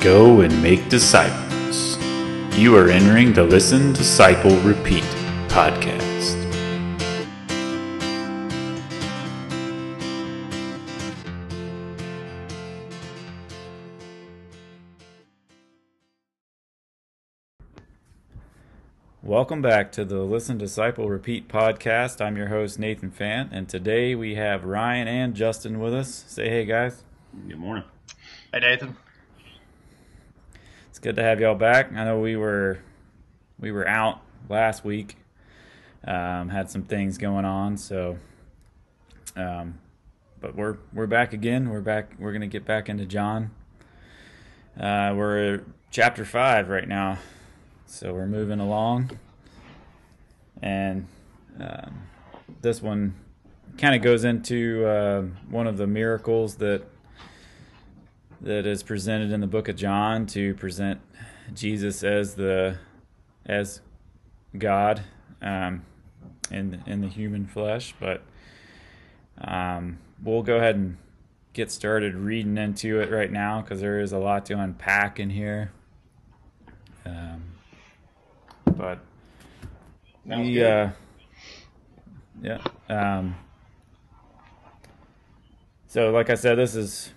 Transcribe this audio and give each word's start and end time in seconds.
Go 0.00 0.40
and 0.40 0.62
make 0.62 0.88
disciples. 0.88 1.98
You 2.58 2.74
are 2.74 2.88
entering 2.88 3.34
the 3.34 3.44
Listen, 3.44 3.92
Disciple, 3.92 4.56
Repeat 4.60 5.04
podcast. 5.48 6.38
Welcome 19.22 19.60
back 19.60 19.92
to 19.92 20.06
the 20.06 20.20
Listen, 20.20 20.56
Disciple, 20.56 21.10
Repeat 21.10 21.46
podcast. 21.46 22.24
I'm 22.24 22.38
your 22.38 22.48
host, 22.48 22.78
Nathan 22.78 23.10
Fant, 23.10 23.50
and 23.52 23.68
today 23.68 24.14
we 24.14 24.36
have 24.36 24.64
Ryan 24.64 25.08
and 25.08 25.34
Justin 25.34 25.78
with 25.78 25.92
us. 25.92 26.24
Say 26.26 26.48
hey, 26.48 26.64
guys. 26.64 27.02
Good 27.46 27.58
morning. 27.58 27.84
Hey, 28.50 28.60
Nathan. 28.60 28.96
Good 31.02 31.16
to 31.16 31.22
have 31.22 31.40
y'all 31.40 31.54
back. 31.54 31.94
I 31.94 32.04
know 32.04 32.18
we 32.18 32.36
were 32.36 32.78
we 33.58 33.72
were 33.72 33.88
out 33.88 34.20
last 34.50 34.84
week, 34.84 35.16
um, 36.04 36.50
had 36.50 36.70
some 36.70 36.82
things 36.82 37.16
going 37.16 37.46
on, 37.46 37.78
so 37.78 38.18
um, 39.34 39.78
but 40.42 40.54
we're 40.54 40.76
we're 40.92 41.06
back 41.06 41.32
again. 41.32 41.70
We're 41.70 41.80
back. 41.80 42.12
We're 42.18 42.34
gonna 42.34 42.48
get 42.48 42.66
back 42.66 42.90
into 42.90 43.06
John. 43.06 43.50
Uh, 44.78 45.14
we're 45.16 45.62
chapter 45.90 46.26
five 46.26 46.68
right 46.68 46.86
now, 46.86 47.16
so 47.86 48.12
we're 48.12 48.26
moving 48.26 48.60
along, 48.60 49.18
and 50.60 51.06
um, 51.58 52.08
this 52.60 52.82
one 52.82 53.14
kind 53.78 53.94
of 53.94 54.02
goes 54.02 54.22
into 54.22 54.84
uh, 54.84 55.22
one 55.48 55.66
of 55.66 55.78
the 55.78 55.86
miracles 55.86 56.56
that 56.56 56.82
that 58.40 58.66
is 58.66 58.82
presented 58.82 59.32
in 59.32 59.40
the 59.40 59.46
book 59.46 59.68
of 59.68 59.76
John 59.76 60.26
to 60.26 60.54
present 60.54 61.00
Jesus 61.54 62.02
as 62.02 62.34
the 62.34 62.78
as 63.46 63.80
God 64.56 65.02
um, 65.42 65.84
in 66.50 66.82
in 66.86 67.00
the 67.00 67.08
human 67.08 67.46
flesh. 67.46 67.94
But 67.98 68.22
um, 69.38 69.98
we'll 70.22 70.42
go 70.42 70.56
ahead 70.56 70.76
and 70.76 70.96
get 71.52 71.70
started 71.70 72.14
reading 72.14 72.56
into 72.56 73.00
it 73.00 73.10
right 73.10 73.30
now 73.30 73.60
because 73.60 73.80
there 73.80 74.00
is 74.00 74.12
a 74.12 74.18
lot 74.18 74.46
to 74.46 74.58
unpack 74.58 75.18
in 75.18 75.30
here. 75.30 75.72
Um, 77.04 77.42
but 78.64 79.00
Sounds 80.28 80.48
we, 80.48 80.62
uh, 80.62 80.90
yeah. 82.42 82.58
Um, 82.88 83.34
so, 85.86 86.10
like 86.10 86.30
I 86.30 86.34
said, 86.34 86.56
this 86.56 86.76
is 86.76 87.12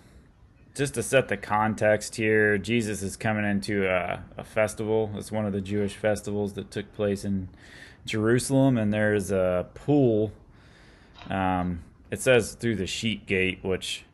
just 0.76 0.96
to 0.96 1.04
set 1.04 1.28
the 1.28 1.38
context 1.38 2.16
here. 2.16 2.58
Jesus 2.58 3.02
is 3.04 3.16
coming 3.16 3.46
into 3.46 3.88
a, 3.88 4.24
a 4.38 4.44
festival. 4.44 5.12
It's 5.16 5.32
one 5.32 5.46
of 5.46 5.54
the 5.54 5.62
Jewish 5.62 5.96
festivals 5.96 6.54
that 6.54 6.72
took 6.72 6.94
place 6.94 7.24
in 7.24 7.50
Jerusalem, 8.06 8.78
and 8.78 8.92
there's 8.92 9.32
a 9.32 9.68
pool. 9.74 10.32
Um, 11.30 11.84
it 12.10 12.22
says 12.22 12.56
through 12.56 12.76
the 12.76 12.88
sheep 12.88 13.26
gate, 13.26 13.60
which 13.62 14.06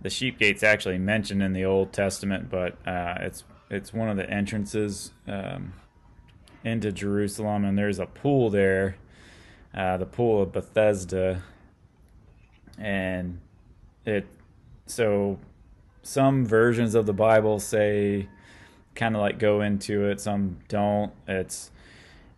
the 0.00 0.10
sheep 0.10 0.38
gate's 0.38 0.62
actually 0.62 0.98
mentioned 0.98 1.42
in 1.42 1.52
the 1.52 1.64
Old 1.64 1.92
Testament, 1.92 2.50
but 2.50 2.76
uh, 2.86 3.18
it's 3.20 3.44
it's 3.70 3.94
one 3.94 4.10
of 4.10 4.16
the 4.16 4.28
entrances 4.28 5.12
um, 5.26 5.72
into 6.62 6.92
Jerusalem, 6.92 7.64
and 7.64 7.78
there's 7.78 7.98
a 7.98 8.06
pool 8.06 8.50
there, 8.50 8.96
uh, 9.74 9.96
the 9.96 10.06
pool 10.06 10.42
of 10.42 10.52
Bethesda, 10.52 11.42
and 12.76 13.40
it 14.04 14.26
so 14.86 15.38
some 16.02 16.44
versions 16.44 16.94
of 16.94 17.06
the 17.06 17.12
Bible 17.12 17.60
say 17.60 18.28
kind 18.94 19.14
of 19.14 19.22
like 19.22 19.38
go 19.38 19.60
into 19.60 20.08
it, 20.08 20.20
some 20.20 20.58
don't. 20.68 21.12
It's 21.26 21.70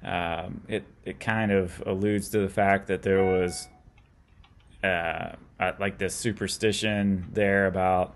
um, 0.02 0.60
it 0.68 0.84
it 1.04 1.18
kind 1.18 1.50
of 1.50 1.82
alludes 1.86 2.28
to 2.30 2.38
the 2.40 2.48
fact 2.48 2.88
that 2.88 3.02
there 3.02 3.24
was 3.24 3.68
uh, 4.82 5.32
like 5.78 5.98
this 5.98 6.14
superstition 6.14 7.26
there 7.32 7.66
about 7.66 8.14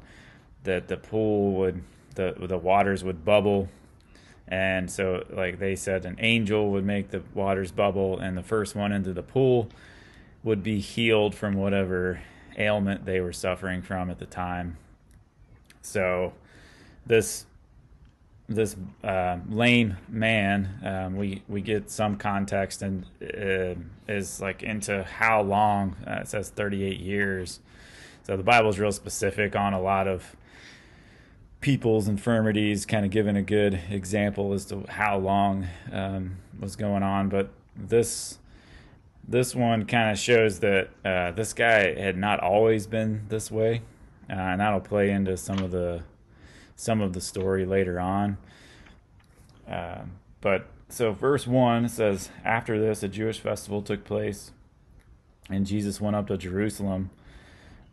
that 0.64 0.88
the 0.88 0.96
pool 0.96 1.52
would 1.54 1.82
the 2.14 2.34
the 2.38 2.58
waters 2.58 3.02
would 3.04 3.24
bubble 3.24 3.68
and 4.46 4.90
so 4.90 5.24
like 5.30 5.58
they 5.58 5.76
said 5.76 6.04
an 6.04 6.16
angel 6.18 6.70
would 6.70 6.84
make 6.84 7.10
the 7.10 7.22
waters 7.32 7.70
bubble 7.70 8.18
and 8.18 8.36
the 8.36 8.42
first 8.42 8.74
one 8.74 8.92
into 8.92 9.12
the 9.12 9.22
pool 9.22 9.68
would 10.42 10.62
be 10.62 10.80
healed 10.80 11.34
from 11.34 11.54
whatever 11.54 12.20
ailment 12.58 13.04
they 13.04 13.20
were 13.20 13.32
suffering 13.32 13.80
from 13.80 14.10
at 14.10 14.18
the 14.18 14.26
time 14.26 14.76
so 15.88 16.32
this 17.06 17.46
this 18.48 18.76
uh, 19.04 19.38
lame 19.48 19.96
man, 20.08 20.80
um, 20.82 21.16
we 21.16 21.42
we 21.48 21.60
get 21.60 21.90
some 21.90 22.16
context 22.16 22.82
and 22.82 23.04
uh, 23.22 23.74
is 24.08 24.40
like 24.40 24.62
into 24.62 25.04
how 25.04 25.42
long. 25.42 25.96
Uh, 26.06 26.20
it 26.22 26.28
says 26.28 26.50
38 26.50 26.98
years. 26.98 27.60
So 28.22 28.36
the 28.36 28.42
Bible 28.42 28.70
is 28.70 28.78
real 28.78 28.92
specific 28.92 29.56
on 29.56 29.72
a 29.72 29.80
lot 29.80 30.08
of 30.08 30.36
people's 31.60 32.08
infirmities, 32.08 32.86
kind 32.86 33.04
of 33.04 33.10
giving 33.10 33.36
a 33.36 33.42
good 33.42 33.80
example 33.90 34.52
as 34.52 34.64
to 34.66 34.84
how 34.88 35.18
long 35.18 35.66
um, 35.92 36.36
was 36.58 36.76
going 36.76 37.02
on. 37.02 37.28
But 37.28 37.50
this 37.76 38.38
this 39.26 39.54
one 39.54 39.84
kind 39.84 40.10
of 40.10 40.18
shows 40.18 40.60
that 40.60 40.88
uh, 41.04 41.32
this 41.32 41.52
guy 41.52 41.94
had 42.00 42.16
not 42.16 42.40
always 42.40 42.86
been 42.86 43.26
this 43.28 43.50
way, 43.50 43.82
uh, 44.30 44.34
and 44.34 44.60
that'll 44.60 44.80
play 44.80 45.10
into 45.10 45.36
some 45.36 45.58
of 45.58 45.70
the 45.70 46.02
some 46.76 47.00
of 47.00 47.12
the 47.12 47.20
story 47.20 47.66
later 47.66 47.98
on. 47.98 48.38
Um, 49.66 50.12
but 50.40 50.66
so, 50.88 51.12
verse 51.12 51.46
1 51.46 51.88
says, 51.90 52.30
After 52.44 52.80
this, 52.80 53.02
a 53.02 53.08
Jewish 53.08 53.40
festival 53.40 53.82
took 53.82 54.04
place, 54.04 54.52
and 55.50 55.66
Jesus 55.66 56.00
went 56.00 56.16
up 56.16 56.28
to 56.28 56.38
Jerusalem 56.38 57.10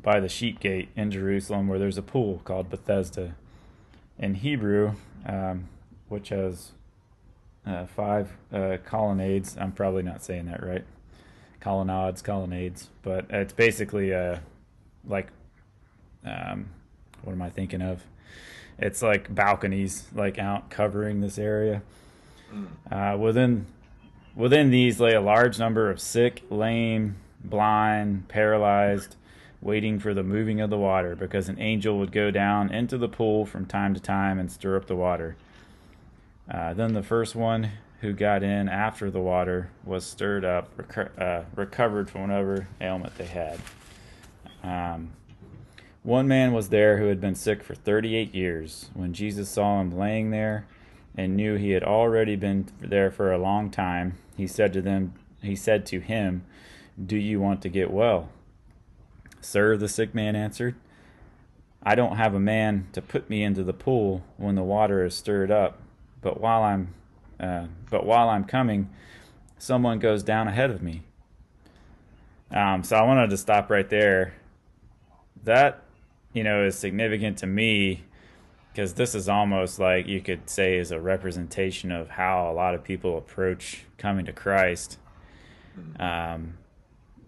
by 0.01 0.19
the 0.19 0.29
sheep 0.29 0.59
gate 0.62 0.90
in 0.96 1.12
Jerusalem, 1.12 1.68
where 1.68 1.79
there's 1.79 1.97
a 1.97 2.01
pool 2.01 2.41
called 2.46 2.69
Bethesda. 2.69 3.35
In 4.17 4.35
Hebrew, 4.35 4.94
um, 5.25 5.67
which 6.07 6.29
has 6.29 6.72
uh, 7.66 7.85
five 7.85 8.31
uh, 8.53 8.78
colonnades, 8.85 9.57
I'm 9.57 9.73
probably 9.73 10.03
not 10.03 10.23
saying 10.23 10.46
that 10.46 10.63
right. 10.63 10.85
Colonnades, 11.59 12.22
colonnades, 12.22 12.90
but 13.02 13.25
it's 13.29 13.52
basically 13.52 14.13
uh, 14.13 14.38
like, 15.06 15.28
um, 16.25 16.68
what 17.24 17.34
am 17.34 17.41
I 17.41 17.50
thinking 17.50 17.81
of? 17.81 18.03
it's 18.78 19.02
like 19.02 19.34
balconies 19.34 20.08
like 20.13 20.38
out 20.38 20.69
covering 20.69 21.22
this 21.22 21.38
area. 21.38 21.81
Uh, 22.91 23.18
within 23.19 23.66
within 24.35 24.69
these 24.69 25.00
lay 25.00 25.14
a 25.14 25.22
large 25.22 25.59
number 25.59 25.90
of 25.90 26.00
sick 26.00 26.44
lame 26.50 27.16
blind 27.44 28.28
paralyzed 28.28 29.16
waiting 29.62 30.00
for 30.00 30.14
the 30.14 30.24
moving 30.24 30.62
of 30.62 30.69
the 30.69 30.78
water 30.78 31.16
because 31.16 31.50
an 31.50 31.59
angel 31.59 31.97
would 31.97 32.12
go 32.12 32.31
down 32.31 32.72
into 32.72 32.97
the 32.97 33.08
pool 33.08 33.46
from 33.46 33.66
time 33.66 33.94
to 33.94 34.00
time 34.00 34.38
and 34.40 34.52
stir 34.52 34.75
up 34.75 34.85
the 34.85 34.96
water. 34.96 35.35
Uh, 36.50 36.74
then 36.74 36.94
the 36.94 37.02
first 37.02 37.35
one 37.35 37.72
who 38.02 38.14
got 38.14 38.44
in 38.44 38.69
after 38.69 39.09
the 39.09 39.19
water 39.19 39.69
was 39.84 40.06
stirred 40.06 40.46
up 40.46 40.75
reco- 40.78 41.19
uh, 41.19 41.44
recovered 41.56 42.09
from 42.09 42.22
whatever 42.22 42.68
ailment 42.80 43.18
they 43.18 43.25
had. 43.25 43.59
Um, 44.64 45.12
one 46.05 46.27
man 46.27 46.53
was 46.53 46.69
there 46.69 46.99
who 46.99 47.07
had 47.07 47.19
been 47.19 47.33
sick 47.33 47.63
for 47.63 47.73
38 47.73 48.33
years. 48.35 48.91
When 48.93 49.11
Jesus 49.11 49.49
saw 49.49 49.81
him 49.81 49.97
laying 49.97 50.29
there 50.29 50.67
and 51.17 51.35
knew 51.35 51.55
he 51.55 51.71
had 51.71 51.83
already 51.83 52.35
been 52.35 52.67
there 52.79 53.09
for 53.09 53.31
a 53.31 53.39
long 53.39 53.71
time, 53.71 54.19
he 54.38 54.45
said 54.45 54.71
to 54.73 54.83
them, 54.83 55.16
he 55.41 55.55
said 55.55 55.83
to 55.88 55.99
him, 55.99 56.43
"Do 57.03 57.17
you 57.17 57.41
want 57.41 57.63
to 57.63 57.69
get 57.69 57.89
well?" 57.89 58.29
"Sir," 59.41 59.77
the 59.77 59.88
sick 59.88 60.13
man 60.13 60.35
answered, 60.35 60.75
"I 61.81 61.96
don't 61.96 62.17
have 62.17 62.35
a 62.35 62.40
man 62.40 62.87
to 62.93 63.01
put 63.01 63.28
me 63.28 63.43
into 63.43 63.63
the 63.63 63.73
pool 63.73 64.23
when 64.37 64.53
the 64.53 64.63
water 64.63 65.03
is 65.03 65.16
stirred 65.16 65.49
up, 65.49 65.79
but 66.22 66.40
while 66.40 66.61
I'm 66.61 66.93
uh, 67.40 67.66
but 67.90 68.05
while 68.05 68.29
I'm 68.29 68.43
coming, 68.43 68.90
someone 69.58 69.97
goes 69.97 70.22
down 70.22 70.47
ahead 70.47 70.69
of 70.69 70.84
me." 70.84 71.01
Um, 72.51 72.84
so 72.84 72.96
I 72.96 73.01
wanted 73.01 73.31
to 73.31 73.37
stop 73.37 73.72
right 73.72 73.90
there. 73.90 74.35
That 75.43 75.84
you 76.35 76.43
know, 76.43 76.66
is 76.66 76.78
significant 76.78 77.37
to 77.40 77.47
me 77.47 78.03
because 78.72 78.93
this 78.93 79.16
is 79.16 79.29
almost 79.29 79.79
like 79.79 80.05
you 80.05 80.20
could 80.20 80.49
say 80.49 80.78
is 80.78 80.91
a 80.91 80.99
representation 80.99 81.93
of 81.93 82.09
how 82.09 82.52
a 82.52 82.53
lot 82.53 82.76
of 82.76 82.84
people 82.84 83.17
approach 83.17 83.85
coming 83.97 84.26
to 84.26 84.34
Christ. 84.34 84.99
Um, 85.97 86.58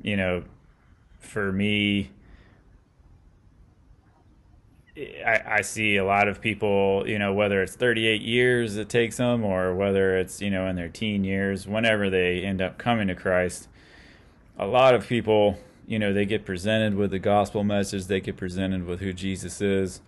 you 0.01 0.17
know, 0.17 0.43
for 1.19 1.53
me, 1.53 2.11
I, 4.97 5.41
I 5.45 5.61
see 5.61 5.95
a 5.95 6.03
lot 6.03 6.27
of 6.27 6.41
people, 6.41 7.05
you 7.07 7.17
know, 7.17 7.33
whether 7.33 7.63
it's 7.63 7.75
38 7.75 8.21
years 8.21 8.75
it 8.75 8.89
takes 8.89 9.15
them 9.15 9.45
or 9.45 9.73
whether 9.73 10.17
it's, 10.17 10.41
you 10.41 10.49
know, 10.49 10.67
in 10.67 10.75
their 10.75 10.89
teen 10.89 11.23
years, 11.23 11.65
whenever 11.65 12.09
they 12.09 12.41
end 12.41 12.61
up 12.61 12.77
coming 12.77 13.07
to 13.07 13.15
Christ, 13.15 13.69
a 14.59 14.67
lot 14.67 14.93
of 14.93 15.07
people 15.07 15.57
you 15.87 15.97
know, 15.97 16.11
they 16.13 16.25
get 16.25 16.45
presented 16.45 16.95
with 16.95 17.11
the 17.11 17.19
gospel 17.19 17.63
message, 17.63 18.05
they 18.05 18.19
get 18.19 18.35
presented 18.35 18.85
with 18.85 18.99
who 18.99 19.13
Jesus 19.13 19.61
is. 19.61 20.01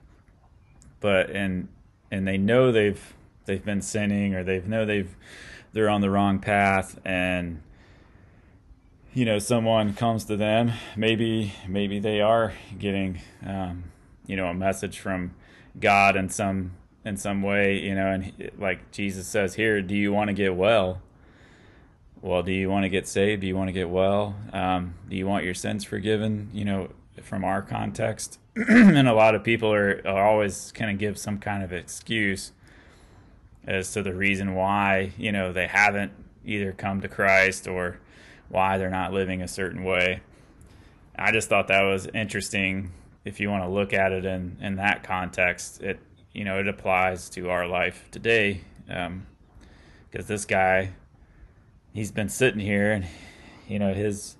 But 1.00 1.30
and 1.30 1.70
and 2.12 2.28
they 2.28 2.38
know 2.38 2.72
they've 2.72 3.14
they've 3.46 3.64
been 3.64 3.82
sinning 3.82 4.36
or 4.36 4.44
they 4.44 4.60
know 4.60 4.86
they've 4.86 5.16
they're 5.72 5.90
on 5.90 6.02
the 6.02 6.10
wrong 6.10 6.40
path 6.40 7.00
and 7.06 7.62
you 9.14 9.24
know 9.24 9.40
someone 9.40 9.94
comes 9.94 10.26
to 10.26 10.36
them 10.36 10.72
maybe 10.96 11.54
maybe 11.68 12.00
they 12.00 12.20
are 12.20 12.54
getting 12.78 13.20
um, 13.46 13.86
you 14.28 14.36
know 14.36 14.48
a 14.48 14.54
message 14.54 15.00
from 15.00 15.34
God 15.80 16.16
in 16.16 16.30
some 16.30 16.72
in 17.06 17.16
some 17.16 17.42
way 17.42 17.80
you 17.80 17.96
know 17.96 18.08
and 18.08 18.52
like 18.58 18.92
Jesus 18.92 19.28
says 19.28 19.56
here 19.56 19.82
do 19.82 19.96
you 19.96 20.12
want 20.12 20.28
to 20.28 20.34
get 20.34 20.56
well 20.56 21.02
well 22.22 22.44
do 22.44 22.52
you 22.52 22.70
want 22.70 22.84
to 22.84 22.90
get 22.90 23.08
saved 23.08 23.42
do 23.42 23.48
you 23.48 23.56
want 23.56 23.68
to 23.68 23.74
get 23.74 23.90
well 23.90 24.36
um, 24.54 24.94
do 25.10 25.16
you 25.16 25.28
want 25.28 25.44
your 25.44 25.54
sins 25.54 25.84
forgiven 25.84 26.50
you 26.54 26.66
know 26.66 26.90
from 27.22 27.44
our 27.44 27.62
context 27.62 28.40
and 28.56 29.08
a 29.08 29.14
lot 29.14 29.36
of 29.36 29.44
people 29.44 29.72
are, 29.72 30.02
are 30.06 30.26
always 30.26 30.72
kind 30.72 30.92
of 30.92 30.98
give 30.98 31.18
some 31.18 31.38
kind 31.38 31.64
of 31.64 31.72
excuse 31.72 32.52
as 33.66 33.92
to 33.94 34.02
the 34.02 34.14
reason 34.14 34.56
why 34.56 35.12
you 35.18 35.32
know 35.32 35.54
they 35.54 35.68
haven't 35.68 36.12
either 36.46 36.72
come 36.72 37.02
to 37.02 37.08
Christ 37.08 37.68
or 37.68 38.00
why 38.50 38.78
they're 38.78 38.90
not 38.90 39.14
living 39.14 39.42
a 39.42 39.48
certain 39.48 39.84
way. 39.84 40.22
I 41.16 41.32
just 41.32 41.50
thought 41.50 41.68
that 41.68 41.84
was 41.84 42.08
interesting. 42.08 42.92
If 43.26 43.40
you 43.40 43.50
want 43.50 43.64
to 43.64 43.70
look 43.70 43.94
at 43.94 44.12
it 44.12 44.26
in 44.26 44.58
in 44.62 44.76
that 44.78 45.04
context, 45.04 45.82
it 45.82 46.00
you 46.34 46.44
know 46.44 46.60
it 46.60 46.68
applies 46.68 47.30
to 47.32 47.50
our 47.50 47.68
life 47.68 48.10
today 48.12 48.62
because 48.88 49.08
um, 49.08 49.26
this 50.28 50.46
guy 50.46 50.94
he's 51.94 52.12
been 52.12 52.30
sitting 52.30 52.60
here 52.60 52.92
and 52.92 53.06
you 53.68 53.80
know 53.80 53.94
his 53.94 54.38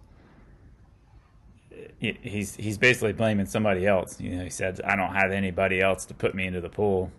he's 2.00 2.56
he's 2.56 2.78
basically 2.78 3.14
blaming 3.14 3.46
somebody 3.46 3.86
else. 3.86 4.20
You 4.20 4.38
know, 4.38 4.44
he 4.44 4.50
said, 4.50 4.82
"I 4.82 4.96
don't 4.96 5.14
have 5.14 5.32
anybody 5.32 5.82
else 5.82 6.06
to 6.06 6.14
put 6.14 6.34
me 6.34 6.48
into 6.48 6.62
the 6.62 6.70
pool." 6.70 7.12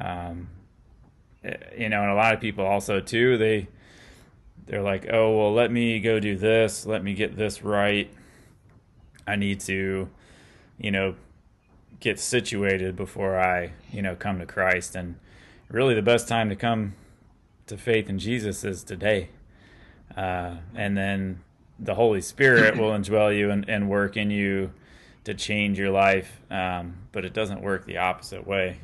Um, 0.00 0.48
you 1.76 1.88
know, 1.88 2.02
and 2.02 2.10
a 2.10 2.14
lot 2.14 2.34
of 2.34 2.40
people 2.40 2.64
also 2.64 3.00
too 3.00 3.36
they 3.36 3.68
they're 4.66 4.82
like, 4.82 5.06
"Oh, 5.12 5.36
well, 5.36 5.52
let 5.52 5.70
me 5.70 6.00
go 6.00 6.18
do 6.18 6.36
this. 6.36 6.86
Let 6.86 7.04
me 7.04 7.14
get 7.14 7.36
this 7.36 7.62
right. 7.62 8.10
I 9.26 9.36
need 9.36 9.60
to, 9.60 10.08
you 10.78 10.90
know, 10.90 11.14
get 12.00 12.18
situated 12.18 12.96
before 12.96 13.38
I, 13.38 13.72
you 13.92 14.02
know, 14.02 14.16
come 14.16 14.38
to 14.38 14.46
Christ." 14.46 14.96
And 14.96 15.16
really, 15.68 15.94
the 15.94 16.02
best 16.02 16.28
time 16.28 16.48
to 16.48 16.56
come 16.56 16.94
to 17.66 17.76
faith 17.76 18.08
in 18.08 18.18
Jesus 18.18 18.64
is 18.64 18.82
today. 18.84 19.30
Uh, 20.16 20.56
and 20.74 20.96
then 20.96 21.40
the 21.78 21.94
Holy 21.94 22.20
Spirit 22.20 22.76
will 22.76 22.90
indwell 22.98 23.36
you 23.36 23.50
and, 23.50 23.68
and, 23.68 23.88
work 23.88 24.16
in 24.16 24.30
you 24.30 24.72
to 25.24 25.34
change 25.34 25.78
your 25.78 25.90
life, 25.90 26.40
um, 26.50 26.94
but 27.12 27.24
it 27.24 27.32
doesn't 27.32 27.62
work 27.62 27.86
the 27.86 27.98
opposite 27.98 28.46
way. 28.46 28.78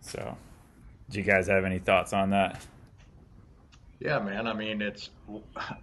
So, 0.00 0.36
do 1.08 1.18
you 1.18 1.24
guys 1.24 1.46
have 1.46 1.64
any 1.64 1.78
thoughts 1.78 2.12
on 2.12 2.30
that? 2.30 2.64
Yeah, 4.00 4.18
man. 4.18 4.46
I 4.46 4.52
mean, 4.52 4.82
it's 4.82 5.08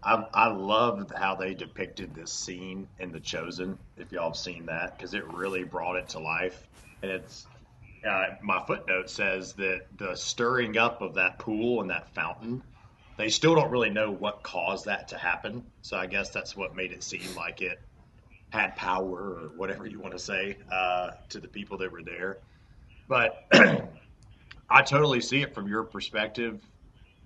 I 0.04 0.26
I 0.34 0.48
loved 0.50 1.12
how 1.16 1.34
they 1.34 1.56
depicted 1.56 2.14
this 2.14 2.32
scene 2.32 2.88
in 3.00 3.12
The 3.12 3.20
Chosen. 3.20 3.80
If 3.98 4.12
y'all 4.12 4.30
have 4.30 4.36
seen 4.36 4.68
that, 4.68 4.96
because 4.96 5.16
it 5.16 5.26
really 5.34 5.64
brought 5.64 5.96
it 5.96 6.10
to 6.10 6.20
life. 6.20 6.68
And 7.02 7.10
it's 7.10 7.48
uh, 8.08 8.26
my 8.42 8.64
footnote 8.66 9.10
says 9.10 9.54
that 9.54 9.82
the 9.98 10.16
stirring 10.16 10.78
up 10.78 11.02
of 11.02 11.16
that 11.16 11.40
pool 11.40 11.82
and 11.82 11.90
that 11.90 12.14
fountain 12.14 12.64
they 13.22 13.30
still 13.30 13.54
don't 13.54 13.70
really 13.70 13.92
know 13.92 14.10
what 14.12 14.42
caused 14.42 14.86
that 14.86 15.08
to 15.10 15.18
happen. 15.18 15.64
So 15.84 15.96
I 15.96 16.08
guess 16.08 16.30
that's 16.30 16.56
what 16.56 16.76
made 16.76 16.92
it 16.92 17.04
seem 17.04 17.36
like 17.36 17.62
it 17.62 17.80
had 18.50 18.76
power 18.76 19.16
or 19.16 19.52
whatever 19.56 19.86
you 19.86 20.00
want 20.00 20.14
to 20.14 20.20
say 20.20 20.58
uh, 20.72 21.12
to 21.30 21.40
the 21.40 21.48
people 21.48 21.78
that 21.78 21.92
were 21.92 22.02
there. 22.02 22.40
But 23.08 23.46
I 24.70 24.82
totally 24.82 25.22
see 25.22 25.42
it 25.42 25.54
from 25.54 25.68
your 25.68 25.84
perspective, 25.84 26.62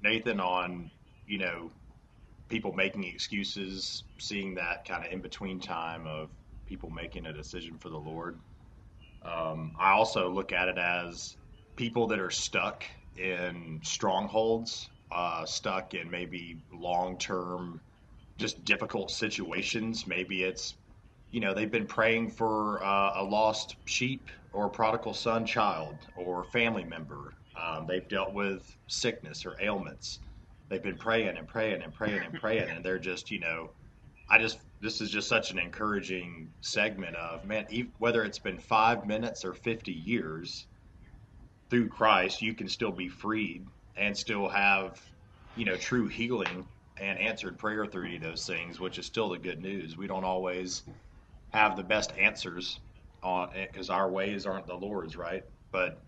Nathan, 0.04 0.42
on, 0.42 0.92
you 1.28 1.38
know, 1.38 1.72
people 2.50 2.74
making 2.74 3.06
excuses, 3.06 4.04
seeing 4.18 4.56
that 4.56 4.86
kind 4.86 5.06
of 5.06 5.14
in 5.14 5.22
between 5.22 5.62
time 5.62 6.06
of 6.08 6.30
people 6.66 6.90
making 6.90 7.26
a 7.28 7.34
decision 7.34 7.78
for 7.78 7.88
the 7.90 7.98
Lord. 7.98 8.38
Um, 9.26 9.74
I 9.80 9.92
also 9.92 10.30
look 10.30 10.52
at 10.52 10.68
it 10.68 10.78
as 10.78 11.36
people 11.76 12.08
that 12.08 12.20
are 12.20 12.30
stuck 12.32 12.84
in 13.18 13.80
strongholds 13.84 14.90
uh, 15.12 15.46
stuck 15.46 15.94
in 15.94 16.10
maybe 16.10 16.58
long 16.74 17.18
term, 17.18 17.80
just 18.38 18.64
difficult 18.66 19.12
situations. 19.12 20.06
Maybe 20.08 20.44
it's, 20.44 20.76
you 21.32 21.40
know, 21.40 21.54
they've 21.54 21.72
been 21.72 21.88
praying 21.88 22.32
for 22.32 22.84
uh, 22.84 23.14
a 23.16 23.24
lost 23.24 23.76
sheep 23.86 24.30
or 24.52 24.70
prodigal 24.70 25.14
son 25.14 25.46
child 25.46 25.98
or 26.18 26.44
family 26.44 26.84
member. 26.84 27.34
Um, 27.60 27.86
they've 27.88 28.08
dealt 28.10 28.34
with 28.34 28.76
sickness 28.88 29.46
or 29.46 29.56
ailments. 29.62 30.20
They've 30.70 30.84
been 30.84 30.98
praying 30.98 31.38
and 31.38 31.48
praying 31.48 31.82
and 31.84 31.94
praying 31.94 32.22
and 32.24 32.34
praying, 32.34 32.70
and 32.70 32.84
they're 32.84 33.00
just, 33.00 33.32
you 33.32 33.40
know, 33.40 33.70
I 34.30 34.40
just 34.40 34.60
this 34.86 35.02
is 35.02 35.10
just 35.10 35.28
such 35.28 35.50
an 35.52 35.58
encouraging 35.58 36.54
segment 36.62 37.16
of 37.16 37.44
man. 37.44 37.66
Whether 37.98 38.24
it's 38.24 38.40
been 38.40 38.60
five 38.60 39.08
minutes 39.08 39.44
or 39.44 39.54
fifty 39.54 39.92
years, 39.94 40.68
through 41.72 41.90
Christ, 41.90 42.42
you 42.42 42.54
can 42.54 42.70
still 42.70 42.92
be 42.92 43.10
freed 43.10 43.66
and 43.98 44.16
still 44.16 44.48
have, 44.48 45.02
you 45.58 45.66
know, 45.66 45.76
true 45.76 46.08
healing 46.08 46.68
and 47.00 47.18
answered 47.18 47.58
prayer 47.58 47.88
through 47.88 48.20
those 48.20 48.46
things, 48.46 48.80
which 48.80 49.00
is 49.00 49.08
still 49.08 49.30
the 49.30 49.40
good 49.40 49.60
news. 49.60 49.98
We 49.98 50.08
don't 50.08 50.24
always 50.24 50.84
have 51.52 51.76
the 51.76 51.84
best 51.84 52.14
answers 52.20 52.80
on 53.24 53.50
eh, 53.56 53.66
because 53.66 53.90
our 53.90 54.10
ways 54.10 54.46
aren't 54.46 54.68
the 54.68 54.76
Lord's, 54.76 55.18
right? 55.18 55.44
But 55.72 56.00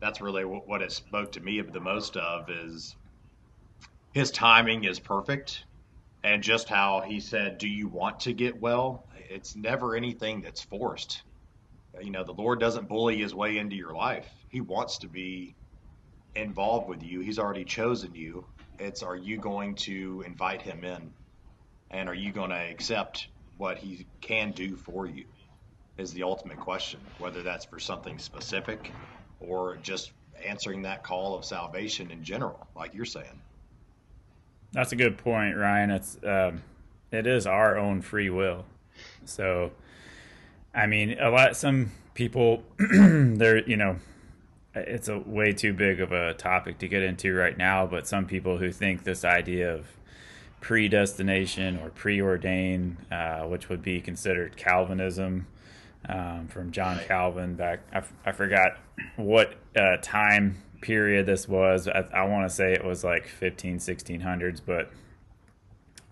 that's 0.00 0.20
really 0.20 0.42
what 0.44 0.82
it 0.82 0.90
spoke 0.92 1.32
to 1.32 1.40
me 1.40 1.60
the 1.60 1.80
most 1.80 2.16
of 2.16 2.50
is 2.50 2.96
his 4.14 4.32
timing 4.32 4.84
is 4.84 4.98
perfect 4.98 5.65
and 6.26 6.42
just 6.42 6.68
how 6.68 7.02
he 7.02 7.20
said, 7.20 7.56
Do 7.56 7.68
you 7.68 7.86
want 7.86 8.20
to 8.20 8.32
get 8.32 8.60
well? 8.60 9.06
It's 9.30 9.54
never 9.54 9.94
anything 9.94 10.40
that's 10.40 10.60
forced. 10.60 11.22
You 12.02 12.10
know, 12.10 12.24
the 12.24 12.32
Lord 12.32 12.58
doesn't 12.58 12.88
bully 12.88 13.18
his 13.18 13.32
way 13.32 13.58
into 13.58 13.76
your 13.76 13.94
life. 13.94 14.28
He 14.48 14.60
wants 14.60 14.98
to 14.98 15.08
be 15.08 15.54
involved 16.34 16.88
with 16.88 17.04
you. 17.04 17.20
He's 17.20 17.38
already 17.38 17.64
chosen 17.64 18.14
you. 18.16 18.44
It's 18.80 19.04
are 19.04 19.14
you 19.14 19.38
going 19.38 19.76
to 19.76 20.24
invite 20.26 20.62
him 20.62 20.84
in? 20.84 21.12
And 21.92 22.08
are 22.08 22.14
you 22.14 22.32
going 22.32 22.50
to 22.50 22.56
accept 22.56 23.28
what 23.56 23.78
he 23.78 24.08
can 24.20 24.50
do 24.50 24.74
for 24.76 25.06
you? 25.06 25.26
Is 25.96 26.12
the 26.12 26.24
ultimate 26.24 26.58
question, 26.58 27.00
whether 27.18 27.42
that's 27.42 27.64
for 27.66 27.78
something 27.78 28.18
specific 28.18 28.92
or 29.38 29.76
just 29.76 30.10
answering 30.44 30.82
that 30.82 31.04
call 31.04 31.36
of 31.36 31.44
salvation 31.44 32.10
in 32.10 32.24
general, 32.24 32.66
like 32.74 32.94
you're 32.94 33.04
saying. 33.04 33.40
That's 34.72 34.92
a 34.92 34.96
good 34.96 35.18
point, 35.18 35.56
Ryan. 35.56 35.90
It's 35.90 36.18
um, 36.24 36.62
it 37.10 37.26
is 37.26 37.46
our 37.46 37.78
own 37.78 38.02
free 38.02 38.30
will. 38.30 38.64
So, 39.24 39.72
I 40.74 40.86
mean, 40.86 41.18
a 41.18 41.30
lot 41.30 41.56
some 41.56 41.92
people 42.14 42.62
they're 42.78 43.66
you 43.68 43.76
know 43.76 43.96
it's 44.74 45.08
a 45.08 45.18
way 45.18 45.52
too 45.52 45.72
big 45.72 46.00
of 46.00 46.12
a 46.12 46.34
topic 46.34 46.78
to 46.78 46.88
get 46.88 47.02
into 47.02 47.34
right 47.34 47.56
now, 47.56 47.86
but 47.86 48.06
some 48.06 48.26
people 48.26 48.58
who 48.58 48.70
think 48.70 49.04
this 49.04 49.24
idea 49.24 49.74
of 49.74 49.86
predestination 50.60 51.78
or 51.78 51.90
preordained, 51.90 52.96
uh, 53.10 53.42
which 53.42 53.68
would 53.68 53.82
be 53.82 54.00
considered 54.00 54.56
Calvinism 54.56 55.46
um, 56.08 56.48
from 56.48 56.72
John 56.72 56.98
Calvin 57.06 57.54
back, 57.54 57.80
I, 57.92 57.98
f- 57.98 58.12
I 58.24 58.32
forgot 58.32 58.72
what 59.16 59.54
uh, 59.76 59.96
time 60.02 60.62
period 60.86 61.26
this 61.26 61.48
was. 61.48 61.88
I, 61.88 62.04
I 62.14 62.24
want 62.26 62.48
to 62.48 62.54
say 62.54 62.72
it 62.72 62.84
was 62.84 63.02
like 63.02 63.26
15, 63.26 63.78
1600s, 63.78 64.60
but 64.64 64.90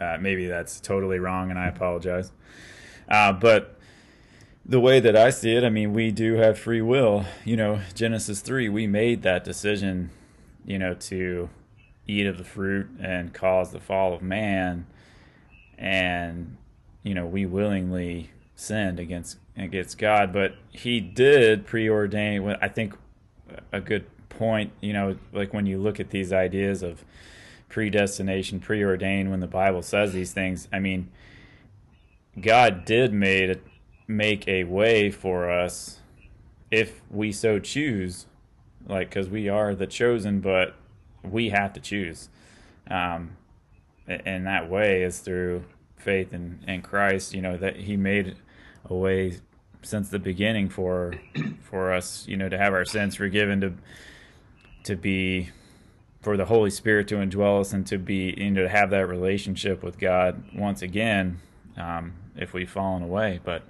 uh, 0.01 0.19
maybe 0.21 0.49
that's 0.49 0.81
totally 0.81 1.21
wrong 1.21 1.51
and 1.51 1.59
I 1.59 1.69
apologize. 1.69 2.33
Uh, 3.09 3.33
but 3.33 3.79
the 4.67 4.81
way 4.81 4.99
that 4.99 5.15
I 5.15 5.31
see 5.31 5.55
it, 5.55 5.63
I 5.63 5.71
mean, 5.71 5.93
we 5.93 6.11
do 6.11 6.35
have 6.35 6.59
free 6.59 6.83
will. 6.83 7.25
You 7.45 7.57
know, 7.57 7.81
Genesis 7.95 8.41
3, 8.41 8.69
we 8.69 8.89
made 8.89 9.23
that 9.23 9.45
decision, 9.45 10.11
you 10.65 10.81
know, 10.81 10.95
to 10.95 11.49
eat 12.09 12.27
of 12.27 12.37
the 12.37 12.45
fruit 12.45 12.89
and 13.01 13.33
cause 13.33 13.71
the 13.71 13.81
fall 13.81 14.13
of 14.13 14.23
man. 14.23 14.87
And, 15.79 16.57
you 17.05 17.15
know, 17.15 17.27
we 17.27 17.47
willingly 17.47 18.31
sinned 18.57 18.99
against 18.99 19.39
against 19.57 19.99
God, 19.99 20.33
but 20.33 20.57
he 20.71 20.99
did 21.01 21.65
preordain 21.65 22.59
I 22.61 22.67
think 22.67 22.95
a 23.73 23.81
good 23.81 24.07
point, 24.39 24.73
you 24.81 24.93
know, 24.93 25.17
like 25.33 25.53
when 25.53 25.67
you 25.67 25.79
look 25.79 26.01
at 26.01 26.11
these 26.11 26.33
ideas 26.33 26.83
of 26.83 27.05
predestination, 27.69 28.61
preordained 28.61 29.31
when 29.31 29.41
the 29.41 29.47
Bible 29.47 29.83
says 29.83 30.13
these 30.13 30.33
things, 30.33 30.69
I 30.73 30.79
mean, 30.79 31.11
God 32.41 32.85
did 32.85 33.13
made 33.13 33.61
make 34.07 34.47
a 34.47 34.65
way 34.65 35.11
for 35.11 35.51
us 35.51 36.01
if 36.71 37.01
we 37.11 37.33
so 37.33 37.59
choose 37.59 38.27
like 38.87 39.09
because 39.09 39.31
we 39.31 39.49
are 39.49 39.75
the 39.75 39.87
chosen 39.87 40.41
but 40.41 40.75
we 41.23 41.49
have 41.51 41.73
to 41.73 41.81
choose. 41.81 42.29
Um 42.89 43.37
and 44.07 44.47
that 44.47 44.69
way 44.69 45.03
is 45.03 45.21
through 45.21 45.65
faith 45.97 46.35
in, 46.35 46.63
in 46.69 46.83
christ 46.83 47.33
you 47.33 47.41
know 47.41 47.57
that 47.57 47.75
he 47.75 47.97
made 47.97 48.37
a 48.85 48.95
way 48.95 49.33
since 49.85 50.09
the 50.09 50.19
beginning 50.19 50.69
for 50.69 51.15
for 51.63 51.93
us, 51.93 52.27
you 52.27 52.37
know, 52.37 52.49
to 52.49 52.59
have 52.59 52.73
our 52.73 52.85
sins 52.85 53.15
forgiven, 53.15 53.61
to 53.61 53.73
to 54.85 54.97
be 54.97 55.51
for 56.23 56.37
the 56.37 56.45
Holy 56.47 56.71
Spirit 56.71 57.09
to 57.09 57.17
indwell 57.17 57.61
us 57.61 57.73
and 57.73 57.87
to 57.89 57.99
be 57.99 58.35
you 58.37 58.51
know 58.51 58.63
to 58.63 58.69
have 58.69 58.91
that 58.91 59.07
relationship 59.09 59.83
with 59.83 59.99
God 59.99 60.43
once 60.55 60.83
again, 60.83 61.39
um, 61.77 62.15
if 62.37 62.53
we've 62.55 62.71
fallen 62.71 63.03
away. 63.03 63.41
But 63.45 63.63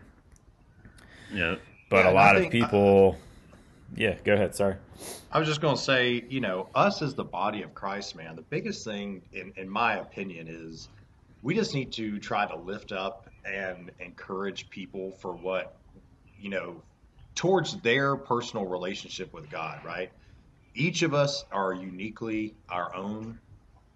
yeah, 1.33 1.57
but 1.91 1.97
Yeah, 1.99 2.05
a 2.05 2.09
and 2.11 2.19
I 2.19 2.23
lot 2.23 2.37
of 2.37 2.43
think- 2.43 2.53
people. 2.53 3.19
yeah, 3.97 4.17
go 4.25 4.35
ahead. 4.35 4.55
Sorry. 4.55 4.77
I 5.33 5.39
was 5.41 5.49
just 5.49 5.61
going 5.61 5.75
to 5.77 5.83
say, 5.83 6.25
you 6.29 6.41
know, 6.41 6.69
us 6.75 7.03
as 7.03 7.15
the 7.15 7.25
body 7.25 7.63
of 7.63 7.75
Christ, 7.75 8.15
man, 8.15 8.37
the 8.37 8.43
biggest 8.43 8.85
thing, 8.85 9.23
in, 9.33 9.53
in 9.57 9.69
my 9.69 9.97
opinion, 9.99 10.47
is 10.49 10.89
we 11.43 11.55
just 11.55 11.75
need 11.75 11.93
to 11.95 12.19
try 12.21 12.47
to 12.47 12.57
lift 12.57 12.93
up 12.93 13.29
and 13.45 13.91
encourage 13.99 14.71
people 14.71 15.11
for 15.21 15.33
what, 15.33 15.75
you 16.41 16.51
know, 16.51 16.81
towards 17.35 17.77
their 17.81 18.15
personal 18.15 18.65
relationship 18.67 19.33
with 19.35 19.51
God, 19.51 19.85
right? 19.85 20.11
Each 20.75 21.03
of 21.03 21.15
us 21.15 21.45
are 21.53 21.73
uniquely 21.73 22.57
our 22.69 22.95
own. 22.95 23.39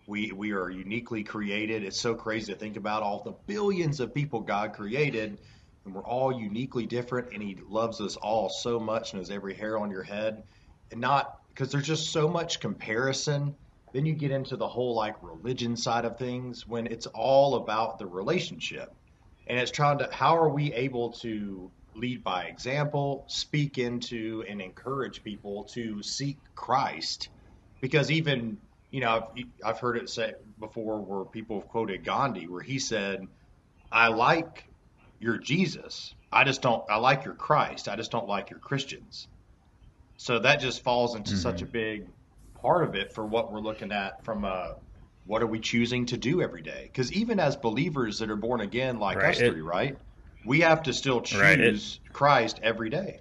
We, 0.07 0.33
we 0.33 0.53
are 0.53 0.71
uniquely 0.71 1.23
created. 1.25 1.85
It's 1.85 2.01
so 2.01 2.15
crazy 2.15 2.53
to 2.53 2.59
think 2.59 2.77
about 2.77 3.03
all 3.03 3.23
the 3.23 3.37
billions 3.47 4.01
of 4.01 4.15
people 4.15 4.41
God 4.41 4.73
created, 4.73 5.39
and 5.85 5.95
we're 5.95 6.05
all 6.05 6.33
uniquely 6.33 6.87
different, 6.87 7.33
and 7.33 7.43
He 7.43 7.59
loves 7.69 8.01
us 8.01 8.17
all 8.17 8.49
so 8.49 8.79
much, 8.81 9.13
knows 9.13 9.31
every 9.31 9.55
hair 9.55 9.79
on 9.79 9.91
your 9.91 10.03
head 10.03 10.43
and 10.91 11.01
not 11.01 11.35
because 11.51 11.71
there's 11.73 11.87
just 11.87 12.13
so 12.13 12.29
much 12.29 12.61
comparison. 12.61 13.55
Then 13.93 14.07
you 14.07 14.15
get 14.15 14.31
into 14.31 14.57
the 14.57 14.69
whole 14.69 14.95
like 14.95 15.17
religion 15.23 15.77
side 15.77 16.05
of 16.05 16.19
things 16.19 16.67
when 16.67 16.87
it's 16.87 17.07
all 17.07 17.57
about 17.57 17.99
the 17.99 18.07
relationship. 18.07 18.95
And 19.47 19.59
it's 19.59 19.71
trying 19.71 19.99
to, 19.99 20.09
how 20.13 20.37
are 20.37 20.51
we 20.51 20.73
able 20.75 21.13
to 21.23 21.71
lead 21.99 22.25
by 22.25 22.45
example, 22.45 23.25
speak 23.27 23.79
into 23.79 24.45
and 24.49 24.61
encourage 24.61 25.23
people 25.23 25.65
to 25.65 26.03
seek 26.03 26.39
Christ? 26.55 27.29
Because 27.81 28.11
even, 28.11 28.59
you 28.91 29.01
know, 29.01 29.11
I've, 29.11 29.45
I've 29.65 29.79
heard 29.79 29.97
it 29.97 30.09
say 30.09 30.35
before 30.59 31.01
where 31.01 31.25
people 31.25 31.61
have 31.61 31.69
quoted 31.69 32.05
Gandhi, 32.05 32.47
where 32.49 32.63
he 32.63 32.79
said, 32.79 33.27
I 33.91 34.09
like 34.09 34.65
your 35.21 35.39
Jesus. 35.39 36.15
I 36.33 36.45
just 36.45 36.63
don't, 36.63 36.85
I 36.91 36.97
like 36.97 37.25
your 37.25 37.35
Christ. 37.35 37.89
I 37.89 37.97
just 37.97 38.11
don't 38.11 38.29
like 38.29 38.51
your 38.51 38.59
Christians. 38.59 39.29
So 40.17 40.41
that 40.41 40.61
just 40.61 40.83
falls 40.83 41.15
into 41.15 41.33
mm-hmm. 41.33 41.41
such 41.41 41.63
a 41.63 41.67
big 41.67 42.07
part 42.61 42.85
of 42.85 42.95
it 42.95 43.13
for 43.13 43.25
what 43.25 43.53
we're 43.53 43.61
looking 43.61 43.93
at 43.93 44.25
from 44.25 44.45
a 44.45 44.75
what 45.27 45.43
are 45.43 45.47
we 45.47 45.61
choosing 45.61 46.07
to 46.07 46.17
do 46.17 46.41
every 46.41 46.63
day? 46.63 46.89
Because 46.91 47.13
even 47.13 47.39
as 47.39 47.55
believers 47.55 48.19
that 48.21 48.31
are 48.31 48.37
born 48.37 48.63
again, 48.63 48.99
like 48.99 49.19
Right, 49.19 49.35
us 49.35 49.39
three, 49.39 49.61
right? 49.61 49.97
We 50.45 50.61
have 50.61 50.83
to 50.85 50.93
still 50.93 51.23
Right, 51.35 51.61
it- 51.61 51.73
choose 51.73 52.01
Christ 52.13 52.61
every 52.63 52.91
day. 52.91 53.21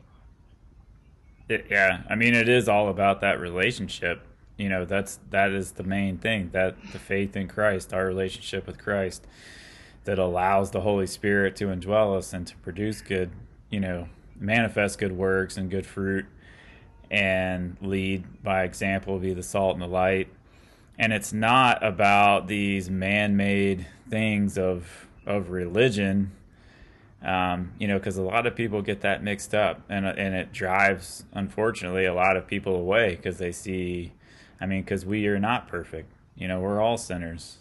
It, 1.50 1.68
yeah, 1.70 2.02
I 2.10 2.16
mean, 2.16 2.34
it 2.34 2.50
is 2.50 2.68
all 2.68 2.90
about 2.90 3.22
that 3.22 3.40
relationship. 3.40 4.22
You 4.58 4.70
know, 4.70 4.86
that's 4.86 5.20
that 5.30 5.52
is 5.52 5.74
the 5.74 5.84
main 5.84 6.18
thing 6.18 6.50
that 6.52 6.76
the 6.92 7.00
faith 7.00 7.38
in 7.38 7.48
Christ, 7.48 7.94
our 7.94 8.06
relationship 8.06 8.68
with 8.68 8.78
Christ, 8.78 9.26
that 10.04 10.20
allows 10.20 10.72
the 10.72 10.82
Holy 10.82 11.08
Spirit 11.08 11.56
to 11.58 11.68
indwell 11.68 12.18
us 12.18 12.34
and 12.34 12.46
to 12.48 12.56
produce 12.58 13.02
good, 13.02 13.30
you 13.70 13.80
know, 13.80 14.10
manifest 14.38 15.00
good 15.00 15.12
works 15.14 15.58
and 15.58 15.70
good 15.70 15.86
fruit, 15.86 16.26
and 17.10 17.78
lead 17.82 18.44
by 18.44 18.64
example, 18.64 19.18
be 19.20 19.34
the 19.34 19.44
salt 19.44 19.74
and 19.74 19.82
the 19.82 19.88
light. 19.88 20.28
And 21.00 21.14
it's 21.14 21.32
not 21.32 21.86
about 21.86 22.48
these 22.48 22.90
man-made 22.90 23.86
things 24.10 24.58
of 24.58 25.08
of 25.26 25.50
religion 25.52 26.32
um, 27.24 27.74
you 27.80 27.88
know, 27.88 27.98
because 27.98 28.18
a 28.18 28.22
lot 28.22 28.46
of 28.46 28.56
people 28.56 28.82
get 28.82 29.02
that 29.02 29.24
mixed 29.24 29.56
up, 29.56 29.82
and 29.90 30.06
and 30.06 30.36
it 30.36 30.54
drives, 30.54 31.26
unfortunately, 31.34 32.06
a 32.06 32.14
lot 32.14 32.38
of 32.38 32.48
people 32.48 32.76
away 32.76 33.16
because 33.16 33.38
they 33.38 33.52
see, 33.52 34.14
I 34.62 34.66
mean, 34.66 34.82
because 34.82 35.06
we 35.06 35.28
are 35.28 35.40
not 35.40 35.68
perfect. 35.68 36.12
You 36.36 36.48
know, 36.48 36.60
we're 36.60 36.80
all 36.82 36.98
sinners. 36.98 37.58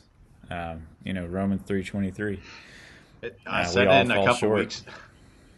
Um, 0.50 0.86
you 1.04 1.12
know, 1.12 1.26
Romans 1.26 1.62
three 1.64 1.82
twenty 1.82 2.10
three. 2.10 2.40
I 3.46 3.62
we 3.62 3.68
said 3.68 3.88
it 3.88 4.00
in 4.02 4.10
a 4.10 4.16
couple 4.16 4.34
short. 4.34 4.58
weeks. 4.60 4.84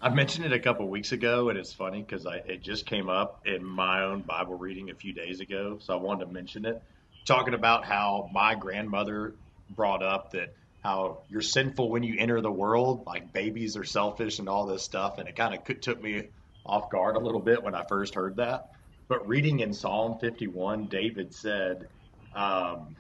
I 0.00 0.11
mentioned 0.11 0.47
it 0.47 0.52
a 0.52 0.61
couple 0.61 0.88
weeks 0.88 1.11
ago, 1.11 1.49
and 1.49 1.59
it's 1.59 1.73
funny 1.73 2.02
because 2.02 2.25
I 2.25 2.37
it 2.37 2.62
just 2.62 2.87
came 2.87 3.09
up 3.09 3.43
in 3.47 3.64
my 3.64 4.05
own 4.05 4.21
Bible 4.21 4.55
reading 4.55 4.90
a 4.90 4.95
few 4.95 5.12
days 5.12 5.40
ago, 5.40 5.78
so 5.81 5.93
I 5.93 6.00
wanted 6.00 6.26
to 6.26 6.33
mention 6.33 6.64
it. 6.64 6.81
Talking 7.25 7.55
about 7.55 7.85
how 7.85 8.31
my 8.33 8.55
grandmother 8.55 9.35
brought 9.71 10.02
up 10.02 10.31
that 10.33 10.55
how 10.82 11.23
you're 11.28 11.40
sinful 11.40 11.90
when 11.90 12.02
you 12.02 12.16
enter 12.18 12.40
the 12.40 12.50
world, 12.50 13.04
like 13.06 13.32
babies 13.32 13.76
are 13.76 13.85
selfish 13.85 14.38
and 14.38 14.49
all 14.49 14.66
this 14.66 14.82
stuff, 14.85 15.18
and 15.18 15.28
it 15.28 15.37
kind 15.37 15.54
of 15.54 15.80
took 15.80 16.02
me 16.02 16.28
off 16.64 16.90
guard 16.90 17.16
a 17.16 17.20
little 17.20 17.40
bit 17.40 17.62
when 17.62 17.75
I 17.75 17.85
first 17.88 18.14
heard 18.14 18.37
that. 18.37 18.66
But 19.08 19.26
reading 19.26 19.61
in 19.61 19.73
Psalm 19.73 20.18
51, 20.20 20.87
David 20.87 21.35
said, 21.35 21.88
um, 22.35 22.94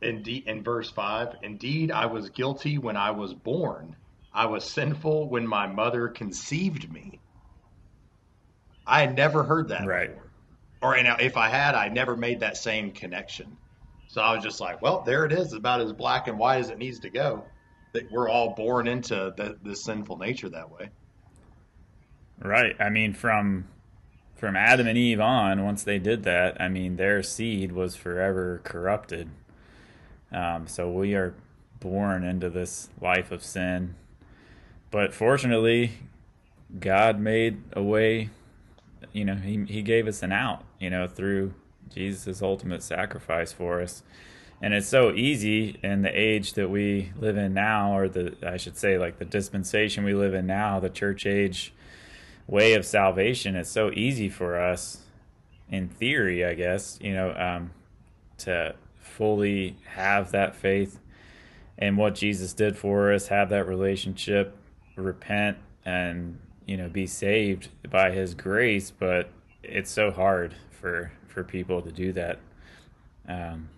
Indeed, 0.00 0.44
in 0.46 0.62
verse 0.62 0.90
5, 0.90 1.36
indeed, 1.42 1.90
I 1.90 2.06
was 2.06 2.30
guilty 2.30 2.78
when 2.78 2.96
I 2.96 3.10
was 3.10 3.34
born. 3.34 3.96
I 4.32 4.46
was 4.46 4.64
sinful 4.64 5.28
when 5.28 5.46
my 5.46 5.66
mother 5.66 6.08
conceived 6.08 6.92
me. 6.92 7.20
I 8.86 9.00
had 9.00 9.16
never 9.16 9.42
heard 9.42 9.68
that 9.68 9.86
Right. 9.86 10.10
before. 10.10 10.30
Or 10.80 11.02
know, 11.02 11.16
if 11.18 11.36
I 11.36 11.48
had, 11.48 11.74
I 11.74 11.88
never 11.88 12.16
made 12.16 12.40
that 12.40 12.56
same 12.56 12.92
connection. 12.92 13.56
So 14.08 14.22
I 14.22 14.34
was 14.34 14.42
just 14.42 14.58
like, 14.60 14.80
well, 14.80 15.02
there 15.02 15.26
it 15.26 15.32
is, 15.32 15.52
about 15.52 15.82
as 15.82 15.92
black 15.92 16.28
and 16.28 16.38
white 16.38 16.60
as 16.60 16.70
it 16.70 16.78
needs 16.78 16.98
to 17.00 17.10
go. 17.10 17.44
That 17.92 18.10
we're 18.10 18.28
all 18.28 18.54
born 18.54 18.88
into 18.88 19.32
the, 19.36 19.58
this 19.62 19.84
sinful 19.84 20.18
nature 20.18 20.48
that 20.48 20.70
way. 20.70 20.88
Right. 22.42 22.74
I 22.80 22.88
mean, 22.90 23.12
from 23.12 23.68
from 24.34 24.56
Adam 24.56 24.86
and 24.86 24.96
Eve 24.96 25.20
on, 25.20 25.64
once 25.64 25.82
they 25.82 25.98
did 25.98 26.22
that, 26.22 26.60
I 26.60 26.68
mean, 26.68 26.96
their 26.96 27.22
seed 27.22 27.72
was 27.72 27.96
forever 27.96 28.60
corrupted. 28.62 29.28
Um, 30.30 30.68
so 30.68 30.90
we 30.90 31.14
are 31.14 31.34
born 31.80 32.24
into 32.24 32.48
this 32.48 32.88
life 33.00 33.32
of 33.32 33.42
sin. 33.42 33.94
But 34.90 35.12
fortunately, 35.12 35.92
God 36.78 37.18
made 37.18 37.62
a 37.72 37.82
way. 37.82 38.30
You 39.12 39.24
know, 39.24 39.34
he 39.34 39.64
he 39.64 39.82
gave 39.82 40.06
us 40.06 40.22
an 40.22 40.32
out. 40.32 40.64
You 40.78 40.90
know, 40.90 41.06
through 41.08 41.54
Jesus' 41.90 42.42
ultimate 42.42 42.82
sacrifice 42.82 43.52
for 43.52 43.80
us. 43.80 44.02
And 44.60 44.74
it's 44.74 44.88
so 44.88 45.12
easy 45.12 45.78
in 45.82 46.02
the 46.02 46.10
age 46.10 46.54
that 46.54 46.68
we 46.68 47.12
live 47.18 47.36
in 47.36 47.54
now, 47.54 47.96
or 47.96 48.08
the 48.08 48.36
I 48.42 48.56
should 48.56 48.76
say, 48.76 48.98
like 48.98 49.18
the 49.18 49.24
dispensation 49.24 50.04
we 50.04 50.14
live 50.14 50.34
in 50.34 50.46
now, 50.46 50.80
the 50.80 50.90
church 50.90 51.26
age 51.26 51.72
way 52.48 52.74
of 52.74 52.84
salvation. 52.84 53.54
It's 53.54 53.70
so 53.70 53.92
easy 53.92 54.28
for 54.28 54.58
us, 54.60 54.98
in 55.70 55.88
theory, 55.88 56.44
I 56.44 56.54
guess, 56.54 56.98
you 57.00 57.12
know, 57.12 57.32
um, 57.34 57.70
to 58.38 58.74
fully 58.98 59.76
have 59.94 60.32
that 60.32 60.56
faith 60.56 60.98
and 61.76 61.96
what 61.96 62.14
Jesus 62.16 62.52
did 62.52 62.76
for 62.76 63.12
us, 63.12 63.28
have 63.28 63.50
that 63.50 63.68
relationship, 63.68 64.56
repent, 64.96 65.58
and 65.84 66.40
you 66.66 66.76
know, 66.76 66.88
be 66.88 67.06
saved 67.06 67.68
by 67.88 68.10
His 68.10 68.34
grace. 68.34 68.90
But 68.90 69.30
it's 69.62 69.90
so 69.90 70.10
hard 70.10 70.54
for 70.80 71.12
for 71.26 71.44
people 71.44 71.82
to 71.82 71.92
do 71.92 72.12
that. 72.12 72.38
Um, 73.28 73.68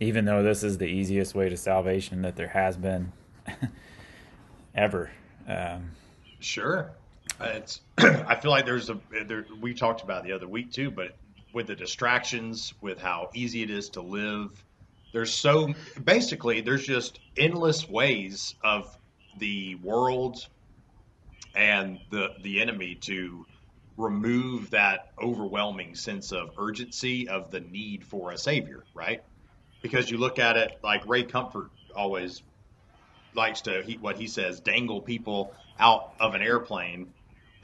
even 0.00 0.24
though 0.24 0.42
this 0.42 0.62
is 0.62 0.78
the 0.78 0.86
easiest 0.86 1.34
way 1.34 1.48
to 1.48 1.56
salvation 1.56 2.22
that 2.22 2.36
there 2.36 2.48
has 2.48 2.76
been 2.76 3.12
ever. 4.74 5.10
Um, 5.48 5.92
Sure. 6.40 6.92
It's. 7.40 7.80
I 7.98 8.36
feel 8.36 8.50
like 8.50 8.66
there's 8.66 8.90
a. 8.90 8.98
There, 9.26 9.46
we 9.60 9.74
talked 9.74 10.02
about 10.02 10.24
the 10.24 10.32
other 10.32 10.48
week 10.48 10.72
too, 10.72 10.90
but 10.90 11.16
with 11.52 11.66
the 11.66 11.74
distractions, 11.74 12.74
with 12.80 13.00
how 13.00 13.30
easy 13.34 13.62
it 13.62 13.70
is 13.70 13.88
to 13.90 14.02
live, 14.02 14.62
there's 15.12 15.32
so 15.32 15.72
basically 16.04 16.60
there's 16.60 16.84
just 16.84 17.20
endless 17.36 17.88
ways 17.88 18.54
of 18.62 18.96
the 19.38 19.74
world 19.76 20.46
and 21.54 21.98
the 22.10 22.34
the 22.42 22.60
enemy 22.60 22.94
to 22.94 23.46
remove 23.96 24.70
that 24.70 25.12
overwhelming 25.20 25.94
sense 25.94 26.32
of 26.32 26.50
urgency 26.58 27.28
of 27.28 27.50
the 27.50 27.60
need 27.60 28.04
for 28.04 28.30
a 28.30 28.38
savior, 28.38 28.84
right? 28.94 29.22
Because 29.82 30.10
you 30.10 30.18
look 30.18 30.38
at 30.38 30.56
it 30.56 30.78
like 30.82 31.06
Ray 31.06 31.22
Comfort 31.22 31.70
always 31.94 32.42
likes 33.34 33.62
to 33.62 33.82
he, 33.82 33.96
what 33.96 34.16
he 34.16 34.26
says 34.26 34.60
dangle 34.60 35.00
people 35.00 35.54
out 35.78 36.14
of 36.20 36.34
an 36.34 36.42
airplane 36.42 37.12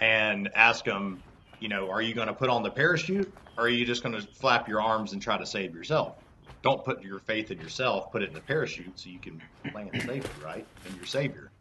and 0.00 0.50
ask 0.54 0.84
them, 0.84 1.22
you 1.60 1.68
know, 1.68 1.90
are 1.90 2.02
you 2.02 2.14
going 2.14 2.28
to 2.28 2.34
put 2.34 2.48
on 2.48 2.62
the 2.62 2.70
parachute 2.70 3.32
or 3.56 3.64
are 3.64 3.68
you 3.68 3.84
just 3.84 4.02
going 4.02 4.14
to 4.14 4.26
flap 4.34 4.68
your 4.68 4.80
arms 4.80 5.12
and 5.12 5.22
try 5.22 5.38
to 5.38 5.46
save 5.46 5.74
yourself? 5.74 6.16
Don't 6.62 6.84
put 6.84 7.02
your 7.02 7.18
faith 7.20 7.50
in 7.50 7.58
yourself, 7.58 8.10
put 8.10 8.22
it 8.22 8.28
in 8.28 8.34
the 8.34 8.40
parachute 8.40 8.98
so 8.98 9.10
you 9.10 9.18
can 9.18 9.40
land 9.74 9.90
safely, 9.92 10.44
right? 10.44 10.66
And 10.86 10.96
your 10.96 11.06
savior. 11.06 11.51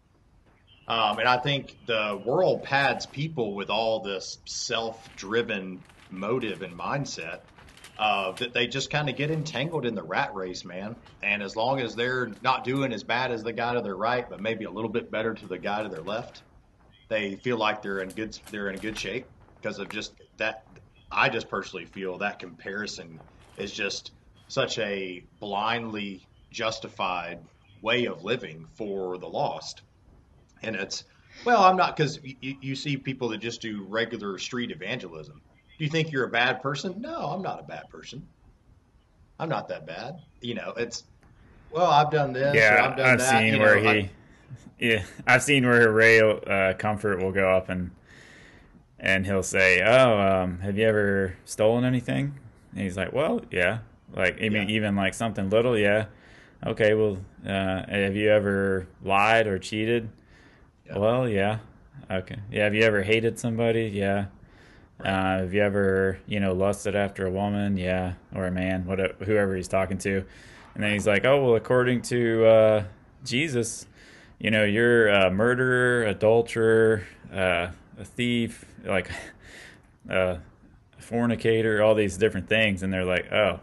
Um, 0.91 1.19
and 1.19 1.27
I 1.29 1.38
think 1.38 1.77
the 1.86 2.21
world 2.25 2.63
pads 2.63 3.05
people 3.05 3.55
with 3.55 3.69
all 3.69 4.01
this 4.01 4.39
self-driven 4.43 5.81
motive 6.10 6.63
and 6.63 6.77
mindset 6.77 7.39
uh, 7.98 8.33
that 8.33 8.53
they 8.53 8.67
just 8.67 8.89
kind 8.89 9.10
of 9.10 9.15
get 9.15 9.31
entangled 9.31 9.86
in 9.86 9.95
the 9.95 10.03
rat 10.03 10.36
race, 10.36 10.65
man. 10.65 10.98
And 11.24 11.41
as 11.41 11.55
long 11.55 11.79
as 11.79 11.95
they're 11.95 12.31
not 12.43 12.65
doing 12.65 12.91
as 12.91 13.05
bad 13.05 13.31
as 13.31 13.41
the 13.41 13.53
guy 13.53 13.75
to 13.75 13.81
their 13.81 13.95
right, 13.95 14.29
but 14.29 14.41
maybe 14.41 14.65
a 14.65 14.69
little 14.69 14.89
bit 14.89 15.10
better 15.10 15.33
to 15.33 15.48
the 15.48 15.57
guy 15.57 15.81
to 15.81 15.88
their 15.88 16.01
left, 16.01 16.41
they 17.07 17.36
feel 17.36 17.55
like 17.55 17.81
they're 17.81 18.00
in 18.00 18.10
good 18.10 18.38
they're 18.51 18.69
in 18.69 18.77
good 18.77 19.00
shape 19.00 19.27
because 19.62 19.79
of 19.79 19.88
just 19.88 20.12
that. 20.38 20.65
I 21.10 21.29
just 21.29 21.48
personally 21.50 21.86
feel 21.86 22.17
that 22.17 22.39
comparison 22.39 23.21
is 23.57 23.71
just 23.71 24.12
such 24.50 24.77
a 24.77 25.24
blindly 25.39 26.27
justified 26.51 27.39
way 27.81 28.07
of 28.07 28.25
living 28.25 28.67
for 28.75 29.17
the 29.17 29.27
lost, 29.27 29.83
and 30.63 30.75
it's 30.75 31.03
well, 31.46 31.63
I'm 31.63 31.75
not 31.75 31.96
because 31.96 32.20
you, 32.24 32.56
you 32.62 32.75
see 32.75 32.98
people 32.98 33.30
that 33.30 33.39
just 33.39 33.62
do 33.62 33.84
regular 33.89 34.38
street 34.38 34.72
evangelism. 34.72 35.41
Do 35.77 35.86
you 35.86 35.89
think 35.89 36.12
you're 36.12 36.25
a 36.25 36.30
bad 36.30 36.62
person? 36.62 36.96
No, 37.01 37.15
I'm 37.18 37.41
not 37.41 37.60
a 37.60 37.63
bad 37.63 37.89
person. 37.89 38.27
I'm 39.39 39.50
not 39.50 39.68
that 39.70 39.88
bad. 39.88 40.20
You 40.41 40.56
know, 40.56 40.74
it's 40.77 41.03
well, 41.72 41.89
I've 41.89 42.12
done 42.12 42.34
this. 42.34 42.56
Yeah, 42.56 42.86
I've 42.86 42.98
done 42.98 43.13
I've 43.13 43.20
that. 43.20 43.41
seen 43.41 43.53
you 43.53 43.60
where 43.60 43.75
know, 43.75 43.82
he, 43.82 43.88
I- 43.89 44.10
yeah, 44.80 45.03
I've 45.25 45.44
seen 45.44 45.65
where 45.65 45.91
Ray 45.91 46.20
uh, 46.20 46.74
Comfort 46.74 47.22
will 47.24 47.32
go 47.32 47.50
up 47.50 47.70
and 47.70 47.91
and 49.00 49.25
he'll 49.25 49.44
say, 49.44 49.82
"Oh, 49.82 50.20
um, 50.20 50.60
have 50.60 50.77
you 50.77 50.86
ever 50.86 51.36
stolen 51.46 51.84
anything?" 51.84 52.38
And 52.74 52.82
he's 52.82 52.98
like, 52.98 53.13
"Well, 53.13 53.41
yeah." 53.51 53.80
Like, 54.13 54.41
I 54.41 54.50
mean, 54.50 54.68
Yeah. 54.68 54.75
even 54.75 54.96
like 54.98 55.13
something 55.13 55.50
little, 55.50 55.77
yeah. 55.77 56.08
Okay, 56.65 56.94
well, 56.94 57.18
uh, 57.46 57.86
have 57.89 58.15
you 58.15 58.30
ever 58.30 58.88
lied 59.03 59.48
or 59.48 59.58
cheated? 59.58 60.10
Yeah. 60.91 60.98
Well, 60.98 61.27
yeah. 61.27 61.60
Okay. 62.10 62.38
Yeah. 62.51 62.65
Have 62.65 62.75
you 62.75 62.83
ever 62.83 63.03
hated 63.03 63.39
somebody? 63.39 63.86
Yeah. 63.93 64.25
Uh, 65.03 65.39
have 65.39 65.53
you 65.53 65.63
ever, 65.63 66.19
you 66.27 66.39
know, 66.39 66.53
lusted 66.53 66.95
after 66.95 67.25
a 67.25 67.31
woman? 67.31 67.75
Yeah, 67.75 68.13
or 68.36 68.45
a 68.45 68.51
man, 68.51 68.86
whatever, 68.86 69.13
whoever 69.25 69.55
he's 69.55 69.67
talking 69.67 69.98
to. 70.00 70.24
And 70.75 70.83
then 70.83 70.93
he's 70.93 71.07
like, 71.07 71.25
"Oh, 71.25 71.43
well, 71.43 71.55
according 71.55 72.03
to 72.03 72.45
uh, 72.45 72.83
Jesus, 73.25 73.88
you 74.39 74.51
know, 74.51 74.63
you're 74.63 75.07
a 75.07 75.31
murderer, 75.31 76.03
adulterer, 76.03 77.03
uh, 77.33 77.69
a 77.98 78.05
thief, 78.05 78.65
like 78.86 79.10
uh, 80.10 80.38
a 80.98 81.01
fornicator, 81.01 81.81
all 81.81 81.95
these 81.95 82.17
different 82.17 82.48
things." 82.48 82.83
And 82.83 82.93
they're 82.93 83.05
like, 83.05 83.31
"Oh, 83.31 83.60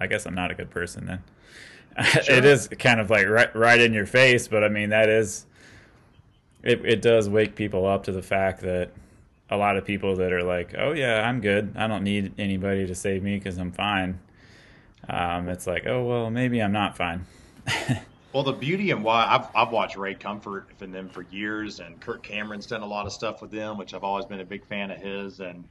I 0.00 0.08
guess 0.08 0.26
I'm 0.26 0.34
not 0.34 0.50
a 0.50 0.54
good 0.54 0.70
person 0.70 1.06
then." 1.06 1.22
Sure. 2.22 2.36
it 2.36 2.46
is 2.46 2.68
kind 2.78 3.00
of 3.00 3.10
like 3.10 3.28
right, 3.28 3.54
right 3.54 3.78
in 3.78 3.92
your 3.92 4.06
face, 4.06 4.48
but 4.48 4.64
I 4.64 4.68
mean, 4.68 4.88
that 4.90 5.10
is 5.10 5.44
it, 6.62 6.84
it 6.84 7.02
does 7.02 7.28
wake 7.28 7.54
people 7.54 7.86
up 7.86 8.04
to 8.04 8.12
the 8.12 8.22
fact 8.22 8.60
that 8.62 8.90
a 9.50 9.56
lot 9.56 9.76
of 9.76 9.84
people 9.84 10.16
that 10.16 10.32
are 10.32 10.42
like, 10.42 10.74
oh 10.78 10.92
yeah, 10.92 11.28
I'm 11.28 11.40
good. 11.40 11.74
I 11.76 11.86
don't 11.86 12.04
need 12.04 12.34
anybody 12.38 12.86
to 12.86 12.94
save 12.94 13.22
me 13.22 13.36
because 13.36 13.58
I'm 13.58 13.72
fine. 13.72 14.18
Um, 15.08 15.48
it's 15.48 15.66
like, 15.66 15.86
oh 15.86 16.04
well, 16.04 16.30
maybe 16.30 16.62
I'm 16.62 16.72
not 16.72 16.96
fine. 16.96 17.26
Well, 18.32 18.44
the 18.44 18.52
beauty 18.52 18.92
and 18.92 19.04
why 19.04 19.26
I've, 19.26 19.48
I've 19.54 19.72
watched 19.72 19.96
Ray 19.96 20.14
Comfort 20.14 20.66
and 20.80 20.94
them 20.94 21.10
for 21.10 21.20
years, 21.30 21.80
and 21.80 22.00
Kirk 22.00 22.22
Cameron's 22.22 22.66
done 22.66 22.80
a 22.80 22.86
lot 22.86 23.04
of 23.04 23.12
stuff 23.12 23.42
with 23.42 23.50
them, 23.50 23.76
which 23.76 23.92
I've 23.92 24.04
always 24.04 24.24
been 24.24 24.40
a 24.40 24.44
big 24.44 24.64
fan 24.64 24.90
of 24.90 24.98
his. 24.98 25.40
And 25.40 25.64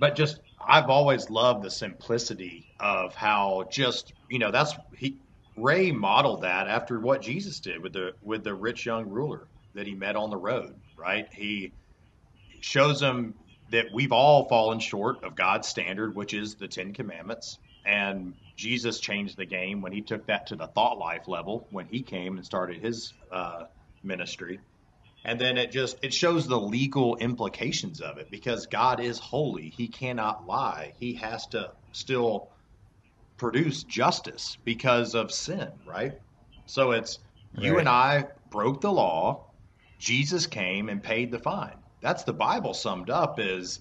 but 0.00 0.16
just 0.16 0.40
I've 0.66 0.88
always 0.88 1.28
loved 1.28 1.62
the 1.62 1.70
simplicity 1.70 2.72
of 2.80 3.14
how 3.14 3.68
just 3.70 4.14
you 4.30 4.38
know 4.38 4.50
that's 4.50 4.72
he 4.96 5.18
Ray 5.58 5.92
modeled 5.92 6.40
that 6.40 6.68
after 6.68 6.98
what 6.98 7.20
Jesus 7.20 7.60
did 7.60 7.82
with 7.82 7.92
the 7.92 8.12
with 8.22 8.44
the 8.44 8.54
rich 8.54 8.86
young 8.86 9.10
ruler 9.10 9.46
that 9.74 9.86
he 9.86 9.94
met 9.94 10.16
on 10.16 10.30
the 10.30 10.36
road. 10.36 10.74
Right? 10.96 11.28
He 11.32 11.72
shows 12.60 13.00
them 13.00 13.34
that 13.70 13.86
we've 13.92 14.12
all 14.12 14.48
fallen 14.48 14.78
short 14.78 15.24
of 15.24 15.34
God's 15.34 15.68
standard, 15.68 16.14
which 16.14 16.34
is 16.34 16.54
the 16.54 16.68
Ten 16.68 16.92
Commandments. 16.92 17.58
And 17.84 18.34
Jesus 18.56 19.00
changed 19.00 19.36
the 19.36 19.44
game 19.44 19.82
when 19.82 19.92
he 19.92 20.00
took 20.00 20.26
that 20.26 20.46
to 20.48 20.56
the 20.56 20.66
thought 20.66 20.98
life 20.98 21.28
level 21.28 21.66
when 21.70 21.86
he 21.86 22.02
came 22.02 22.36
and 22.36 22.46
started 22.46 22.82
his 22.82 23.12
uh, 23.30 23.64
ministry. 24.02 24.60
And 25.24 25.40
then 25.40 25.56
it 25.56 25.72
just 25.72 25.98
it 26.02 26.12
shows 26.12 26.46
the 26.46 26.60
legal 26.60 27.16
implications 27.16 28.00
of 28.00 28.18
it 28.18 28.30
because 28.30 28.66
God 28.66 29.00
is 29.00 29.18
holy. 29.18 29.70
He 29.70 29.88
cannot 29.88 30.46
lie. 30.46 30.92
He 31.00 31.14
has 31.14 31.46
to 31.48 31.72
still 31.92 32.48
produce 33.38 33.82
justice 33.84 34.58
because 34.64 35.14
of 35.14 35.32
sin, 35.32 35.70
right? 35.86 36.12
So 36.66 36.92
it's 36.92 37.18
you 37.56 37.78
and 37.78 37.88
I 37.88 38.26
broke 38.50 38.80
the 38.80 38.92
law. 38.92 39.46
Jesus 39.98 40.46
came 40.46 40.88
and 40.88 41.02
paid 41.02 41.30
the 41.30 41.38
fine. 41.38 41.76
That's 42.00 42.24
the 42.24 42.32
Bible 42.32 42.74
summed 42.74 43.10
up 43.10 43.40
is 43.40 43.80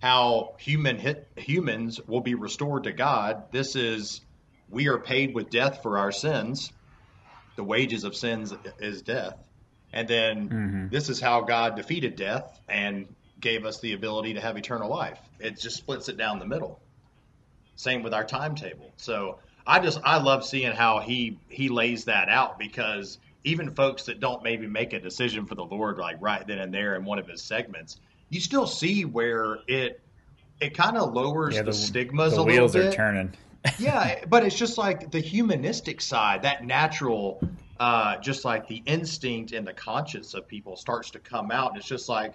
how 0.00 0.54
human 0.58 0.98
hit, 0.98 1.28
humans 1.36 2.00
will 2.06 2.20
be 2.20 2.34
restored 2.34 2.84
to 2.84 2.92
God. 2.92 3.44
This 3.52 3.74
is 3.74 4.20
we 4.68 4.88
are 4.88 4.98
paid 4.98 5.34
with 5.34 5.50
death 5.50 5.82
for 5.82 5.98
our 5.98 6.12
sins. 6.12 6.72
The 7.56 7.64
wages 7.64 8.04
of 8.04 8.16
sins 8.16 8.54
is 8.78 9.02
death. 9.02 9.36
And 9.92 10.08
then 10.08 10.48
Mhm. 10.48 10.90
this 10.90 11.08
is 11.08 11.20
how 11.20 11.42
God 11.42 11.76
defeated 11.76 12.16
death 12.16 12.60
and 12.68 13.14
gave 13.40 13.64
us 13.64 13.80
the 13.80 13.92
ability 13.92 14.34
to 14.34 14.40
have 14.40 14.56
eternal 14.56 14.90
life. 14.90 15.20
It 15.38 15.60
just 15.60 15.76
splits 15.76 16.08
it 16.08 16.16
down 16.16 16.38
the 16.38 16.46
middle. 16.46 16.80
Same 17.76 18.02
with 18.02 18.14
our 18.14 18.24
timetable. 18.24 18.92
So 18.96 19.38
I 19.66 19.80
just 19.80 20.00
I 20.04 20.18
love 20.18 20.44
seeing 20.44 20.72
how 20.72 21.00
he 21.00 21.38
he 21.48 21.68
lays 21.68 22.04
that 22.04 22.28
out 22.28 22.58
because 22.58 23.18
even 23.44 23.70
folks 23.74 24.04
that 24.04 24.20
don't 24.20 24.42
maybe 24.42 24.66
make 24.66 24.92
a 24.92 25.00
decision 25.00 25.46
for 25.46 25.54
the 25.54 25.64
Lord 25.64 25.98
like 25.98 26.16
right 26.20 26.44
then 26.46 26.58
and 26.58 26.72
there 26.72 26.96
in 26.96 27.04
one 27.04 27.18
of 27.18 27.28
his 27.28 27.42
segments, 27.42 28.00
you 28.30 28.40
still 28.40 28.66
see 28.66 29.04
where 29.04 29.58
it 29.68 30.00
it 30.60 30.74
kind 30.74 30.96
of 30.96 31.12
lowers 31.12 31.54
Yeah, 31.54 31.62
the, 31.62 31.66
the- 31.70 31.76
stigmas 31.76 32.34
the 32.34 32.40
a 32.40 32.44
wheels 32.44 32.74
are 32.74 32.90
turning. 32.90 33.32
yeah, 33.78 34.24
but 34.28 34.44
it's 34.44 34.54
just 34.54 34.78
like 34.78 35.10
the 35.10 35.20
humanistic 35.20 36.00
side, 36.00 36.42
that 36.42 36.64
natural, 36.64 37.42
uh, 37.80 38.16
just 38.18 38.44
like 38.44 38.66
the 38.68 38.82
instinct 38.86 39.52
and 39.52 39.66
the 39.66 39.72
conscience 39.72 40.34
of 40.34 40.46
people 40.46 40.76
starts 40.76 41.10
to 41.12 41.18
come 41.18 41.50
out. 41.50 41.70
And 41.70 41.78
it's 41.78 41.88
just 41.88 42.08
like, 42.08 42.34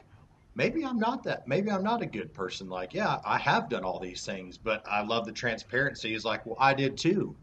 maybe 0.55 0.83
I'm 0.83 0.97
not 0.97 1.23
that. 1.25 1.47
Maybe 1.47 1.69
I'm 1.69 1.83
not 1.83 2.01
a 2.01 2.07
good 2.07 2.33
person. 2.33 2.67
Like, 2.67 2.93
yeah, 2.95 3.19
I 3.23 3.37
have 3.37 3.69
done 3.69 3.83
all 3.83 3.99
these 3.99 4.25
things, 4.25 4.57
but 4.57 4.83
I 4.89 5.03
love 5.03 5.25
the 5.25 5.31
transparency. 5.31 6.15
Is 6.15 6.25
like, 6.25 6.45
well, 6.47 6.57
I 6.59 6.73
did 6.73 6.97
too. 6.97 7.35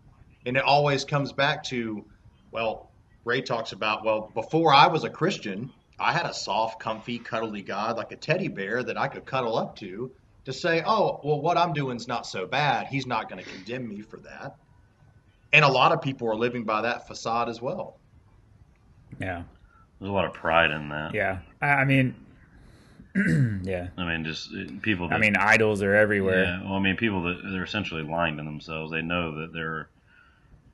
And 0.44 0.57
it 0.57 0.64
always 0.64 1.05
comes 1.05 1.33
back 1.33 1.62
to, 1.64 2.05
well, 2.50 2.90
Ray 3.26 3.42
talks 3.42 3.72
about, 3.72 4.04
well, 4.04 4.30
before 4.34 4.72
I 4.72 4.86
was 4.86 5.02
a 5.04 5.10
Christian, 5.10 5.70
I 5.98 6.12
had 6.12 6.26
a 6.26 6.32
soft, 6.32 6.78
comfy, 6.78 7.18
cuddly 7.18 7.60
God 7.60 7.96
like 7.96 8.12
a 8.12 8.16
teddy 8.16 8.48
bear 8.48 8.82
that 8.84 8.96
I 8.96 9.08
could 9.08 9.26
cuddle 9.26 9.58
up 9.58 9.76
to 9.76 10.12
to 10.44 10.52
say, 10.52 10.82
oh, 10.86 11.20
well, 11.24 11.40
what 11.40 11.58
I'm 11.58 11.72
doing's 11.72 12.06
not 12.06 12.24
so 12.24 12.46
bad. 12.46 12.86
He's 12.86 13.06
not 13.06 13.28
going 13.28 13.42
to 13.42 13.50
condemn 13.50 13.88
me 13.88 14.00
for 14.00 14.18
that. 14.18 14.56
And 15.52 15.64
a 15.64 15.68
lot 15.68 15.90
of 15.90 16.00
people 16.00 16.28
are 16.28 16.36
living 16.36 16.64
by 16.64 16.82
that 16.82 17.08
facade 17.08 17.48
as 17.48 17.60
well. 17.60 17.98
Yeah, 19.20 19.42
There's 19.98 20.10
a 20.10 20.12
lot 20.12 20.26
of 20.26 20.32
pride 20.32 20.70
in 20.70 20.88
that. 20.90 21.14
yeah. 21.14 21.38
I 21.60 21.66
I 21.68 21.84
mean, 21.84 22.14
yeah. 23.64 23.88
I 23.96 24.04
mean, 24.04 24.24
just 24.24 24.50
uh, 24.52 24.70
people. 24.82 25.08
That, 25.08 25.16
I 25.16 25.18
mean, 25.18 25.36
idols 25.36 25.82
are 25.82 25.94
everywhere. 25.94 26.44
Yeah, 26.44 26.64
well, 26.64 26.74
I 26.74 26.80
mean, 26.80 26.96
people 26.96 27.22
that 27.24 27.40
they're 27.50 27.64
essentially 27.64 28.02
lying 28.02 28.36
to 28.36 28.42
themselves. 28.42 28.92
They 28.92 29.02
know 29.02 29.40
that 29.40 29.52
they're, 29.52 29.88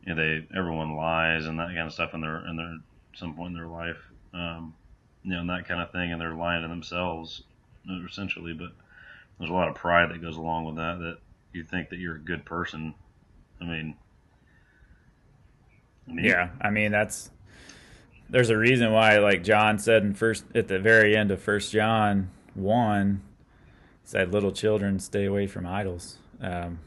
you 0.04 0.14
know, 0.14 0.22
they 0.22 0.46
everyone 0.56 0.96
lies 0.96 1.46
and 1.46 1.58
that 1.58 1.68
kind 1.68 1.86
of 1.86 1.92
stuff 1.92 2.14
in 2.14 2.20
their 2.20 2.46
in 2.46 2.56
their 2.56 2.78
some 3.14 3.34
point 3.34 3.48
in 3.48 3.54
their 3.54 3.68
life, 3.68 3.98
um, 4.34 4.74
you 5.22 5.32
know, 5.32 5.40
and 5.40 5.50
that 5.50 5.66
kind 5.66 5.80
of 5.80 5.92
thing, 5.92 6.12
and 6.12 6.20
they're 6.20 6.34
lying 6.34 6.62
to 6.62 6.68
themselves, 6.68 7.42
uh, 7.90 8.04
essentially. 8.08 8.52
But 8.52 8.72
there's 9.38 9.50
a 9.50 9.54
lot 9.54 9.68
of 9.68 9.74
pride 9.74 10.10
that 10.10 10.22
goes 10.22 10.36
along 10.36 10.64
with 10.64 10.76
that. 10.76 10.98
That 10.98 11.18
you 11.52 11.64
think 11.64 11.90
that 11.90 11.98
you're 11.98 12.16
a 12.16 12.20
good 12.20 12.44
person. 12.44 12.94
I 13.60 13.64
mean, 13.64 13.96
I 16.08 16.12
mean, 16.12 16.24
Yeah, 16.24 16.50
I 16.60 16.70
mean 16.70 16.90
that's 16.92 17.30
there's 18.28 18.50
a 18.50 18.56
reason 18.56 18.92
why 18.92 19.18
like 19.18 19.44
John 19.44 19.78
said 19.78 20.02
in 20.02 20.14
first 20.14 20.44
at 20.54 20.68
the 20.68 20.78
very 20.78 21.16
end 21.16 21.30
of 21.30 21.40
First 21.40 21.72
John 21.72 22.30
one 22.54 23.22
said 24.04 24.32
little 24.32 24.52
children 24.52 24.98
stay 24.98 25.26
away 25.26 25.46
from 25.46 25.66
idols 25.66 26.18
um, 26.40 26.80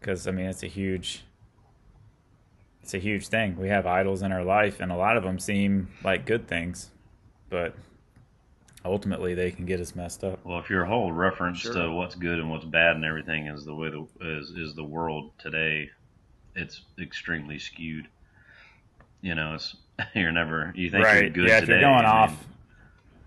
because 0.00 0.26
I 0.26 0.30
mean 0.30 0.46
it's 0.46 0.62
a 0.62 0.68
huge 0.68 1.24
it's 2.84 2.92
a 2.92 2.98
huge 2.98 3.28
thing. 3.28 3.56
We 3.56 3.68
have 3.68 3.86
idols 3.86 4.20
in 4.20 4.30
our 4.30 4.44
life, 4.44 4.78
and 4.78 4.92
a 4.92 4.94
lot 4.96 5.16
of 5.16 5.22
them 5.22 5.38
seem 5.38 5.88
like 6.04 6.26
good 6.26 6.46
things, 6.46 6.90
but 7.48 7.74
ultimately 8.84 9.32
they 9.32 9.50
can 9.50 9.64
get 9.64 9.80
us 9.80 9.96
messed 9.96 10.22
up. 10.22 10.38
Well, 10.44 10.58
if 10.58 10.68
your 10.68 10.84
whole 10.84 11.10
reference 11.10 11.60
Sure. 11.60 11.72
to 11.72 11.90
what's 11.90 12.14
good 12.14 12.38
and 12.38 12.50
what's 12.50 12.66
bad 12.66 12.94
and 12.96 13.02
everything 13.06 13.46
is 13.46 13.64
the 13.64 13.74
way 13.74 13.88
the 13.88 14.06
is 14.20 14.50
is 14.50 14.74
the 14.74 14.84
world 14.84 15.30
today, 15.38 15.88
it's 16.56 16.82
extremely 17.00 17.58
skewed. 17.58 18.06
You 19.22 19.34
know, 19.34 19.54
it's 19.54 19.74
you're 20.14 20.30
never 20.30 20.70
you 20.76 20.90
think 20.90 21.04
you're 21.06 21.30
good 21.30 21.48
Yeah, 21.48 21.54
if 21.56 21.60
today. 21.64 21.80
you're 21.80 21.90
going 21.90 22.04
I 22.04 22.08
off 22.10 22.46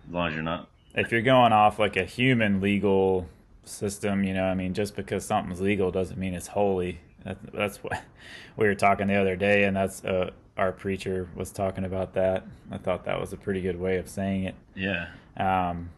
as 0.08 0.14
long 0.14 0.28
as 0.28 0.34
you're 0.36 0.44
not. 0.44 0.70
if 0.94 1.12
you're 1.12 1.24
going 1.24 1.52
off 1.52 1.80
like 1.80 1.98
a 1.98 2.06
human 2.06 2.62
legal 2.62 3.28
system, 3.64 4.24
you 4.24 4.36
know, 4.36 4.44
I 4.44 4.54
mean, 4.54 4.76
just 4.76 4.96
because 4.96 5.26
something's 5.26 5.62
legal 5.62 5.90
doesn't 5.90 6.20
mean 6.20 6.36
it's 6.36 6.46
holy. 6.46 7.00
That, 7.28 7.38
that's 7.54 7.84
what 7.84 8.02
we 8.58 8.68
were 8.68 8.76
talking 8.76 9.08
the 9.08 9.16
other 9.16 9.36
day, 9.36 9.66
and 9.66 9.76
that's 9.76 10.04
uh, 10.04 10.32
our 10.56 10.72
preacher 10.72 11.28
was 11.36 11.52
talking 11.52 11.84
about 11.84 12.14
that. 12.14 12.46
I 12.72 12.78
thought 12.78 13.06
that 13.06 13.20
was 13.20 13.34
a 13.34 13.38
pretty 13.38 13.62
good 13.62 13.80
way 13.80 13.98
of 13.98 14.08
saying 14.08 14.46
it. 14.46 14.56
Yeah, 14.76 15.08
Um, 15.36 15.90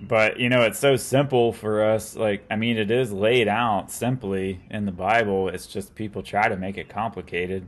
but 0.00 0.38
you 0.38 0.50
know, 0.50 0.62
it's 0.62 0.78
so 0.78 0.96
simple 0.96 1.52
for 1.52 1.82
us. 1.82 2.14
Like, 2.14 2.44
I 2.50 2.56
mean, 2.56 2.76
it 2.76 2.90
is 2.90 3.10
laid 3.10 3.48
out 3.48 3.90
simply 3.90 4.60
in 4.70 4.84
the 4.84 4.92
Bible. 4.92 5.48
It's 5.48 5.66
just 5.66 5.94
people 5.94 6.22
try 6.22 6.48
to 6.48 6.56
make 6.56 6.76
it 6.76 6.88
complicated. 6.88 7.66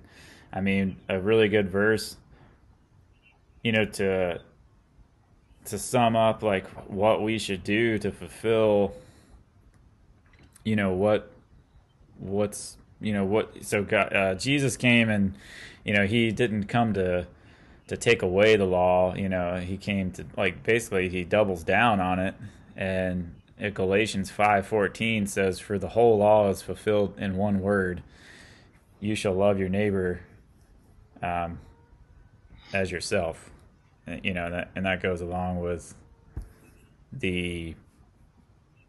I 0.52 0.60
mean, 0.60 0.96
a 1.08 1.18
really 1.18 1.48
good 1.48 1.70
verse, 1.70 2.16
you 3.64 3.72
know, 3.72 3.86
to 3.86 4.40
to 5.64 5.78
sum 5.78 6.16
up 6.16 6.42
like 6.42 6.66
what 6.90 7.22
we 7.22 7.38
should 7.38 7.62
do 7.62 7.96
to 7.96 8.10
fulfill 8.10 8.92
you 10.64 10.76
know 10.76 10.92
what 10.92 11.31
what's 12.22 12.76
you 13.00 13.12
know 13.12 13.24
what 13.24 13.64
so 13.64 13.82
God, 13.82 14.14
uh, 14.14 14.34
Jesus 14.34 14.76
came 14.76 15.08
and 15.08 15.34
you 15.84 15.92
know 15.92 16.06
he 16.06 16.30
didn't 16.30 16.64
come 16.64 16.94
to 16.94 17.26
to 17.88 17.96
take 17.96 18.22
away 18.22 18.56
the 18.56 18.64
law 18.64 19.14
you 19.14 19.28
know 19.28 19.56
he 19.56 19.76
came 19.76 20.12
to 20.12 20.24
like 20.36 20.62
basically 20.62 21.08
he 21.08 21.24
doubles 21.24 21.62
down 21.64 22.00
on 22.00 22.18
it. 22.18 22.34
And 22.76 23.34
Galatians 23.74 24.30
5:14 24.30 25.28
says 25.28 25.58
for 25.58 25.78
the 25.78 25.90
whole 25.90 26.18
law 26.18 26.48
is 26.48 26.62
fulfilled 26.62 27.14
in 27.18 27.36
one 27.36 27.60
word 27.60 28.02
you 29.00 29.16
shall 29.16 29.34
love 29.34 29.58
your 29.58 29.68
neighbor 29.68 30.20
um, 31.22 31.58
as 32.72 32.90
yourself. 32.90 33.50
You 34.22 34.34
know 34.34 34.50
that 34.50 34.70
and 34.76 34.86
that 34.86 35.02
goes 35.02 35.20
along 35.20 35.60
with 35.60 35.94
the 37.12 37.74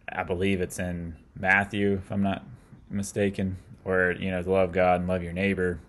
I 0.08 0.24
believe 0.24 0.62
it's 0.62 0.80
in 0.80 1.16
Matthew 1.38 1.94
if 2.04 2.12
I'm 2.12 2.22
not 2.22 2.44
mistaken 2.94 3.58
where 3.84 4.12
you 4.12 4.32
know 4.32 4.42
love 4.42 4.72
God 4.72 5.02
and 5.02 5.10
love 5.10 5.24
your 5.24 5.34
neighbor 5.34 5.80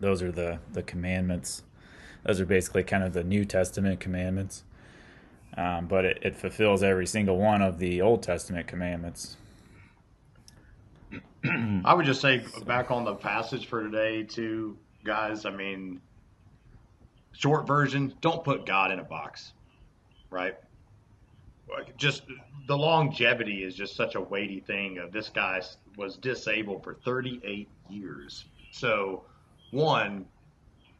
those 0.00 0.22
are 0.22 0.32
the 0.32 0.58
the 0.72 0.82
commandments 0.82 1.62
those 2.24 2.40
are 2.40 2.46
basically 2.46 2.82
kind 2.84 3.04
of 3.04 3.12
the 3.12 3.24
New 3.24 3.44
Testament 3.44 4.00
commandments 4.00 4.62
um, 5.56 5.86
but 5.86 6.04
it, 6.04 6.18
it 6.22 6.36
fulfills 6.36 6.82
every 6.82 7.06
single 7.06 7.38
one 7.38 7.62
of 7.62 7.78
the 7.78 8.00
Old 8.00 8.22
Testament 8.22 8.66
commandments 8.66 9.36
I 11.84 11.94
would 11.94 12.06
just 12.06 12.20
say 12.20 12.44
back 12.66 12.90
on 12.90 13.04
the 13.04 13.14
passage 13.14 13.66
for 13.66 13.82
today 13.82 14.22
too 14.22 14.76
guys 15.04 15.44
I 15.44 15.50
mean 15.50 16.00
short 17.36 17.66
version, 17.66 18.14
don't 18.20 18.42
put 18.42 18.66
God 18.66 18.90
in 18.90 18.98
a 18.98 19.04
box, 19.04 19.52
right? 20.30 20.56
Just 21.96 22.22
the 22.68 22.76
longevity 22.76 23.62
is 23.62 23.74
just 23.74 23.96
such 23.96 24.14
a 24.14 24.20
weighty 24.20 24.60
thing. 24.60 24.98
Of 24.98 25.12
this 25.12 25.28
guy 25.28 25.60
was 25.96 26.16
disabled 26.16 26.84
for 26.84 26.94
38 26.94 27.68
years. 27.88 28.44
So, 28.70 29.24
one, 29.70 30.26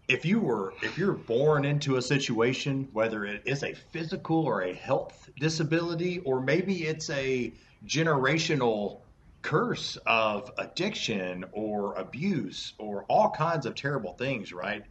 if 0.08 0.24
you 0.24 0.40
were 0.40 0.72
if 0.82 0.96
you're 0.96 1.12
born 1.12 1.64
into 1.64 1.96
a 1.96 2.02
situation, 2.02 2.88
whether 2.92 3.24
it 3.24 3.42
is 3.44 3.62
a 3.62 3.74
physical 3.74 4.38
or 4.44 4.62
a 4.62 4.72
health 4.72 5.28
disability, 5.38 6.20
or 6.20 6.40
maybe 6.40 6.84
it's 6.84 7.10
a 7.10 7.52
generational 7.86 9.00
curse 9.42 9.96
of 10.06 10.50
addiction 10.58 11.44
or 11.52 11.94
abuse 11.94 12.72
or 12.78 13.04
all 13.04 13.30
kinds 13.30 13.66
of 13.66 13.74
terrible 13.74 14.14
things, 14.14 14.52
right? 14.52 14.84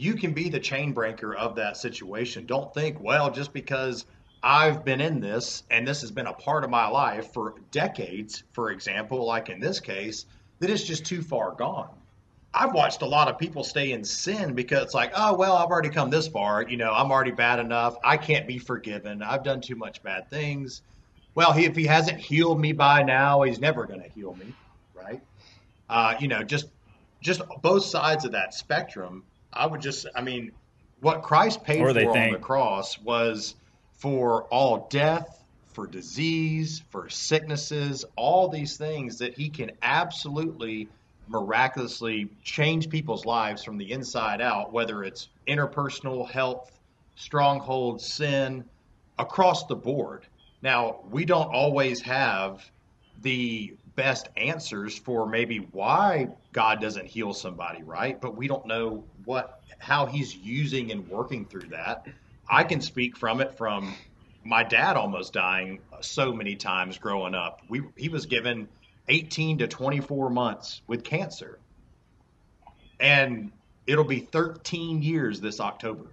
you 0.00 0.14
can 0.14 0.32
be 0.32 0.48
the 0.48 0.58
chain 0.58 0.94
breaker 0.94 1.34
of 1.34 1.54
that 1.56 1.76
situation. 1.76 2.46
Don't 2.46 2.72
think, 2.72 2.98
well, 3.02 3.30
just 3.30 3.52
because 3.52 4.06
I've 4.42 4.84
been 4.84 5.00
in 5.00 5.20
this 5.20 5.64
and 5.70 5.86
this 5.86 6.00
has 6.00 6.10
been 6.10 6.26
a 6.26 6.32
part 6.32 6.64
of 6.64 6.70
my 6.70 6.88
life 6.88 7.32
for 7.32 7.54
decades, 7.70 8.44
for 8.52 8.70
example, 8.70 9.26
like 9.26 9.48
in 9.48 9.60
this 9.60 9.80
case, 9.80 10.26
that 10.60 10.70
it's 10.70 10.84
just 10.84 11.04
too 11.04 11.22
far 11.22 11.52
gone. 11.52 11.90
I've 12.52 12.72
watched 12.74 13.02
a 13.02 13.06
lot 13.06 13.28
of 13.28 13.38
people 13.38 13.62
stay 13.62 13.92
in 13.92 14.02
sin 14.02 14.54
because 14.54 14.82
it's 14.82 14.94
like, 14.94 15.12
oh, 15.14 15.34
well, 15.34 15.56
I've 15.56 15.68
already 15.68 15.88
come 15.88 16.10
this 16.10 16.26
far. 16.26 16.62
You 16.62 16.76
know, 16.76 16.92
I'm 16.92 17.12
already 17.12 17.30
bad 17.30 17.60
enough. 17.60 17.96
I 18.02 18.16
can't 18.16 18.46
be 18.46 18.58
forgiven. 18.58 19.22
I've 19.22 19.44
done 19.44 19.60
too 19.60 19.76
much 19.76 20.02
bad 20.02 20.28
things. 20.30 20.82
Well, 21.36 21.52
he, 21.52 21.64
if 21.64 21.76
he 21.76 21.84
hasn't 21.86 22.18
healed 22.18 22.60
me 22.60 22.72
by 22.72 23.02
now, 23.02 23.42
he's 23.42 23.60
never 23.60 23.86
going 23.86 24.02
to 24.02 24.08
heal 24.08 24.34
me, 24.34 24.52
right? 24.94 25.20
Uh, 25.88 26.14
you 26.18 26.26
know, 26.26 26.42
just 26.42 26.66
just 27.20 27.42
both 27.62 27.84
sides 27.84 28.24
of 28.24 28.32
that 28.32 28.54
spectrum 28.54 29.22
I 29.52 29.66
would 29.66 29.80
just, 29.80 30.06
I 30.14 30.22
mean, 30.22 30.52
what 31.00 31.22
Christ 31.22 31.64
paid 31.64 31.80
for 31.80 31.92
think. 31.92 32.10
on 32.10 32.32
the 32.32 32.38
cross 32.38 32.98
was 33.00 33.56
for 34.00 34.44
all 34.44 34.88
death, 34.90 35.44
for 35.72 35.86
disease, 35.86 36.82
for 36.90 37.08
sicknesses, 37.08 38.04
all 38.16 38.48
these 38.48 38.76
things 38.76 39.18
that 39.18 39.34
he 39.36 39.50
can 39.50 39.70
absolutely 39.82 40.88
miraculously 41.28 42.28
change 42.42 42.88
people's 42.88 43.24
lives 43.24 43.62
from 43.62 43.78
the 43.78 43.92
inside 43.92 44.40
out, 44.40 44.72
whether 44.72 45.04
it's 45.04 45.28
interpersonal 45.46 46.28
health, 46.28 46.72
strongholds, 47.14 48.04
sin, 48.04 48.64
across 49.18 49.66
the 49.66 49.76
board. 49.76 50.26
Now, 50.62 51.00
we 51.10 51.24
don't 51.24 51.54
always 51.54 52.00
have 52.00 52.68
the 53.22 53.74
best 53.96 54.28
answers 54.36 54.98
for 54.98 55.26
maybe 55.26 55.58
why 55.72 56.28
God 56.52 56.80
doesn't 56.80 57.06
heal 57.06 57.34
somebody, 57.34 57.82
right? 57.82 58.18
But 58.20 58.34
we 58.34 58.48
don't 58.48 58.66
know 58.66 59.04
what 59.24 59.60
how 59.78 60.06
he's 60.06 60.34
using 60.34 60.90
and 60.90 61.08
working 61.08 61.44
through 61.44 61.68
that. 61.68 62.06
I 62.50 62.64
can 62.64 62.80
speak 62.80 63.16
from 63.16 63.40
it 63.40 63.56
from 63.56 63.94
my 64.44 64.64
dad 64.64 64.96
almost 64.96 65.32
dying 65.32 65.80
so 66.00 66.32
many 66.32 66.56
times 66.56 66.98
growing 66.98 67.34
up. 67.34 67.62
We 67.68 67.82
he 67.96 68.08
was 68.08 68.26
given 68.26 68.68
18 69.08 69.58
to 69.58 69.68
24 69.68 70.30
months 70.30 70.82
with 70.88 71.04
cancer. 71.04 71.60
And 72.98 73.52
it'll 73.86 74.04
be 74.04 74.20
13 74.20 75.02
years 75.02 75.40
this 75.40 75.60
October. 75.60 76.06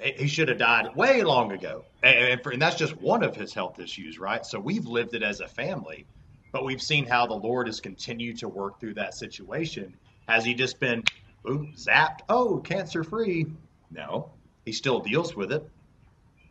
He 0.00 0.28
should 0.28 0.48
have 0.48 0.58
died 0.58 0.94
way 0.96 1.22
long 1.22 1.52
ago. 1.52 1.84
And, 2.02 2.42
for, 2.42 2.50
and 2.50 2.62
that's 2.62 2.76
just 2.76 2.96
one 3.00 3.22
of 3.22 3.34
his 3.36 3.52
health 3.52 3.80
issues, 3.80 4.18
right? 4.18 4.46
So 4.46 4.58
we've 4.60 4.86
lived 4.86 5.14
it 5.14 5.22
as 5.22 5.40
a 5.40 5.48
family. 5.48 6.06
But 6.52 6.64
we've 6.64 6.80
seen 6.80 7.06
how 7.06 7.26
the 7.26 7.34
Lord 7.34 7.66
has 7.66 7.80
continued 7.80 8.38
to 8.38 8.48
work 8.48 8.80
through 8.80 8.94
that 8.94 9.14
situation. 9.14 9.94
Has 10.28 10.44
he 10.44 10.54
just 10.54 10.80
been 10.80 11.02
boom, 11.44 11.74
zapped? 11.76 12.20
Oh, 12.28 12.58
cancer 12.58 13.04
free? 13.04 13.46
No, 13.90 14.30
he 14.68 14.72
still 14.72 15.00
deals 15.00 15.34
with 15.34 15.50
it. 15.50 15.66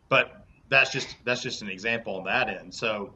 But 0.08 0.44
that's 0.68 0.90
just 0.90 1.16
that's 1.24 1.40
just 1.40 1.62
an 1.62 1.68
example 1.68 2.16
on 2.16 2.24
that 2.24 2.48
end. 2.48 2.74
So 2.74 3.14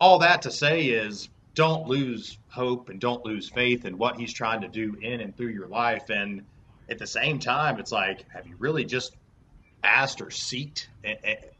all 0.00 0.18
that 0.18 0.42
to 0.42 0.50
say 0.50 0.86
is 0.86 1.28
don't 1.54 1.86
lose 1.86 2.36
hope 2.48 2.88
and 2.88 3.00
don't 3.00 3.24
lose 3.24 3.48
faith 3.48 3.84
in 3.84 3.96
what 3.96 4.16
he's 4.16 4.32
trying 4.32 4.62
to 4.62 4.68
do 4.68 4.96
in 5.00 5.20
and 5.20 5.36
through 5.36 5.50
your 5.50 5.68
life. 5.68 6.10
And 6.10 6.44
at 6.88 6.98
the 6.98 7.06
same 7.06 7.38
time, 7.38 7.78
it's 7.78 7.92
like, 7.92 8.24
have 8.32 8.46
you 8.46 8.56
really 8.58 8.84
just 8.84 9.14
asked 9.84 10.20
or 10.20 10.26
seeked 10.26 10.88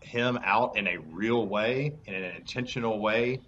him 0.00 0.38
out 0.42 0.76
in 0.76 0.88
a 0.88 0.96
real 0.96 1.46
way, 1.46 1.94
in 2.06 2.14
an 2.14 2.24
intentional 2.36 2.98
way, 2.98 3.40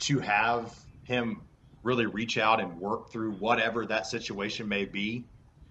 to 0.00 0.20
have 0.20 0.72
him 1.02 1.40
really 1.82 2.06
reach 2.06 2.38
out 2.38 2.60
and 2.60 2.78
work 2.80 3.10
through 3.10 3.32
whatever 3.32 3.86
that 3.86 4.06
situation 4.06 4.68
may 4.68 4.84
be 4.84 5.24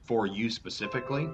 for 0.04 0.28
you 0.28 0.50
specifically. 0.50 1.30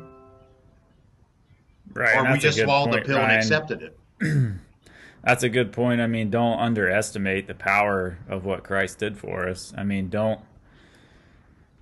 Right. 1.93 2.17
Or 2.17 2.31
we 2.31 2.39
just 2.39 2.59
swallowed 2.59 2.91
point, 2.91 3.03
the 3.03 3.07
pill 3.07 3.17
Ryan. 3.17 3.31
and 3.31 3.39
accepted 3.39 3.81
it. 3.81 3.97
that's 5.23 5.43
a 5.43 5.49
good 5.49 5.71
point. 5.71 6.01
I 6.01 6.07
mean, 6.07 6.29
don't 6.29 6.59
underestimate 6.59 7.47
the 7.47 7.55
power 7.55 8.17
of 8.29 8.45
what 8.45 8.63
Christ 8.63 8.99
did 8.99 9.17
for 9.17 9.47
us. 9.47 9.73
I 9.77 9.83
mean, 9.83 10.09
don't 10.09 10.39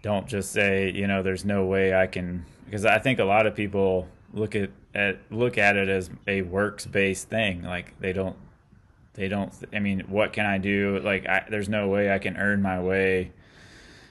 don't 0.02 0.28
just 0.28 0.52
say, 0.52 0.92
you 0.92 1.08
know, 1.08 1.22
there's 1.22 1.46
no 1.46 1.66
way 1.66 1.94
I 1.94 2.08
can 2.08 2.46
because 2.66 2.86
I 2.86 3.00
think 3.00 3.20
a 3.20 3.26
lot 3.26 3.46
of 3.46 3.56
people 3.56 4.08
look 4.34 4.56
at, 4.56 4.72
at 4.96 5.20
look 5.30 5.58
at 5.58 5.76
it 5.76 5.90
as 5.90 6.10
a 6.28 6.42
works 6.42 6.86
based 6.86 7.30
thing. 7.30 7.64
Like 7.64 8.00
they 8.00 8.14
don't 8.14 8.36
they 9.14 9.28
don't. 9.28 9.54
I 9.74 9.80
mean, 9.80 10.02
what 10.08 10.34
can 10.34 10.46
I 10.46 10.58
do? 10.58 11.00
Like, 11.04 11.28
I, 11.28 11.46
there's 11.50 11.70
no 11.70 11.88
way 11.88 12.12
I 12.12 12.20
can 12.20 12.38
earn 12.38 12.62
my 12.62 12.80
way 12.80 13.32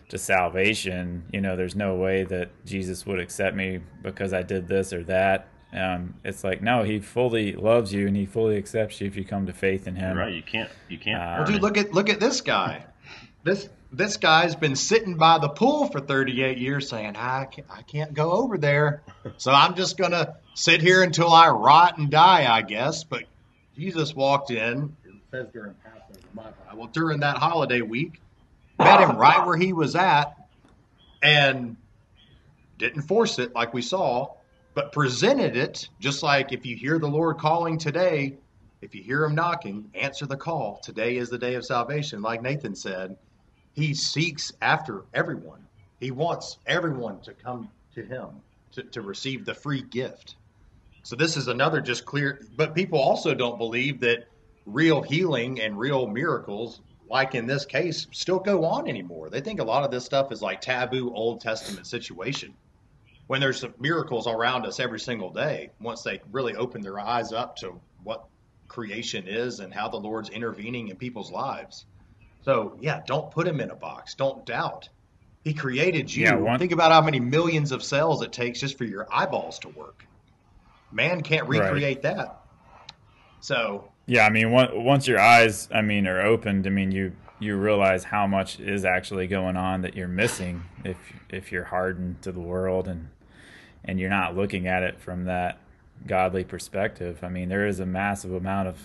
to 0.09 0.19
salvation. 0.19 1.25
You 1.33 1.41
know, 1.41 1.57
there's 1.57 1.77
no 1.77 1.95
way 1.97 2.25
that 2.25 2.51
Jesus 2.67 3.07
would 3.07 3.19
accept 3.19 3.57
me 3.57 3.81
because 4.03 4.33
I 4.33 4.43
did 4.43 4.69
this 4.69 4.93
or 4.93 5.03
that. 5.05 5.49
Um, 5.73 6.15
it's 6.25 6.43
like 6.43 6.63
no, 6.63 6.83
he 6.83 7.01
fully 7.01 7.53
loves 7.53 7.93
you 7.93 8.07
and 8.07 8.17
he 8.17 8.27
fully 8.27 8.57
accepts 8.57 9.01
you 9.01 9.07
if 9.07 9.17
you 9.17 9.25
come 9.25 9.47
to 9.47 9.53
faith 9.53 9.87
in 9.87 9.97
him. 9.97 10.17
Right? 10.17 10.35
You 10.35 10.43
can't. 10.43 10.71
You 10.89 10.99
can't. 10.99 11.21
Uh, 11.21 11.35
well, 11.39 11.47
dude, 11.47 11.63
look 11.63 11.79
at 11.79 11.93
look 11.93 12.09
at 12.09 12.19
this 12.19 12.41
guy. 12.41 12.85
This 13.45 13.69
this 13.93 14.17
guy's 14.17 14.55
been 14.55 14.77
sitting 14.77 15.17
by 15.17 15.39
the 15.39 15.49
pool 15.49 15.89
for 15.89 16.01
38 16.01 16.59
years 16.59 16.89
saying, 16.89 17.17
I 17.17 17.47
can't, 17.47 17.67
I 17.71 17.83
can't 17.83 18.15
go 18.15 18.33
over 18.33 18.59
there. 18.59 19.03
So 19.37 19.53
I'm 19.53 19.75
just 19.75 19.99
going 19.99 20.13
to 20.13 20.37
sit 20.55 20.81
here 20.81 21.03
until 21.03 21.31
I 21.31 21.51
rot 21.51 21.99
and 21.99 22.11
die, 22.11 22.51
I 22.51 22.63
guess. 22.63 23.05
But 23.05 23.25
Jesus 23.77 24.15
walked 24.15 24.51
in, 24.51 24.97
it 25.05 25.13
says 25.31 25.47
during 25.53 25.75
Passover, 25.75 26.27
my 26.35 26.51
Bible, 26.67 26.87
during 26.87 27.21
that 27.21 27.37
holiday 27.37 27.83
week, 27.83 28.21
met 28.79 29.01
him 29.01 29.19
right 29.19 29.47
where 29.47 29.59
he 29.59 29.75
was 29.75 29.95
at, 29.95 30.35
and 31.23 31.77
didn't 32.79 33.03
force 33.03 33.39
it 33.39 33.55
like 33.55 33.75
we 33.75 33.83
saw, 33.83 34.33
but 34.81 34.93
presented 34.93 35.59
it 35.59 35.91
just 36.01 36.23
like 36.23 36.53
if 36.53 36.65
you 36.65 36.75
hear 36.75 36.99
the 36.99 37.07
Lord 37.07 37.37
calling 37.37 37.77
today, 37.77 38.39
if 38.81 38.95
you 38.95 39.03
hear 39.03 39.25
him 39.25 39.35
knocking, 39.35 39.91
answer 39.93 40.25
the 40.25 40.39
call. 40.39 40.81
Today 40.83 41.19
is 41.19 41.29
the 41.29 41.37
day 41.37 41.55
of 41.57 41.67
salvation, 41.67 42.23
like 42.23 42.41
Nathan 42.41 42.75
said. 42.75 43.15
He 43.75 43.93
seeks 43.93 44.55
after 44.63 45.05
everyone. 45.13 45.67
He 45.99 46.13
wants 46.13 46.61
everyone 46.67 47.21
to 47.21 47.35
come 47.35 47.69
to 47.95 48.03
him 48.03 48.29
to, 48.73 48.83
to 48.85 49.03
receive 49.03 49.45
the 49.45 49.53
free 49.53 49.83
gift. 49.83 50.37
So 51.03 51.15
this 51.15 51.37
is 51.37 51.49
another 51.49 51.83
just 51.83 52.07
clear, 52.07 52.41
but 52.57 52.75
people 52.75 52.99
also 52.99 53.35
don't 53.35 53.59
believe 53.59 54.01
that 54.01 54.29
real 54.65 55.03
healing 55.03 55.61
and 55.61 55.79
real 55.79 56.07
miracles, 56.07 56.81
like 57.11 57.35
in 57.35 57.47
this 57.47 57.67
case, 57.67 58.07
still 58.13 58.39
go 58.39 58.65
on 58.65 58.89
anymore. 58.89 59.29
They 59.29 59.43
think 59.43 59.61
a 59.61 59.65
lot 59.65 59.85
of 59.85 59.91
this 59.91 60.07
stuff 60.07 60.33
is 60.33 60.41
like 60.41 60.63
taboo 60.63 61.13
Old 61.15 61.43
Testament 61.43 61.87
situation. 61.87 62.55
When 63.31 63.41
there's 63.41 63.65
miracles 63.79 64.27
around 64.27 64.67
us 64.67 64.81
every 64.81 64.99
single 64.99 65.31
day, 65.31 65.71
once 65.81 66.03
they 66.03 66.21
really 66.33 66.57
open 66.57 66.81
their 66.83 66.99
eyes 66.99 67.33
up 67.33 67.55
to 67.55 67.81
what 68.03 68.25
creation 68.67 69.29
is 69.29 69.61
and 69.61 69.73
how 69.73 69.89
the 69.89 69.97
Lord's 69.97 70.31
intervening 70.31 70.89
in 70.89 70.97
people's 70.97 71.31
lives. 71.31 71.87
So, 72.43 72.77
yeah, 72.81 73.03
don't 73.07 73.31
put 73.31 73.47
him 73.47 73.61
in 73.61 73.71
a 73.71 73.77
box. 73.77 74.17
Don't 74.17 74.45
doubt. 74.45 74.89
He 75.45 75.55
created 75.55 76.13
you. 76.13 76.25
Yeah, 76.25 76.35
one- 76.35 76.59
Think 76.59 76.73
about 76.73 76.91
how 76.91 77.03
many 77.03 77.21
millions 77.21 77.71
of 77.71 77.85
cells 77.85 78.21
it 78.23 78.33
takes 78.33 78.59
just 78.59 78.77
for 78.77 78.83
your 78.83 79.07
eyeballs 79.13 79.61
to 79.61 79.69
work. 79.69 80.05
Man 80.91 81.21
can't 81.21 81.47
Right. 81.47 81.61
recreate 81.61 82.03
that. 82.03 82.41
So, 83.39 83.93
Yeah, 84.07 84.27
I 84.27 84.31
mean, 84.31 84.53
on- 84.53 84.83
once 84.85 85.07
your 85.07 85.21
eyes, 85.21 85.69
I 85.73 85.83
mean, 85.83 86.09
are 86.09 86.21
opened, 86.21 86.67
I 86.67 86.71
mean, 86.71 86.91
you 86.91 87.13
you 87.39 87.57
realize 87.57 88.05
how 88.05 88.27
much 88.27 88.59
is 88.61 88.85
actually 88.85 89.27
going 89.29 89.57
on 89.57 89.81
that 89.83 89.95
you're 89.95 90.09
missing 90.09 90.63
if 90.85 90.99
if 91.31 91.53
you're 91.53 91.65
hardened 91.65 92.21
to 92.23 92.33
the 92.33 92.41
world 92.41 92.87
and 92.89 93.09
and 93.85 93.99
you're 94.01 94.11
not 94.11 94.37
looking 94.37 94.67
at 94.67 94.83
it 94.83 95.01
from 95.01 95.25
that 95.25 95.59
godly 96.07 96.45
perspective. 96.45 97.19
I 97.23 97.29
mean, 97.29 97.49
there 97.49 97.67
is 97.67 97.81
a 97.81 97.87
massive 97.87 98.33
amount 98.33 98.69
of 98.69 98.79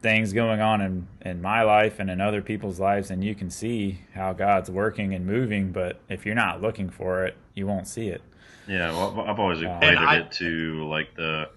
things 0.00 0.32
going 0.32 0.60
on 0.60 0.80
in 0.80 1.06
in 1.20 1.40
my 1.40 1.62
life 1.62 2.00
and 2.00 2.10
in 2.10 2.20
other 2.20 2.42
people's 2.42 2.80
lives, 2.80 3.10
and 3.10 3.22
you 3.22 3.34
can 3.34 3.50
see 3.50 4.00
how 4.14 4.32
God's 4.32 4.70
working 4.70 5.14
and 5.14 5.24
moving. 5.26 5.70
But 5.72 6.00
if 6.08 6.26
you're 6.26 6.34
not 6.34 6.60
looking 6.60 6.90
for 6.90 7.24
it, 7.24 7.36
you 7.54 7.66
won't 7.66 7.86
see 7.86 8.08
it. 8.08 8.20
Yeah, 8.68 8.90
well, 8.92 9.24
I've 9.26 9.38
always 9.40 9.62
uh, 9.62 9.66
And 9.66 9.76
equated 9.84 9.98
I- 9.98 10.16
it 10.18 10.32
to 10.32 10.88
like 10.88 11.14
the 11.16 11.48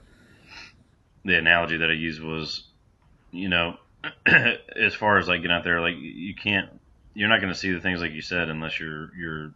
the 1.23 1.38
analogy 1.38 1.78
that 1.78 1.89
I 1.89 1.93
used 1.93 2.21
was, 2.21 2.63
you 3.32 3.49
know, 3.49 3.78
as 4.75 4.93
far 4.93 5.17
as 5.17 5.28
like 5.28 5.41
getting 5.41 5.56
out 5.56 5.63
there, 5.63 5.82
like 5.82 5.95
you 5.97 6.36
can't, 6.36 6.69
you're 7.15 7.30
not 7.30 7.41
going 7.41 7.51
to 7.51 7.58
see 7.58 7.71
the 7.71 7.80
things 7.80 7.99
like 7.99 8.12
you 8.12 8.21
said 8.21 8.47
unless 8.49 8.80
you're 8.80 9.10
you're 9.17 9.51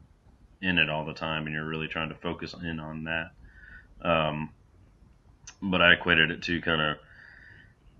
in 0.62 0.78
it 0.78 0.90
all 0.90 1.06
the 1.06 1.14
time 1.14 1.46
and 1.46 1.56
you're 1.56 1.68
really 1.68 1.88
trying 1.88 2.10
to 2.10 2.16
focus 2.16 2.54
in 2.54 2.80
on 2.80 3.06
that. 3.06 3.32
Um, 4.02 4.50
but 5.62 5.82
I 5.82 5.94
equated 5.94 6.32
it 6.32 6.44
to 6.44 6.62
kind 6.62 6.82
of, 6.82 6.98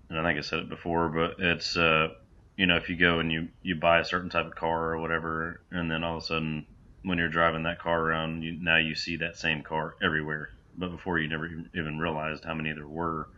and 0.08 0.18
I 0.18 0.24
think 0.24 0.38
I 0.38 0.42
said 0.42 0.60
it 0.60 0.68
before, 0.68 1.08
but 1.08 1.36
it's 1.38 1.76
uh, 1.76 2.08
you 2.56 2.66
know, 2.66 2.76
if 2.76 2.88
you 2.88 2.96
go 2.96 3.20
and 3.20 3.30
you 3.30 3.48
you 3.62 3.74
buy 3.74 4.00
a 4.00 4.04
certain 4.04 4.30
type 4.30 4.46
of 4.46 4.54
car 4.54 4.92
or 4.92 4.98
whatever, 4.98 5.60
and 5.70 5.90
then 5.90 6.04
all 6.04 6.16
of 6.16 6.22
a 6.22 6.26
sudden 6.26 6.66
when 7.02 7.18
you're 7.18 7.28
driving 7.28 7.62
that 7.62 7.78
car 7.78 8.00
around, 8.00 8.42
you, 8.42 8.52
now 8.60 8.76
you 8.76 8.94
see 8.94 9.16
that 9.16 9.36
same 9.36 9.62
car 9.62 9.94
everywhere. 10.02 10.50
But 10.76 10.90
before 10.90 11.18
you 11.18 11.28
never 11.28 11.46
even- 11.46 11.98
realized 11.98 12.44
how 12.44 12.54
many 12.54 12.72
there 12.72 12.86
were. 12.86 13.28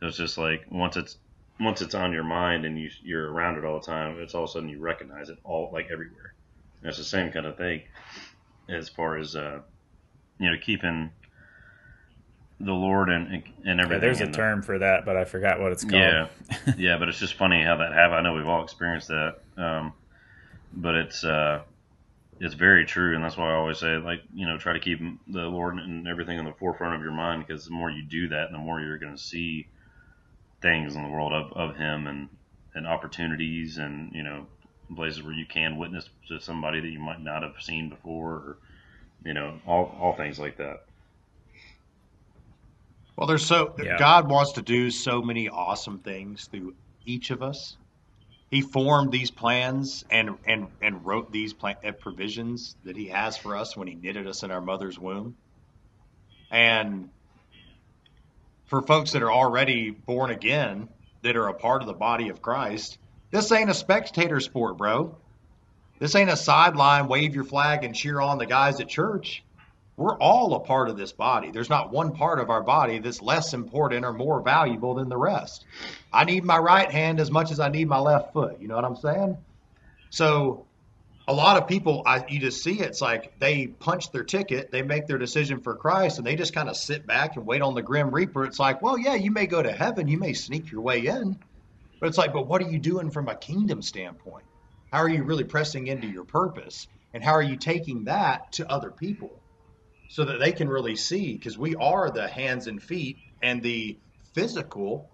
It 0.00 0.04
was 0.04 0.16
just 0.16 0.36
like 0.36 0.66
once 0.70 0.96
it's 0.96 1.16
once 1.60 1.80
it's 1.80 1.94
on 1.94 2.12
your 2.12 2.24
mind 2.24 2.64
and 2.64 2.78
you 2.78 2.90
you're 3.02 3.30
around 3.30 3.56
it 3.56 3.64
all 3.64 3.78
the 3.78 3.86
time, 3.86 4.18
it's 4.18 4.34
all 4.34 4.44
of 4.44 4.50
a 4.50 4.52
sudden 4.52 4.68
you 4.68 4.80
recognize 4.80 5.28
it 5.28 5.38
all 5.44 5.70
like 5.72 5.88
everywhere. 5.92 6.34
And 6.80 6.88
it's 6.88 6.98
the 6.98 7.04
same 7.04 7.30
kind 7.30 7.46
of 7.46 7.56
thing 7.56 7.82
as 8.68 8.88
far 8.88 9.16
as 9.18 9.36
uh, 9.36 9.60
you 10.38 10.50
know 10.50 10.56
keeping 10.60 11.10
the 12.62 12.72
Lord 12.72 13.10
and 13.10 13.42
and, 13.64 13.80
everything. 13.80 13.90
Yeah, 13.90 13.98
there's 13.98 14.20
a 14.20 14.26
the- 14.26 14.32
term 14.32 14.62
for 14.62 14.78
that, 14.78 15.04
but 15.04 15.16
I 15.16 15.24
forgot 15.24 15.60
what 15.60 15.72
it's 15.72 15.84
called. 15.84 15.94
yeah, 15.94 16.28
yeah, 16.78 16.96
but 16.98 17.08
it's 17.08 17.18
just 17.18 17.34
funny 17.34 17.62
how 17.62 17.76
that 17.76 17.92
happened. 17.92 18.16
I 18.16 18.22
know 18.22 18.34
we've 18.34 18.46
all 18.46 18.62
experienced 18.62 19.08
that, 19.08 19.36
um, 19.56 19.92
but 20.72 20.94
it's 20.94 21.24
uh, 21.24 21.62
it's 22.40 22.54
very 22.54 22.84
true, 22.86 23.14
and 23.14 23.22
that's 23.22 23.36
why 23.36 23.50
I 23.50 23.54
always 23.54 23.78
say, 23.78 23.96
like, 23.96 24.22
you 24.34 24.46
know, 24.46 24.58
try 24.58 24.72
to 24.72 24.80
keep 24.80 25.00
the 25.28 25.42
Lord 25.42 25.76
and 25.76 26.08
everything 26.08 26.38
in 26.38 26.44
the 26.44 26.52
forefront 26.52 26.94
of 26.94 27.02
your 27.02 27.12
mind, 27.12 27.44
because 27.46 27.64
the 27.64 27.72
more 27.72 27.90
you 27.90 28.02
do 28.02 28.28
that, 28.28 28.50
the 28.50 28.58
more 28.58 28.80
you're 28.80 28.98
going 28.98 29.14
to 29.16 29.22
see 29.22 29.68
things 30.60 30.94
in 30.94 31.02
the 31.02 31.08
world 31.08 31.32
of, 31.32 31.52
of 31.52 31.76
Him 31.76 32.06
and 32.06 32.28
and 32.74 32.86
opportunities, 32.86 33.78
and 33.78 34.12
you 34.14 34.22
know, 34.22 34.46
places 34.96 35.22
where 35.22 35.32
you 35.34 35.46
can 35.46 35.78
witness 35.78 36.08
to 36.28 36.40
somebody 36.40 36.80
that 36.80 36.88
you 36.88 36.98
might 37.00 37.20
not 37.20 37.42
have 37.42 37.54
seen 37.60 37.88
before, 37.88 38.32
or 38.32 38.56
you 39.24 39.34
know, 39.34 39.58
all 39.66 39.96
all 40.00 40.16
things 40.16 40.38
like 40.38 40.56
that. 40.58 40.78
Well, 43.16 43.26
there's 43.26 43.44
so 43.44 43.74
Yeah. 43.82 43.98
God 43.98 44.28
wants 44.28 44.52
to 44.52 44.62
do 44.62 44.90
so 44.90 45.22
many 45.22 45.48
awesome 45.48 45.98
things 46.00 46.46
through 46.46 46.74
each 47.04 47.30
of 47.30 47.42
us. 47.42 47.76
He 48.50 48.60
formed 48.60 49.12
these 49.12 49.30
plans 49.30 50.04
and 50.10 50.38
and 50.46 50.68
and 50.82 51.04
wrote 51.06 51.32
these 51.32 51.54
plan, 51.54 51.76
uh, 51.84 51.92
provisions 51.92 52.76
that 52.84 52.96
He 52.96 53.08
has 53.08 53.36
for 53.36 53.56
us 53.56 53.76
when 53.76 53.88
He 53.88 53.94
knitted 53.94 54.26
us 54.26 54.42
in 54.42 54.50
our 54.50 54.60
mother's 54.60 54.98
womb. 54.98 55.36
And 56.50 57.08
for 58.66 58.82
folks 58.82 59.12
that 59.12 59.22
are 59.22 59.32
already 59.32 59.90
born 59.90 60.30
again, 60.30 60.88
that 61.22 61.36
are 61.36 61.48
a 61.48 61.54
part 61.54 61.82
of 61.82 61.88
the 61.88 61.94
body 61.94 62.28
of 62.28 62.42
Christ, 62.42 62.98
this 63.32 63.50
ain't 63.50 63.70
a 63.70 63.74
spectator 63.74 64.38
sport, 64.38 64.76
bro. 64.78 65.16
This 65.98 66.14
ain't 66.14 66.30
a 66.30 66.36
sideline, 66.36 67.08
wave 67.08 67.34
your 67.34 67.44
flag 67.44 67.82
and 67.82 67.94
cheer 67.94 68.20
on 68.20 68.38
the 68.38 68.46
guys 68.46 68.80
at 68.80 68.88
church 68.88 69.42
we're 69.96 70.16
all 70.16 70.54
a 70.54 70.60
part 70.60 70.88
of 70.88 70.96
this 70.96 71.12
body. 71.12 71.50
There's 71.50 71.68
not 71.68 71.92
one 71.92 72.12
part 72.12 72.40
of 72.40 72.50
our 72.50 72.62
body 72.62 72.98
that's 72.98 73.20
less 73.20 73.52
important 73.52 74.04
or 74.04 74.12
more 74.12 74.40
valuable 74.40 74.94
than 74.94 75.08
the 75.08 75.16
rest. 75.16 75.64
I 76.12 76.24
need 76.24 76.44
my 76.44 76.58
right 76.58 76.90
hand 76.90 77.20
as 77.20 77.30
much 77.30 77.50
as 77.50 77.60
I 77.60 77.68
need 77.68 77.88
my 77.88 77.98
left 77.98 78.32
foot. 78.32 78.60
You 78.60 78.68
know 78.68 78.76
what 78.76 78.84
I'm 78.84 78.96
saying? 78.96 79.36
So, 80.10 80.66
a 81.28 81.32
lot 81.32 81.56
of 81.56 81.68
people, 81.68 82.02
I, 82.04 82.24
you 82.28 82.40
just 82.40 82.64
see 82.64 82.80
it's 82.80 83.00
like 83.00 83.38
they 83.38 83.68
punch 83.68 84.10
their 84.10 84.24
ticket, 84.24 84.72
they 84.72 84.82
make 84.82 85.06
their 85.06 85.18
decision 85.18 85.60
for 85.60 85.76
Christ, 85.76 86.18
and 86.18 86.26
they 86.26 86.34
just 86.34 86.52
kind 86.52 86.68
of 86.68 86.76
sit 86.76 87.06
back 87.06 87.36
and 87.36 87.46
wait 87.46 87.62
on 87.62 87.74
the 87.74 87.82
grim 87.82 88.10
reaper. 88.10 88.44
It's 88.44 88.58
like, 88.58 88.82
well, 88.82 88.98
yeah, 88.98 89.14
you 89.14 89.30
may 89.30 89.46
go 89.46 89.62
to 89.62 89.70
heaven, 89.70 90.08
you 90.08 90.18
may 90.18 90.32
sneak 90.32 90.72
your 90.72 90.80
way 90.80 91.06
in, 91.06 91.38
but 92.02 92.08
it's 92.08 92.18
like, 92.18 92.32
but 92.32 92.48
what 92.48 92.60
are 92.60 92.68
you 92.68 92.80
doing 92.80 93.12
from 93.12 93.28
a 93.28 93.36
kingdom 93.36 93.80
standpoint? 93.80 94.44
How 94.90 94.98
are 94.98 95.08
you 95.08 95.22
really 95.22 95.44
pressing 95.44 95.86
into 95.86 96.08
your 96.08 96.24
purpose? 96.24 96.88
And 97.14 97.22
how 97.22 97.34
are 97.34 97.42
you 97.42 97.56
taking 97.56 98.04
that 98.06 98.50
to 98.54 98.68
other 98.68 98.90
people? 98.90 99.30
so 100.12 100.26
that 100.26 100.40
they 100.40 100.52
can 100.52 100.68
really 100.68 100.96
see 100.96 101.32
because 101.32 101.56
we 101.56 101.74
are 101.76 102.10
the 102.10 102.28
hands 102.28 102.66
and 102.66 102.82
feet 102.82 103.16
and 103.42 103.62
the 103.62 103.96
physical 104.34 105.08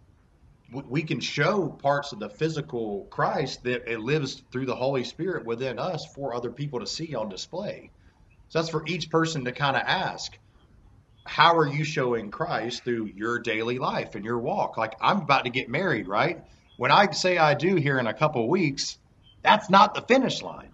we 0.72 1.02
can 1.02 1.20
show 1.20 1.68
parts 1.68 2.12
of 2.12 2.18
the 2.18 2.28
physical 2.28 3.06
christ 3.08 3.62
that 3.62 3.88
it 3.88 4.00
lives 4.00 4.42
through 4.50 4.66
the 4.66 4.74
holy 4.74 5.04
spirit 5.04 5.46
within 5.46 5.78
us 5.78 6.04
for 6.16 6.34
other 6.34 6.50
people 6.50 6.80
to 6.80 6.86
see 6.86 7.14
on 7.14 7.28
display 7.28 7.92
so 8.48 8.58
that's 8.58 8.70
for 8.70 8.82
each 8.88 9.08
person 9.08 9.44
to 9.44 9.52
kind 9.52 9.76
of 9.76 9.82
ask 9.86 10.36
how 11.24 11.56
are 11.56 11.68
you 11.68 11.84
showing 11.84 12.32
christ 12.32 12.82
through 12.82 13.08
your 13.14 13.38
daily 13.38 13.78
life 13.78 14.16
and 14.16 14.24
your 14.24 14.38
walk 14.38 14.76
like 14.76 14.96
i'm 15.00 15.18
about 15.18 15.44
to 15.44 15.50
get 15.50 15.68
married 15.68 16.08
right 16.08 16.42
when 16.78 16.90
i 16.90 17.10
say 17.10 17.36
i 17.36 17.52
do 17.52 17.76
here 17.76 17.98
in 17.98 18.06
a 18.06 18.14
couple 18.14 18.42
of 18.42 18.48
weeks 18.48 18.96
that's 19.42 19.68
not 19.68 19.94
the 19.94 20.00
finish 20.00 20.42
line 20.42 20.70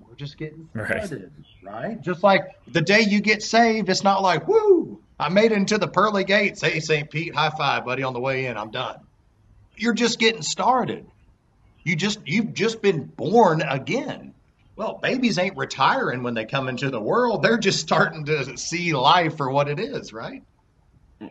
we're 0.00 0.14
just 0.16 0.36
getting 0.36 0.68
Right. 0.74 1.04
started 1.04 1.32
right? 1.64 2.00
Just 2.00 2.22
like 2.22 2.42
the 2.68 2.80
day 2.80 3.00
you 3.00 3.20
get 3.20 3.42
saved, 3.42 3.88
it's 3.88 4.04
not 4.04 4.22
like, 4.22 4.46
woo, 4.46 5.00
I 5.18 5.28
made 5.28 5.52
it 5.52 5.56
into 5.56 5.78
the 5.78 5.88
pearly 5.88 6.24
gates. 6.24 6.60
Hey, 6.60 6.80
St. 6.80 7.10
Pete, 7.10 7.34
high 7.34 7.50
five, 7.50 7.84
buddy, 7.84 8.02
on 8.02 8.12
the 8.12 8.20
way 8.20 8.46
in. 8.46 8.56
I'm 8.56 8.70
done. 8.70 9.00
You're 9.76 9.94
just 9.94 10.18
getting 10.18 10.42
started. 10.42 11.06
You 11.82 11.96
just 11.96 12.20
you've 12.26 12.54
just 12.54 12.80
been 12.82 13.04
born 13.04 13.62
again. 13.62 14.34
Well, 14.76 14.98
babies 15.02 15.38
ain't 15.38 15.56
retiring 15.56 16.22
when 16.22 16.34
they 16.34 16.44
come 16.44 16.68
into 16.68 16.90
the 16.90 17.00
world. 17.00 17.42
They're 17.42 17.58
just 17.58 17.80
starting 17.80 18.24
to 18.26 18.56
see 18.56 18.92
life 18.92 19.36
for 19.36 19.50
what 19.50 19.68
it 19.68 19.78
is, 19.78 20.12
right? 20.12 20.42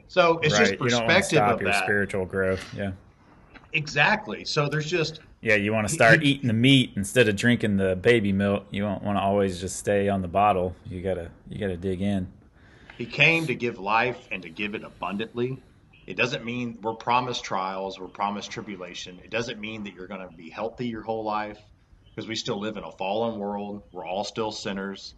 So 0.08 0.40
it's 0.40 0.54
right. 0.54 0.60
just 0.60 0.72
you 0.72 0.90
don't 0.90 1.06
want 1.06 1.10
to 1.10 1.16
perspective 1.16 1.38
stop 1.38 1.54
of 1.56 1.62
your 1.62 1.72
that. 1.72 1.84
spiritual 1.84 2.26
growth. 2.26 2.74
Yeah. 2.76 2.92
Exactly. 3.74 4.46
So 4.46 4.68
there's 4.70 4.90
just 4.90 5.20
Yeah, 5.42 5.56
you 5.56 5.74
want 5.74 5.88
to 5.88 5.94
start 5.94 6.24
eating 6.24 6.48
the 6.48 6.54
meat 6.54 6.92
instead 6.96 7.28
of 7.28 7.36
drinking 7.36 7.78
the 7.78 7.96
baby 7.96 8.32
milk. 8.32 8.66
You 8.72 8.84
don't 8.84 9.04
want 9.04 9.18
to 9.18 9.22
always 9.22 9.60
just 9.60 9.78
stay 9.78 10.10
on 10.10 10.22
the 10.22 10.28
bottle. 10.28 10.76
You 10.86 11.02
gotta 11.02 11.30
you 11.50 11.60
gotta 11.60 11.78
dig 11.78 12.02
in. 12.02 12.28
He 12.98 13.06
came 13.06 13.48
to 13.48 13.56
give 13.56 13.80
life 13.80 14.28
and 14.32 14.42
to 14.44 14.50
give 14.50 14.76
it 14.76 14.84
abundantly. 14.84 15.58
It 16.06 16.18
doesn't 16.18 16.44
mean 16.44 16.78
we're 16.82 16.94
promised 16.94 17.44
trials, 17.44 18.00
we're 18.00 18.08
promised 18.08 18.52
tribulation. 18.52 19.20
It 19.24 19.30
doesn't 19.30 19.60
mean 19.60 19.84
that 19.86 19.94
you're 19.94 20.08
going 20.08 20.28
to 20.28 20.36
be 20.36 20.50
healthy 20.50 20.88
your 20.88 21.02
whole 21.02 21.24
life 21.24 21.60
because 22.10 22.28
we 22.28 22.36
still 22.36 22.60
live 22.60 22.78
in 22.78 22.84
a 22.84 22.92
fallen 22.92 23.40
world. 23.40 23.84
We're 23.92 24.06
all 24.06 24.24
still 24.24 24.52
sinners, 24.52 25.16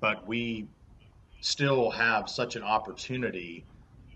but 0.00 0.26
we 0.26 0.66
still 1.40 1.90
have 1.90 2.28
such 2.28 2.56
an 2.56 2.62
opportunity 2.62 3.64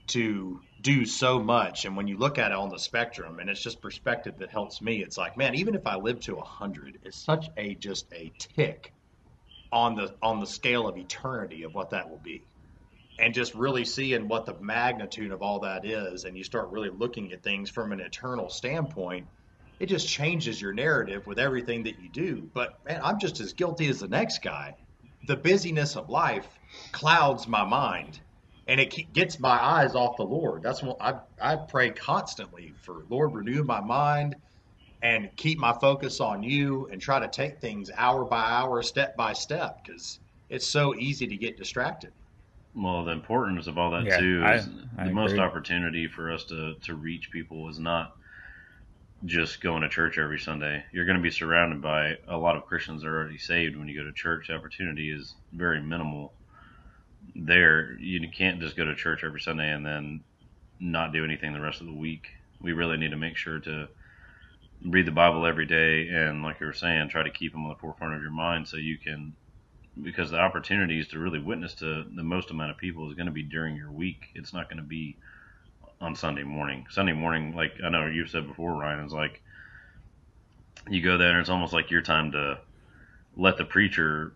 to 0.09 0.61
do 0.81 1.05
so 1.05 1.39
much. 1.39 1.85
And 1.85 1.97
when 1.97 2.09
you 2.09 2.17
look 2.17 2.39
at 2.39 2.53
it 2.53 2.57
on 2.57 2.69
the 2.69 2.79
spectrum, 2.79 3.39
and 3.41 3.51
it's 3.51 3.63
just 3.63 3.81
perspective 3.81 4.39
that 4.39 4.51
helps 4.51 4.81
me, 4.81 5.03
it's 5.03 5.19
like, 5.19 5.37
man, 5.37 5.55
even 5.55 5.75
if 5.75 5.87
I 5.87 5.97
live 5.97 6.21
to 6.21 6.37
100, 6.37 6.99
it's 7.05 7.17
such 7.17 7.49
a 7.57 7.75
just 7.75 8.07
a 8.13 8.33
tick 8.39 8.93
on 9.73 9.97
the 9.97 10.15
on 10.23 10.41
the 10.41 10.47
scale 10.47 10.87
of 10.89 10.97
eternity 10.97 11.65
of 11.65 11.75
what 11.75 11.91
that 11.91 12.09
will 12.09 12.21
be. 12.23 12.43
And 13.19 13.35
just 13.35 13.55
really 13.55 13.85
seeing 13.85 14.29
what 14.29 14.47
the 14.47 14.55
magnitude 14.61 15.33
of 15.33 15.43
all 15.43 15.61
that 15.61 15.85
is 15.85 16.25
and 16.25 16.37
you 16.37 16.45
start 16.45 16.71
really 16.71 16.91
looking 16.91 17.33
at 17.33 17.43
things 17.43 17.69
from 17.69 17.93
an 17.93 18.01
eternal 18.01 18.49
standpoint 18.49 19.27
it 19.81 19.87
just 19.87 20.09
changes 20.09 20.61
your 20.61 20.73
narrative 20.73 21.27
with 21.27 21.39
everything 21.39 21.85
that 21.85 22.01
you 22.01 22.09
do. 22.09 22.49
But 22.53 22.85
man 22.85 23.01
i'm 23.03 23.19
just 23.19 23.41
as 23.41 23.53
guilty 23.53 23.89
as 23.89 24.01
the 24.01 24.09
next 24.09 24.43
guy. 24.43 24.75
The 25.27 25.37
busyness 25.37 25.97
of 25.97 26.09
life 26.09 26.47
clouds 26.93 27.47
my 27.47 27.65
mind 27.65 28.21
and 28.69 28.81
it 28.81 29.13
gets 29.13 29.41
my 29.41 29.63
eyes 29.63 29.95
off 29.95 30.17
the 30.17 30.23
lord 30.23 30.63
that's 30.63 30.83
what 30.83 30.97
i, 31.01 31.15
I 31.41 31.57
pray 31.57 31.91
constantly 31.91 32.75
for 32.83 33.05
lord 33.11 33.35
renew 33.35 33.65
my 33.65 33.81
mind 33.81 34.37
and 35.03 35.31
keep 35.37 35.59
my 35.59 35.73
focus 35.81 36.21
on 36.21 36.43
you 36.43 36.89
and 36.93 37.01
try 37.01 37.19
to 37.21 37.29
take 37.29 37.61
things 37.61 37.91
hour 37.97 38.25
by 38.25 38.43
hour 38.43 38.83
step 38.83 39.17
by 39.17 39.33
step 39.33 39.79
because 39.85 40.21
it's 40.49 40.71
so 40.71 40.95
easy 40.95 41.27
to 41.27 41.37
get 41.37 41.57
distracted 41.57 42.13
Well, 42.75 43.05
the 43.05 43.13
importance 43.13 43.67
of 43.67 43.79
all 43.79 43.91
that 43.93 44.07
Yeah, 44.07 44.19
too 44.19 44.45
is 44.55 44.69
I 44.99 45.05
the 45.05 45.15
most 45.15 45.39
opportunity 45.39 46.07
for 46.09 46.31
us 46.31 46.45
to 46.47 46.75
to 46.83 46.95
reach 46.95 47.31
people 47.33 47.69
is 47.69 47.79
not 47.79 48.13
just 49.25 49.61
going 49.61 49.83
to 49.83 49.89
church 49.89 50.19
every 50.19 50.39
Sunday. 50.39 50.85
You're 50.93 51.05
going 51.07 51.17
to 51.17 51.23
be 51.23 51.31
surrounded 51.31 51.83
by 51.83 52.17
a 52.29 52.37
lot 52.37 52.57
of 52.57 52.67
Christians 52.67 53.03
that 53.03 53.09
are 53.09 53.17
already 53.17 53.39
saved 53.39 53.77
when 53.77 53.89
you 53.89 53.99
go 53.99 54.05
to 54.05 54.13
church. 54.13 54.47
The 54.47 54.55
opportunity 54.55 55.11
is 55.11 55.35
very 55.53 55.83
minimal. 55.83 56.38
There, 57.35 57.93
you 57.99 58.27
can't 58.31 58.61
just 58.61 58.77
go 58.77 58.85
to 58.85 58.95
church 58.95 59.23
every 59.25 59.41
Sunday 59.41 59.71
and 59.71 59.85
then 59.85 60.25
not 60.81 61.13
do 61.13 61.25
anything 61.25 61.53
the 61.53 61.61
rest 61.61 61.81
of 61.81 61.87
the 61.87 61.93
week. 61.93 62.29
We 62.61 62.73
really 62.73 62.97
need 62.97 63.11
to 63.11 63.17
make 63.17 63.37
sure 63.37 63.59
to 63.61 63.89
read 64.85 65.07
the 65.07 65.13
Bible 65.13 65.47
every 65.47 65.67
day 65.67 66.09
and, 66.09 66.43
like 66.43 66.61
you 66.61 66.67
were 66.67 66.73
saying, 66.73 67.09
try 67.09 67.23
to 67.23 67.31
keep 67.31 67.53
them 67.53 67.65
on 67.65 67.71
the 67.71 67.79
forefront 67.81 68.15
of 68.15 68.23
your 68.23 68.31
mind 68.31 68.69
so 68.69 68.77
you 68.77 68.99
can 68.99 69.35
because 70.03 70.31
the 70.31 70.39
opportunities 70.39 71.09
to 71.09 71.19
really 71.19 71.41
witness 71.41 71.75
to 71.75 72.05
the 72.15 72.23
most 72.23 72.51
amount 72.51 72.71
of 72.71 72.77
people 72.77 73.09
is 73.09 73.17
going 73.17 73.27
to 73.27 73.33
be 73.33 73.43
during 73.43 73.75
your 73.75 73.91
week. 73.91 74.29
It's 74.35 74.53
not 74.53 74.69
going 74.69 74.77
to 74.77 74.89
be 74.89 75.17
on 76.01 76.15
Sunday 76.15 76.45
morning. 76.45 76.87
Sunday 76.91 77.13
morning, 77.13 77.55
like 77.55 77.73
I 77.85 77.89
know 77.89 78.07
you've 78.07 78.31
said 78.31 78.47
before, 78.47 78.75
Ryan, 78.79 79.05
is 79.05 79.13
like 79.13 79.43
you 80.89 81.03
go 81.03 81.19
there 81.19 81.31
and 81.31 81.41
it's 81.41 81.51
almost 81.51 81.73
like 81.73 81.91
your 81.91 82.03
time 82.03 82.33
to 82.33 82.59
let 83.37 83.57
the 83.57 83.65
preacher 83.65 84.33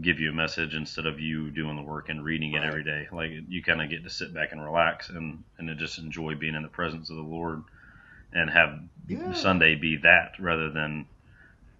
give 0.00 0.18
you 0.18 0.30
a 0.30 0.34
message 0.34 0.74
instead 0.74 1.06
of 1.06 1.20
you 1.20 1.50
doing 1.50 1.76
the 1.76 1.82
work 1.82 2.08
and 2.08 2.24
reading 2.24 2.52
it 2.52 2.58
Right. 2.58 2.68
every 2.68 2.84
day. 2.84 3.06
Like 3.12 3.30
you 3.48 3.62
kind 3.62 3.80
of 3.80 3.90
get 3.90 4.02
to 4.04 4.10
sit 4.10 4.34
back 4.34 4.52
and 4.52 4.62
relax 4.62 5.08
and 5.08 5.44
and 5.58 5.78
just 5.78 5.98
enjoy 5.98 6.34
being 6.34 6.54
in 6.54 6.62
the 6.62 6.68
presence 6.68 7.10
of 7.10 7.16
the 7.16 7.22
Lord 7.22 7.62
and 8.32 8.50
have 8.50 8.80
Yeah. 9.08 9.32
Sunday 9.32 9.76
be 9.76 9.98
that 9.98 10.32
rather 10.40 10.70
than 10.70 11.06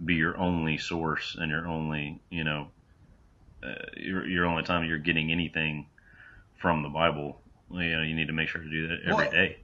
be 0.05 0.15
your 0.15 0.37
only 0.37 0.79
source 0.79 1.37
and 1.39 1.51
your 1.51 1.67
only, 1.67 2.21
you 2.31 2.45
know, 2.45 2.69
uh, 3.63 3.75
your, 3.97 4.27
your 4.27 4.47
only 4.47 4.63
time 4.63 4.85
you're 4.85 4.99
getting 4.99 5.31
anything 5.33 5.87
from 6.61 6.83
the 6.83 6.89
Bible. 6.89 7.41
You 7.71 7.97
know, 7.97 8.03
you 8.03 8.15
need 8.15 8.27
to 8.29 8.33
make 8.33 8.49
sure 8.49 8.63
to 8.63 8.71
do 8.71 8.89
that 8.89 9.01
every 9.07 9.15
Well, 9.15 9.31
day. 9.31 9.57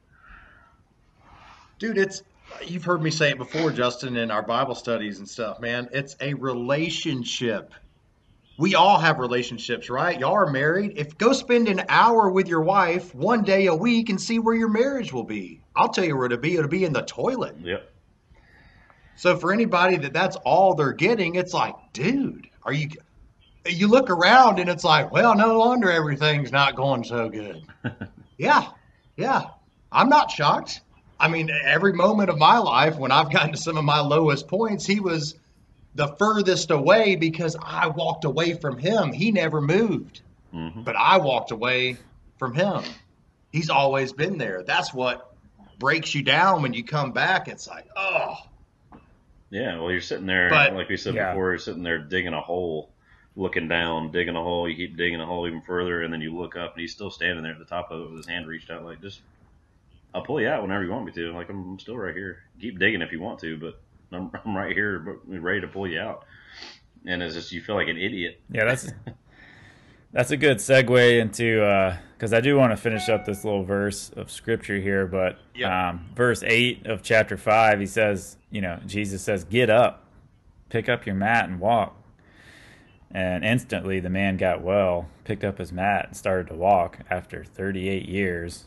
dude 1.78 1.98
it's 1.98 2.22
you've 2.66 2.84
heard 2.84 3.02
me 3.02 3.10
say 3.10 3.30
it 3.30 3.38
before 3.38 3.70
justin 3.70 4.16
in 4.16 4.30
our 4.30 4.42
bible 4.42 4.74
studies 4.74 5.18
and 5.18 5.28
stuff 5.28 5.60
man 5.60 5.88
it's 5.92 6.16
a 6.20 6.34
relationship 6.34 7.72
we 8.60 8.74
all 8.74 8.98
have 8.98 9.18
relationships 9.18 9.88
right? 9.88 10.20
Y'all 10.20 10.34
are 10.34 10.50
married. 10.50 10.92
If 10.96 11.16
go 11.18 11.32
spend 11.32 11.66
an 11.68 11.82
hour 11.88 12.30
with 12.30 12.46
your 12.46 12.60
wife 12.60 13.14
one 13.14 13.42
day 13.42 13.66
a 13.66 13.74
week 13.74 14.10
and 14.10 14.20
see 14.20 14.38
where 14.38 14.54
your 14.54 14.68
marriage 14.68 15.12
will 15.12 15.24
be. 15.24 15.62
I'll 15.74 15.88
tell 15.88 16.04
you 16.04 16.16
where 16.16 16.26
it'll 16.26 16.38
be. 16.38 16.56
It'll 16.56 16.68
be 16.68 16.84
in 16.84 16.92
the 16.92 17.02
toilet. 17.02 17.56
Yep. 17.62 17.90
so 19.16 19.36
for 19.36 19.52
anybody 19.52 19.96
that 19.96 20.12
that's 20.12 20.36
all 20.44 20.74
they're 20.74 20.92
getting 20.92 21.34
it's 21.34 21.54
like 21.54 21.74
dude 21.92 22.48
are 22.62 22.72
you 22.72 22.88
you 23.66 23.88
look 23.88 24.10
around 24.10 24.58
and 24.58 24.68
it's 24.70 24.84
like 24.84 25.10
well 25.10 25.34
no 25.34 25.58
wonder 25.58 25.90
everything's 25.90 26.52
not 26.52 26.76
going 26.76 27.02
so 27.04 27.28
good. 27.28 27.62
Yeah. 28.40 28.68
Yeah. 29.18 29.42
I'm 29.92 30.08
not 30.08 30.30
shocked. 30.30 30.80
I 31.18 31.28
mean, 31.28 31.50
every 31.50 31.92
moment 31.92 32.30
of 32.30 32.38
my 32.38 32.56
life, 32.56 32.96
when 32.96 33.12
I've 33.12 33.30
gotten 33.30 33.52
to 33.52 33.58
some 33.58 33.76
of 33.76 33.84
my 33.84 34.00
lowest 34.00 34.48
points, 34.48 34.86
he 34.86 34.98
was 34.98 35.34
the 35.94 36.08
furthest 36.18 36.70
away 36.70 37.16
because 37.16 37.56
I 37.62 37.88
walked 37.88 38.24
away 38.24 38.54
from 38.54 38.78
him. 38.78 39.12
He 39.12 39.32
never 39.32 39.60
moved, 39.60 40.20
hmm 40.52 40.82
but 40.82 40.96
I 40.96 41.18
walked 41.18 41.50
away 41.50 41.96
from 42.38 42.54
him. 42.54 42.82
He's 43.52 43.70
always 43.70 44.12
been 44.12 44.38
there. 44.38 44.62
That's 44.62 44.94
what 44.94 45.34
breaks 45.78 46.14
you 46.14 46.22
down 46.22 46.62
when 46.62 46.72
you 46.74 46.84
come 46.84 47.12
back. 47.12 47.48
It's 47.48 47.66
like, 47.66 47.86
oh, 47.96 48.36
Yeah. 49.50 49.80
Well, 49.80 49.90
you're 49.90 50.00
sitting 50.00 50.26
there, 50.26 50.48
But- 50.50 50.74
like 50.74 50.88
we 50.88 50.96
said 50.96 51.14
Yeah. 51.14 51.32
before, 51.32 51.50
you're 51.50 51.58
sitting 51.58 51.82
there 51.82 51.98
digging 51.98 52.32
a 52.34 52.40
hole, 52.40 52.90
looking 53.34 53.66
down, 53.66 54.12
digging 54.12 54.36
a 54.36 54.42
hole. 54.42 54.68
You 54.68 54.76
keep 54.76 54.96
digging 54.96 55.20
a 55.20 55.26
hole 55.26 55.48
even 55.48 55.62
further, 55.62 56.02
and 56.02 56.12
then 56.12 56.20
you 56.20 56.36
look 56.36 56.56
up, 56.56 56.74
and 56.74 56.80
he's 56.80 56.92
still 56.92 57.10
standing 57.10 57.42
there 57.42 57.52
at 57.52 57.58
the 57.58 57.64
top 57.64 57.90
of 57.90 58.00
it 58.02 58.08
with 58.10 58.18
his 58.18 58.26
hand 58.28 58.46
reached 58.46 58.70
out, 58.70 58.84
like 58.84 59.00
just. 59.02 59.20
I'll 60.14 60.22
pull 60.22 60.40
you 60.40 60.48
out 60.48 60.62
whenever 60.62 60.82
you 60.84 60.90
want 60.90 61.06
me 61.06 61.12
to. 61.12 61.32
Like 61.32 61.48
I'm, 61.50 61.72
I'm 61.72 61.78
still 61.78 61.96
right 61.96 62.14
here. 62.14 62.38
Keep 62.60 62.78
digging 62.80 63.00
if 63.02 63.12
you 63.12 63.20
want 63.20 63.38
to, 63.40 63.56
but 63.56 63.80
I'm, 64.12 64.30
I'm 64.44 64.56
right 64.56 64.74
here, 64.74 65.18
ready 65.26 65.60
to 65.60 65.68
pull 65.68 65.88
you 65.88 66.00
out. 66.00 66.24
And 67.06 67.22
it's 67.22 67.34
just 67.34 67.52
you 67.52 67.62
feel 67.62 67.76
like 67.76 67.88
an 67.88 67.96
idiot. 67.96 68.40
Yeah, 68.50 68.64
that's 68.66 68.92
that's 70.12 70.30
a 70.30 70.36
good 70.36 70.58
segue 70.58 71.18
into 71.20 71.96
because 72.16 72.32
I 72.34 72.40
do 72.40 72.56
want 72.56 72.72
to 72.72 72.76
finish 72.76 73.08
up 73.08 73.24
this 73.24 73.44
little 73.44 73.64
verse 73.64 74.10
of 74.16 74.30
scripture 74.30 74.78
here, 74.78 75.06
but 75.06 75.38
Yep. 75.54 75.70
um, 75.70 76.06
verse 76.14 76.42
eight 76.42 76.86
of 76.86 77.02
chapter 77.02 77.36
five, 77.36 77.80
he 77.80 77.86
says, 77.86 78.36
you 78.50 78.60
know, 78.60 78.80
Jesus 78.86 79.22
says, 79.22 79.44
"Get 79.44 79.70
up, 79.70 80.04
pick 80.68 80.88
up 80.88 81.06
your 81.06 81.14
mat 81.14 81.48
and 81.48 81.58
walk." 81.60 81.96
And 83.12 83.44
instantly, 83.44 83.98
the 83.98 84.10
man 84.10 84.36
got 84.36 84.62
well, 84.62 85.08
picked 85.24 85.42
up 85.42 85.58
his 85.58 85.72
mat, 85.72 86.06
and 86.08 86.16
started 86.16 86.46
to 86.48 86.54
walk 86.54 86.98
after 87.10 87.42
38 87.42 88.08
years. 88.08 88.66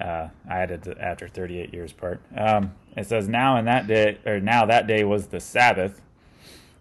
Uh, 0.00 0.28
I 0.48 0.58
added 0.60 0.82
the 0.82 1.00
after 1.00 1.28
38 1.28 1.72
years 1.72 1.92
part. 1.92 2.20
Um, 2.36 2.74
it 2.96 3.06
says, 3.06 3.28
"Now 3.28 3.56
in 3.56 3.64
that 3.66 3.86
day, 3.86 4.18
or 4.24 4.40
now 4.40 4.66
that 4.66 4.86
day 4.86 5.04
was 5.04 5.26
the 5.26 5.40
Sabbath." 5.40 6.00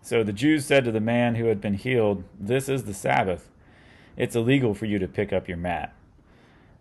So 0.06 0.23
the 0.23 0.34
Jews 0.34 0.65
said 0.65 0.86
to 0.86 0.91
the 0.91 0.99
man 0.99 1.34
who 1.34 1.45
had 1.45 1.60
been 1.60 1.73
healed, 1.73 2.25
This 2.39 2.69
is 2.69 2.84
the 2.84 2.93
Sabbath. 2.93 3.49
It's 4.15 4.36
illegal 4.36 4.75
for 4.75 4.86
you 4.86 4.99
to 4.99 5.08
pick 5.08 5.34
up 5.34 5.47
your 5.47 5.58
mat. 5.58 5.95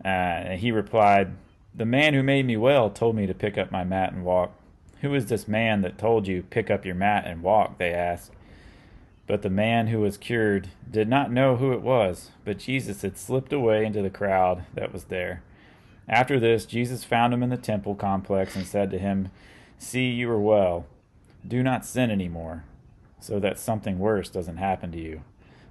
Uh, 0.04 0.08
and 0.08 0.60
he 0.60 0.70
replied, 0.70 1.34
The 1.74 1.86
man 1.86 2.12
who 2.12 2.22
made 2.22 2.44
me 2.44 2.58
well 2.58 2.90
told 2.90 3.16
me 3.16 3.26
to 3.26 3.32
pick 3.32 3.56
up 3.56 3.72
my 3.72 3.82
mat 3.82 4.12
and 4.12 4.26
walk. 4.26 4.52
Who 5.00 5.14
is 5.14 5.24
this 5.24 5.48
man 5.48 5.80
that 5.80 5.96
told 5.96 6.28
you, 6.28 6.42
Pick 6.42 6.70
up 6.70 6.84
your 6.84 6.94
mat 6.94 7.24
and 7.26 7.42
walk? 7.42 7.78
They 7.78 7.94
asked. 7.94 8.30
But 9.26 9.40
the 9.40 9.48
man 9.48 9.86
who 9.86 10.00
was 10.00 10.18
cured 10.18 10.68
did 10.90 11.08
not 11.08 11.32
know 11.32 11.56
who 11.56 11.72
it 11.72 11.80
was, 11.80 12.30
but 12.44 12.58
Jesus 12.58 13.00
had 13.00 13.16
slipped 13.16 13.54
away 13.54 13.86
into 13.86 14.02
the 14.02 14.10
crowd 14.10 14.66
that 14.74 14.92
was 14.92 15.04
there. 15.04 15.42
After 16.08 16.38
this, 16.38 16.66
Jesus 16.66 17.04
found 17.04 17.32
him 17.32 17.42
in 17.42 17.50
the 17.50 17.56
temple 17.56 17.94
complex 17.94 18.54
and 18.56 18.66
said 18.66 18.90
to 18.90 18.98
him, 18.98 19.30
See, 19.78 20.10
you 20.10 20.30
are 20.30 20.40
well. 20.40 20.86
Do 21.46 21.62
not 21.62 21.84
sin 21.84 22.10
anymore, 22.10 22.64
so 23.20 23.38
that 23.40 23.58
something 23.58 23.98
worse 23.98 24.28
doesn't 24.28 24.56
happen 24.56 24.92
to 24.92 25.00
you. 25.00 25.22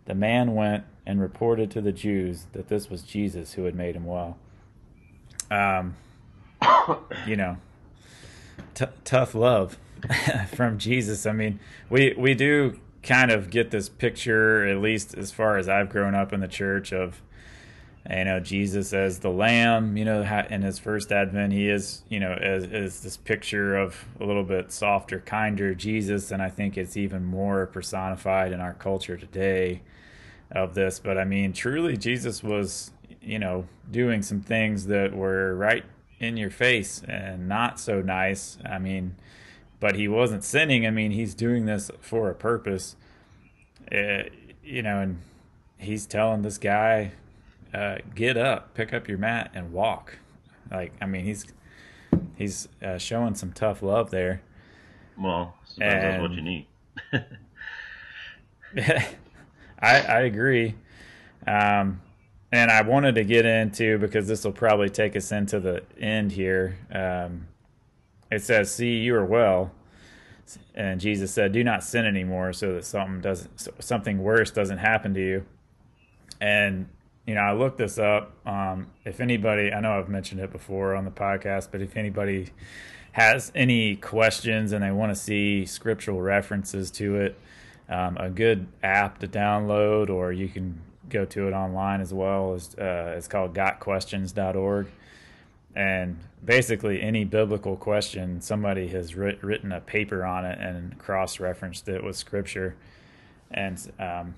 The 0.06 0.16
man 0.16 0.54
went 0.54 0.84
and 1.06 1.22
reported 1.22 1.72
to 1.72 1.82
the 1.82 1.92
Jews 1.92 2.46
that 2.54 2.68
this 2.68 2.90
was 2.90 3.02
Jesus 3.04 3.54
who 3.54 3.64
had 3.64 3.76
made 3.76 3.96
him 3.96 4.06
well. 4.06 4.38
Um, 5.50 5.96
you 7.28 7.36
know, 7.36 7.58
t- 8.74 8.86
tough 9.04 9.34
love 9.36 9.78
from 10.54 10.78
Jesus. 10.78 11.26
I 11.26 11.32
mean, 11.32 11.60
we 11.90 12.14
we 12.18 12.34
do 12.34 12.80
kind 13.02 13.32
of 13.32 13.50
get 13.50 13.72
this 13.72 13.90
picture, 13.90 14.66
at 14.68 14.80
least 14.80 15.16
as 15.18 15.32
far 15.32 15.58
as 15.58 15.68
I've 15.68 15.90
grown 15.90 16.16
up 16.16 16.34
in 16.34 16.40
the 16.40 16.48
church, 16.48 16.92
of 16.94 17.22
you 18.10 18.26
know 18.26 18.40
Jesus 18.40 18.94
as 18.94 19.20
the 19.20 19.30
Lamb. 19.30 19.98
You 19.98 20.06
know, 20.06 20.46
in 20.50 20.62
his 20.62 20.80
first 20.80 21.12
advent, 21.12 21.54
he 21.54 21.70
is 21.70 22.04
you 22.10 22.20
know 22.20 22.34
as, 22.34 22.66
as 22.66 23.02
this 23.02 23.18
picture 23.18 23.76
of 23.76 24.06
a 24.20 24.26
little 24.26 24.44
bit 24.44 24.72
softer, 24.72 25.20
kinder 25.20 25.74
Jesus, 25.74 26.32
and 26.32 26.42
I 26.42 26.50
think 26.50 26.78
it's 26.78 26.98
even 26.98 27.26
more 27.26 27.68
personified 27.68 28.52
in 28.52 28.60
our 28.60 28.74
culture 28.74 29.18
today 29.18 29.82
of 30.52 30.74
this. 30.74 31.00
But 31.00 31.18
I 31.18 31.26
mean, 31.26 31.54
truly, 31.54 31.98
Jesus 31.98 32.44
was 32.44 32.92
you 33.22 33.40
know 33.40 33.66
doing 33.90 34.22
some 34.22 34.42
things 34.42 34.88
that 34.88 35.16
were 35.16 35.56
right 35.56 35.86
in 36.20 36.38
your 36.38 36.52
face 36.52 37.02
and 37.08 37.48
not 37.48 37.80
so 37.80 38.02
nice. 38.02 38.58
I 38.66 38.80
mean, 38.80 39.16
but 39.80 39.96
he 39.96 40.08
wasn't 40.08 40.44
sinning. 40.44 40.88
I 40.88 40.92
mean, 40.92 41.12
he's 41.12 41.36
doing 41.36 41.66
this 41.66 41.92
for 42.00 42.30
a 42.30 42.36
purpose. 42.36 42.96
Uh, 43.92 44.24
you 44.64 44.82
know, 44.82 45.00
and 45.00 45.20
he's 45.78 46.06
telling 46.06 46.42
this 46.42 46.58
guy, 46.58 47.12
uh, 47.74 47.98
"Get 48.16 48.38
up, 48.38 48.74
pick 48.74 48.94
up 48.94 49.08
your 49.08 49.18
mat, 49.18 49.52
and 49.54 49.72
walk." 49.72 50.20
Like, 50.72 50.94
I 51.02 51.06
mean, 51.06 51.26
he's 51.26 51.46
he's 52.36 52.68
uh, 52.82 52.98
showing 52.98 53.36
some 53.36 53.52
tough 53.52 53.82
love 53.82 54.12
there. 54.12 54.42
Well, 55.18 55.56
sometimes 55.66 56.04
that's 56.04 56.22
what 56.22 56.32
you 56.32 56.42
need. 56.42 56.68
I 59.80 60.02
I 60.02 60.22
agree. 60.22 60.76
Um, 61.46 62.02
and 62.52 62.70
I 62.70 62.82
wanted 62.84 63.16
to 63.16 63.24
get 63.24 63.46
into 63.46 63.98
because 63.98 64.28
this 64.28 64.44
will 64.44 64.52
probably 64.52 64.90
take 64.90 65.16
us 65.16 65.32
into 65.32 65.60
the 65.60 65.84
end 66.00 66.32
here. 66.32 66.78
Um, 66.92 67.48
it 68.32 68.44
says, 68.44 68.72
"See, 68.72 68.98
you 68.98 69.16
are 69.16 69.26
well," 69.26 69.72
and 70.76 71.00
Jesus 71.00 71.32
said, 71.32 71.52
"Do 71.52 71.64
not 71.64 71.84
sin 71.84 72.06
anymore, 72.06 72.54
so 72.54 72.74
that 72.76 72.86
something 72.86 73.22
doesn't 73.22 73.68
something 73.80 74.20
worse 74.22 74.52
doesn't 74.52 74.78
happen 74.78 75.14
to 75.16 75.20
you." 75.20 75.46
And 76.40 76.88
you 77.26 77.36
know, 77.36 77.42
I 77.42 77.54
looked 77.54 77.78
this 77.78 77.98
up. 77.98 78.32
Um, 78.46 78.88
if 79.06 79.20
anybody, 79.20 79.72
I 79.72 79.80
know 79.80 79.98
I've 79.98 80.10
mentioned 80.10 80.42
it 80.42 80.52
before 80.52 80.96
on 80.96 81.06
the 81.06 81.12
podcast, 81.12 81.70
but 81.72 81.82
if 81.82 81.96
anybody 81.96 82.50
has 83.14 83.52
any 83.56 83.96
questions 83.96 84.72
and 84.72 84.84
they 84.84 84.92
want 84.92 85.12
to 85.12 85.16
see 85.16 85.66
scriptural 85.66 86.22
references 86.22 86.92
to 86.92 87.16
it, 87.16 87.40
um, 87.88 88.18
a 88.18 88.30
good 88.30 88.68
app 88.82 89.20
to 89.20 89.28
download, 89.28 90.10
or 90.10 90.32
you 90.32 90.50
can 90.50 90.82
go 91.10 91.24
to 91.26 91.48
it 91.48 91.54
online 91.54 92.02
as 92.02 92.14
well. 92.14 92.56
is 92.56 92.76
uh, 92.76 93.14
It's 93.18 93.28
called 93.28 93.54
gotquestions.org. 93.54 94.88
And 95.76 96.20
basically, 96.44 97.02
any 97.02 97.24
biblical 97.24 97.76
question, 97.76 98.42
somebody 98.42 98.88
has 98.90 99.16
writ- 99.16 99.42
written 99.44 99.72
a 99.72 99.80
paper 99.82 100.24
on 100.26 100.46
it 100.46 100.60
and 100.60 100.98
cross 100.98 101.40
referenced 101.40 101.88
it 101.88 102.04
with 102.04 102.16
scripture. 102.16 102.76
And 103.52 103.92
um, 104.00 104.36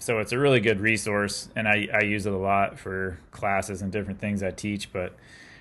so 0.00 0.18
it's 0.18 0.32
a 0.32 0.38
really 0.38 0.60
good 0.60 0.80
resource, 0.80 1.50
and 1.54 1.68
I, 1.68 1.86
I 1.92 2.04
use 2.04 2.24
it 2.24 2.32
a 2.32 2.38
lot 2.38 2.78
for 2.78 3.18
classes 3.32 3.82
and 3.82 3.92
different 3.92 4.18
things 4.18 4.42
I 4.42 4.50
teach. 4.50 4.90
But 4.92 5.14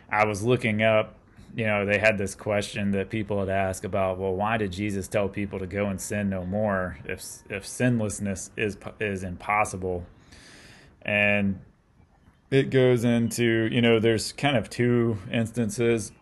I 0.10 0.26
was 0.26 0.44
looking 0.44 0.82
up, 0.82 1.16
you 1.54 1.68
know, 1.68 1.86
they 1.86 2.00
had 2.00 2.18
this 2.18 2.36
question 2.36 2.92
that 2.92 3.10
people 3.10 3.42
had 3.42 3.50
asked 3.50 3.84
about, 3.84 4.18
well, 4.18 4.34
why 4.34 4.56
did 4.56 4.72
Jesus 4.72 5.10
tell 5.10 5.28
people 5.28 5.60
to 5.60 5.68
go 5.68 5.88
and 5.88 6.00
sin 6.00 6.30
no 6.30 6.46
more 6.46 7.00
if 7.04 7.22
if 7.50 7.68
sinlessness 7.68 8.50
is 8.56 8.78
is 9.02 9.24
impossible? 9.24 10.06
And 11.02 11.60
it 12.50 12.70
goes 12.70 13.04
into, 13.04 13.68
you 13.70 13.82
know, 13.82 14.00
there's 14.00 14.32
kind 14.32 14.56
of 14.56 14.70
two 14.70 15.18
instances 15.30 16.14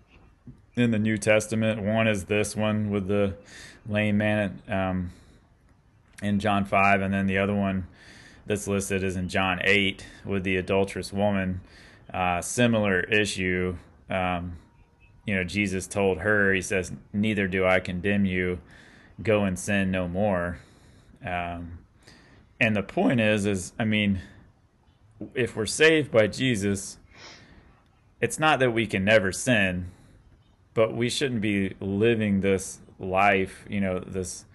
in 0.75 0.89
the 0.89 0.99
New 0.99 1.19
Testament. 1.19 1.83
One 1.83 2.07
is 2.07 2.25
this 2.25 2.55
one 2.55 2.89
with 2.89 3.07
the 3.07 3.35
lame 3.87 4.17
man 4.17 4.59
um, 4.67 5.11
in 6.23 6.39
John 6.39 6.65
5, 6.65 7.01
and 7.01 7.13
then 7.13 7.27
the 7.27 7.37
other 7.37 7.53
one 7.53 7.85
that's 8.47 8.67
listed 8.67 9.03
is 9.03 9.15
in 9.15 9.29
John 9.29 9.59
8 9.63 10.05
with 10.25 10.43
the 10.43 10.55
adulterous 10.55 11.11
woman. 11.11 11.61
Uh, 12.13 12.41
similar 12.41 13.01
issue. 13.01 13.75
Um, 14.09 14.57
you 15.25 15.35
know, 15.35 15.43
Jesus 15.43 15.85
told 15.87 16.19
her, 16.19 16.53
He 16.53 16.61
says, 16.61 16.93
Neither 17.11 17.47
do 17.47 17.65
I 17.65 17.79
condemn 17.79 18.25
you. 18.25 18.59
Go 19.21 19.43
and 19.43 19.59
sin 19.59 19.91
no 19.91 20.07
more. 20.07 20.59
Um, 21.25 21.79
and 22.59 22.75
the 22.75 22.83
point 22.83 23.19
is, 23.19 23.45
is, 23.45 23.73
I 23.77 23.83
mean, 23.83 24.21
if 25.35 25.55
we're 25.55 25.65
saved 25.65 26.11
by 26.11 26.27
Jesus, 26.27 26.97
it's 28.21 28.39
not 28.39 28.59
that 28.59 28.71
we 28.71 28.87
can 28.87 29.03
never 29.03 29.31
sin, 29.31 29.91
but 30.73 30.95
we 30.95 31.09
shouldn't 31.09 31.41
be 31.41 31.75
living 31.79 32.41
this 32.41 32.79
life, 32.99 33.65
you 33.69 33.81
know, 33.81 33.99
this 33.99 34.45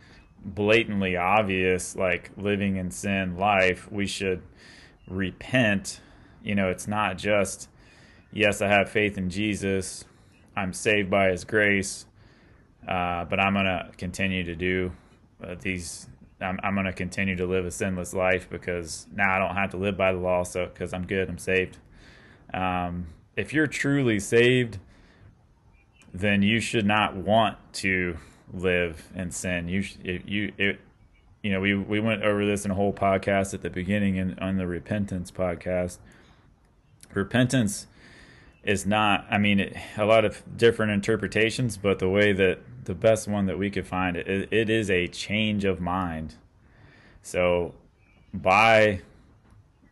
blatantly 0.44 1.16
obvious, 1.16 1.96
like 1.96 2.30
living 2.36 2.76
in 2.76 2.90
sin 2.90 3.36
life. 3.36 3.90
We 3.90 4.06
should 4.06 4.42
repent. 5.06 6.00
You 6.42 6.54
know, 6.54 6.68
it's 6.68 6.88
not 6.88 7.18
just, 7.18 7.68
yes, 8.32 8.60
I 8.60 8.68
have 8.68 8.88
faith 8.88 9.16
in 9.16 9.30
Jesus, 9.30 10.04
I'm 10.56 10.72
saved 10.72 11.10
by 11.10 11.30
his 11.30 11.44
grace, 11.44 12.06
uh, 12.86 13.24
but 13.24 13.38
I'm 13.40 13.54
going 13.54 13.66
to 13.66 13.90
continue 13.96 14.44
to 14.44 14.56
do 14.56 14.92
uh, 15.42 15.54
these 15.60 16.08
I'm, 16.42 16.58
I'm 16.62 16.74
going 16.74 16.86
to 16.86 16.92
continue 16.92 17.36
to 17.36 17.46
live 17.46 17.64
a 17.64 17.70
sinless 17.70 18.12
life 18.12 18.48
because 18.50 19.06
now 19.14 19.36
I 19.36 19.38
don't 19.38 19.54
have 19.54 19.70
to 19.70 19.76
live 19.76 19.96
by 19.96 20.12
the 20.12 20.18
law. 20.18 20.42
So, 20.42 20.66
because 20.66 20.92
I'm 20.92 21.06
good, 21.06 21.28
I'm 21.28 21.38
saved. 21.38 21.78
Um, 22.52 23.06
if 23.36 23.52
you're 23.52 23.66
truly 23.66 24.18
saved, 24.18 24.78
then 26.12 26.42
you 26.42 26.60
should 26.60 26.84
not 26.84 27.16
want 27.16 27.56
to 27.74 28.18
live 28.52 29.10
in 29.14 29.30
sin. 29.30 29.68
You, 29.68 29.84
you, 30.02 30.52
it, 30.58 30.80
you 31.42 31.50
know, 31.50 31.60
we, 31.60 31.74
we 31.74 32.00
went 32.00 32.22
over 32.22 32.46
this 32.46 32.64
in 32.64 32.70
a 32.70 32.74
whole 32.74 32.92
podcast 32.92 33.52
at 33.54 33.62
the 33.62 33.70
beginning 33.70 34.18
and 34.18 34.38
on 34.38 34.56
the 34.56 34.66
repentance 34.66 35.30
podcast. 35.30 35.98
Repentance 37.12 37.86
is 38.62 38.86
not, 38.86 39.26
I 39.30 39.38
mean, 39.38 39.60
it, 39.60 39.76
a 39.96 40.04
lot 40.04 40.24
of 40.24 40.42
different 40.56 40.92
interpretations, 40.92 41.76
but 41.76 41.98
the 41.98 42.08
way 42.08 42.32
that 42.32 42.60
the 42.84 42.94
best 42.94 43.28
one 43.28 43.46
that 43.46 43.58
we 43.58 43.70
could 43.70 43.86
find 43.86 44.16
it, 44.16 44.52
it 44.52 44.70
is 44.70 44.90
a 44.90 45.08
change 45.08 45.64
of 45.64 45.80
mind. 45.80 46.36
So 47.22 47.74
by 48.32 49.00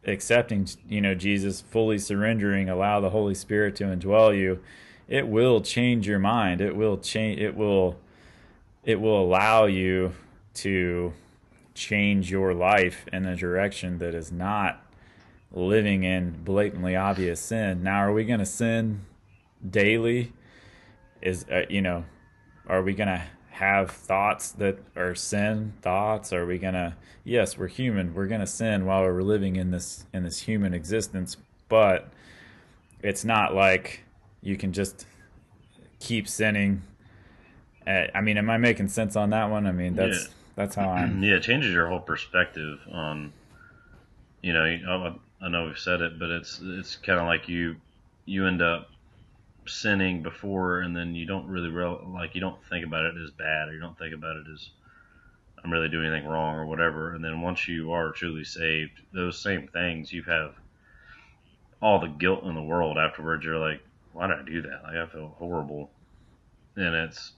accepting, 0.04 0.68
you 0.88 1.00
know, 1.00 1.14
Jesus, 1.14 1.60
fully 1.60 1.98
surrendering, 1.98 2.68
allow 2.68 3.00
the 3.00 3.10
Holy 3.10 3.34
Spirit 3.34 3.76
to 3.76 3.84
indwell 3.84 4.36
you, 4.36 4.60
it 5.08 5.26
will 5.26 5.60
change 5.60 6.06
your 6.06 6.18
mind. 6.18 6.60
It 6.60 6.76
will 6.76 6.96
change 6.96 7.40
it 7.40 7.56
will 7.56 7.98
it 8.84 9.00
will 9.00 9.22
allow 9.22 9.66
you 9.66 10.12
to 10.54 11.12
change 11.74 12.30
your 12.30 12.54
life 12.54 13.06
in 13.12 13.26
a 13.26 13.36
direction 13.36 13.98
that 13.98 14.14
is 14.14 14.32
not 14.32 14.84
living 15.52 16.04
in 16.04 16.42
blatantly 16.44 16.96
obvious 16.96 17.40
sin. 17.40 17.82
Now, 17.82 17.98
are 17.98 18.12
we 18.12 18.24
going 18.24 18.40
to 18.40 18.46
sin 18.46 19.02
daily? 19.68 20.32
Is 21.22 21.44
uh, 21.50 21.62
you 21.68 21.82
know, 21.82 22.04
are 22.66 22.82
we 22.82 22.94
going 22.94 23.08
to 23.08 23.22
have 23.50 23.90
thoughts 23.90 24.52
that 24.52 24.78
are 24.96 25.14
sin 25.14 25.74
thoughts? 25.82 26.32
Are 26.32 26.46
we 26.46 26.58
going 26.58 26.74
to 26.74 26.94
Yes, 27.24 27.58
we're 27.58 27.68
human. 27.68 28.14
We're 28.14 28.26
going 28.26 28.40
to 28.40 28.46
sin 28.46 28.86
while 28.86 29.02
we're 29.02 29.22
living 29.22 29.56
in 29.56 29.70
this 29.70 30.06
in 30.12 30.24
this 30.24 30.40
human 30.40 30.72
existence, 30.72 31.36
but 31.68 32.10
it's 33.02 33.24
not 33.24 33.54
like 33.54 34.04
you 34.42 34.56
can 34.56 34.72
just 34.72 35.06
keep 35.98 36.26
sinning. 36.26 36.82
Uh, 37.86 38.06
I 38.14 38.20
mean, 38.20 38.38
am 38.38 38.50
I 38.50 38.58
making 38.58 38.88
sense 38.88 39.16
on 39.16 39.30
that 39.30 39.50
one? 39.50 39.66
I 39.66 39.72
mean, 39.72 39.94
that's 39.94 40.24
yeah. 40.24 40.32
that's 40.56 40.74
how 40.74 40.90
I'm. 40.90 41.22
Yeah, 41.22 41.36
it 41.36 41.42
changes 41.42 41.72
your 41.72 41.88
whole 41.88 42.00
perspective 42.00 42.80
on. 42.92 43.32
You 44.42 44.54
know, 44.54 45.16
I 45.42 45.48
know 45.48 45.66
we've 45.66 45.78
said 45.78 46.00
it, 46.00 46.18
but 46.18 46.30
it's 46.30 46.60
it's 46.62 46.96
kind 46.96 47.18
of 47.18 47.26
like 47.26 47.48
you 47.48 47.76
you 48.24 48.46
end 48.46 48.62
up 48.62 48.90
sinning 49.66 50.22
before, 50.22 50.80
and 50.80 50.96
then 50.96 51.14
you 51.14 51.26
don't 51.26 51.46
really 51.46 51.68
real, 51.68 52.10
like 52.14 52.34
you 52.34 52.40
don't 52.40 52.62
think 52.68 52.84
about 52.84 53.04
it 53.04 53.14
as 53.22 53.30
bad, 53.30 53.68
or 53.68 53.74
you 53.74 53.80
don't 53.80 53.98
think 53.98 54.14
about 54.14 54.36
it 54.36 54.46
as 54.52 54.70
I'm 55.62 55.70
really 55.70 55.88
doing 55.88 56.06
anything 56.06 56.28
wrong 56.28 56.56
or 56.56 56.66
whatever. 56.66 57.14
And 57.14 57.24
then 57.24 57.40
once 57.40 57.68
you 57.68 57.92
are 57.92 58.12
truly 58.12 58.44
saved, 58.44 59.00
those 59.12 59.38
same 59.38 59.68
things 59.68 60.12
you 60.12 60.22
have 60.24 60.54
all 61.82 62.00
the 62.00 62.08
guilt 62.08 62.44
in 62.44 62.54
the 62.54 62.62
world 62.62 62.98
afterwards. 62.98 63.44
You're 63.44 63.58
like, 63.58 63.80
why 64.12 64.26
did 64.26 64.38
I 64.38 64.42
do 64.42 64.62
that? 64.62 64.82
Like 64.84 64.96
I 64.96 65.06
feel 65.06 65.34
horrible, 65.38 65.90
and 66.76 66.94
it's 66.94 67.32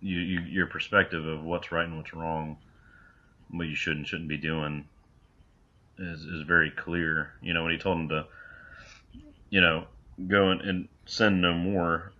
you, 0.00 0.18
you 0.18 0.40
your 0.40 0.66
perspective 0.66 1.26
of 1.26 1.42
what's 1.42 1.72
right 1.72 1.86
and 1.86 1.96
what's 1.96 2.14
wrong, 2.14 2.58
what 3.50 3.66
you 3.66 3.74
should 3.74 3.96
and 3.96 4.06
shouldn't 4.06 4.28
be 4.28 4.36
doing 4.36 4.86
is 5.98 6.22
is 6.24 6.42
very 6.42 6.70
clear. 6.70 7.32
You 7.42 7.54
know, 7.54 7.64
when 7.64 7.72
he 7.72 7.78
told 7.78 7.98
him 7.98 8.08
to, 8.10 8.26
you 9.50 9.60
know, 9.60 9.86
go 10.26 10.50
and, 10.50 10.60
and 10.62 10.88
sin 11.06 11.40
no 11.40 11.52
more. 11.52 12.12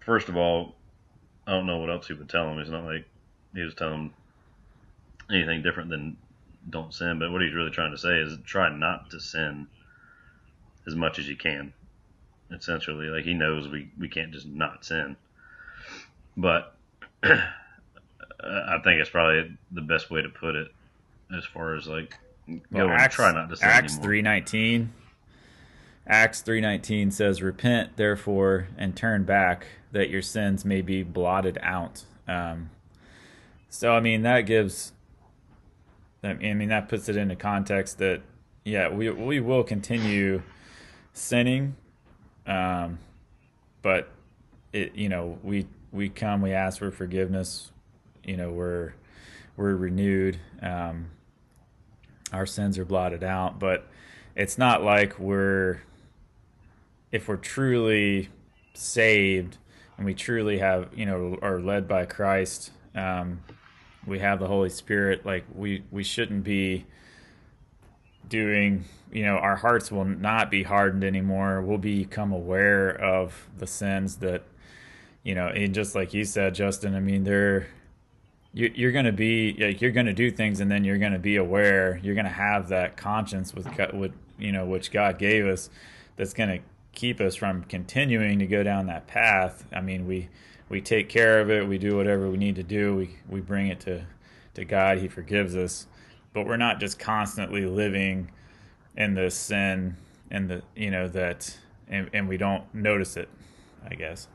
First 0.00 0.28
of 0.28 0.36
all, 0.36 0.74
I 1.46 1.52
don't 1.52 1.66
know 1.66 1.78
what 1.78 1.90
else 1.90 2.06
he 2.06 2.14
would 2.14 2.28
tell 2.28 2.48
him. 2.48 2.58
He's 2.58 2.70
not 2.70 2.84
like 2.84 3.06
he 3.54 3.62
was 3.62 3.74
telling 3.74 3.94
him 3.94 4.14
anything 5.30 5.62
different 5.62 5.90
than 5.90 6.16
don't 6.68 6.92
sin. 6.92 7.18
But 7.18 7.32
what 7.32 7.42
he's 7.42 7.54
really 7.54 7.70
trying 7.70 7.92
to 7.92 7.98
say 7.98 8.18
is 8.18 8.36
try 8.44 8.68
not 8.74 9.10
to 9.10 9.20
sin 9.20 9.66
as 10.86 10.94
much 10.94 11.18
as 11.18 11.28
you 11.28 11.36
can. 11.36 11.72
Essentially, 12.50 13.08
like 13.08 13.24
he 13.24 13.34
knows 13.34 13.68
we 13.68 13.90
we 13.98 14.08
can't 14.08 14.32
just 14.32 14.46
not 14.46 14.84
sin. 14.84 15.16
But 16.36 16.74
I 17.22 18.78
think 18.84 19.00
it's 19.00 19.10
probably 19.10 19.56
the 19.72 19.80
best 19.80 20.10
way 20.10 20.22
to 20.22 20.28
put 20.28 20.54
it 20.54 20.68
as 21.36 21.44
far 21.44 21.74
as 21.74 21.86
like 21.86 22.14
well, 22.70 22.88
Acts, 22.88 23.16
try 23.16 23.32
not 23.32 23.50
to 23.50 23.56
sin 23.56 23.68
Acts 23.68 23.96
three 23.96 24.22
nineteen. 24.22 24.92
Acts 26.06 26.40
three 26.40 26.60
nineteen 26.60 27.10
says, 27.10 27.42
"Repent, 27.42 27.96
therefore, 27.96 28.68
and 28.78 28.96
turn 28.96 29.24
back, 29.24 29.66
that 29.92 30.08
your 30.08 30.22
sins 30.22 30.64
may 30.64 30.80
be 30.80 31.02
blotted 31.02 31.58
out." 31.62 32.04
Um, 32.26 32.70
so, 33.68 33.92
I 33.92 34.00
mean, 34.00 34.22
that 34.22 34.42
gives. 34.42 34.92
I 36.22 36.34
mean, 36.34 36.68
that 36.68 36.88
puts 36.88 37.08
it 37.08 37.16
into 37.16 37.36
context 37.36 37.98
that 37.98 38.22
yeah, 38.64 38.88
we 38.88 39.10
we 39.10 39.40
will 39.40 39.64
continue 39.64 40.42
sinning, 41.12 41.76
um, 42.46 42.98
but 43.82 44.08
it 44.72 44.94
you 44.94 45.08
know 45.08 45.38
we 45.42 45.66
we 45.92 46.08
come 46.08 46.42
we 46.42 46.52
ask 46.52 46.78
for 46.78 46.90
forgiveness, 46.90 47.72
you 48.24 48.36
know 48.36 48.50
we're 48.50 48.94
we're 49.58 49.74
renewed. 49.74 50.38
Um, 50.62 51.10
our 52.32 52.46
sins 52.46 52.78
are 52.78 52.84
blotted 52.84 53.24
out. 53.24 53.58
But 53.58 53.86
it's 54.34 54.56
not 54.56 54.82
like 54.82 55.18
we're, 55.18 55.82
if 57.10 57.28
we're 57.28 57.36
truly 57.36 58.28
saved 58.72 59.58
and 59.96 60.06
we 60.06 60.14
truly 60.14 60.58
have, 60.58 60.90
you 60.94 61.04
know, 61.04 61.36
are 61.42 61.60
led 61.60 61.88
by 61.88 62.06
Christ, 62.06 62.70
um, 62.94 63.42
we 64.06 64.20
have 64.20 64.38
the 64.38 64.46
Holy 64.46 64.70
Spirit, 64.70 65.26
like 65.26 65.44
we, 65.52 65.82
we 65.90 66.04
shouldn't 66.04 66.44
be 66.44 66.86
doing, 68.28 68.84
you 69.12 69.24
know, 69.24 69.36
our 69.36 69.56
hearts 69.56 69.90
will 69.90 70.04
not 70.04 70.50
be 70.50 70.62
hardened 70.62 71.02
anymore. 71.02 71.60
We'll 71.60 71.78
become 71.78 72.32
aware 72.32 72.90
of 72.90 73.48
the 73.58 73.66
sins 73.66 74.16
that, 74.16 74.44
you 75.28 75.34
know, 75.34 75.48
and 75.48 75.74
just 75.74 75.94
like 75.94 76.14
you 76.14 76.24
said, 76.24 76.54
Justin, 76.54 76.94
I 76.94 77.00
mean, 77.00 77.22
they're, 77.22 77.66
you, 78.54 78.88
are 78.88 78.92
going 78.92 79.04
to 79.04 79.12
be 79.12 79.52
like 79.60 79.82
you're 79.82 79.90
going 79.90 80.06
to 80.06 80.14
do 80.14 80.30
things 80.30 80.60
and 80.60 80.70
then 80.70 80.84
you're 80.84 80.96
going 80.96 81.12
to 81.12 81.18
be 81.18 81.36
aware. 81.36 82.00
You're 82.02 82.14
going 82.14 82.24
to 82.24 82.30
have 82.30 82.70
that 82.70 82.96
conscience 82.96 83.52
with 83.54 83.68
with 83.92 84.12
you 84.38 84.52
know 84.52 84.64
which 84.64 84.90
god 84.90 85.18
gave 85.18 85.44
us 85.44 85.68
that's 86.16 86.32
going 86.32 86.48
to 86.48 86.64
keep 86.92 87.20
us 87.20 87.34
from 87.34 87.62
continuing 87.64 88.38
to 88.38 88.46
go 88.46 88.62
down 88.62 88.86
that 88.86 89.06
path. 89.06 89.66
I 89.70 89.82
mean 89.82 90.06
we 90.06 90.30
we 90.70 90.80
take 90.80 91.10
care 91.10 91.42
of 91.42 91.50
it. 91.50 91.68
We 91.68 91.76
do 91.76 91.94
whatever 91.94 92.30
we 92.30 92.38
need 92.38 92.56
to 92.56 92.62
do. 92.62 92.96
We 92.96 93.16
we 93.28 93.42
bring 93.42 93.66
it 93.66 93.80
to 93.80 94.06
to 94.54 94.64
god. 94.64 94.96
He 94.96 95.08
forgives 95.08 95.54
us. 95.54 95.86
But 96.32 96.46
we're 96.46 96.56
not 96.56 96.80
just 96.80 96.98
constantly 96.98 97.66
living 97.66 98.30
in 98.96 99.12
this 99.12 99.34
sin 99.34 99.98
and 100.30 100.48
the 100.48 100.62
you 100.74 100.90
know 100.90 101.06
that 101.08 101.58
and, 101.86 102.08
and 102.14 102.28
we 102.30 102.38
don't 102.38 102.64
notice 102.74 103.16
it 103.16 103.28
i 103.88 103.94
guess 103.94 104.26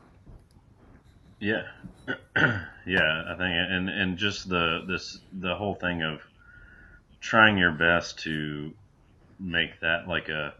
yeah, 1.40 1.62
yeah, 2.36 3.24
I 3.28 3.34
think, 3.36 3.54
and 3.70 3.88
and 3.88 4.18
just 4.18 4.48
the 4.48 4.84
this 4.86 5.18
the 5.32 5.54
whole 5.54 5.74
thing 5.74 6.02
of 6.02 6.20
trying 7.20 7.58
your 7.58 7.72
best 7.72 8.20
to 8.20 8.72
make 9.38 9.80
that 9.80 10.06
like 10.06 10.28
a 10.28 10.54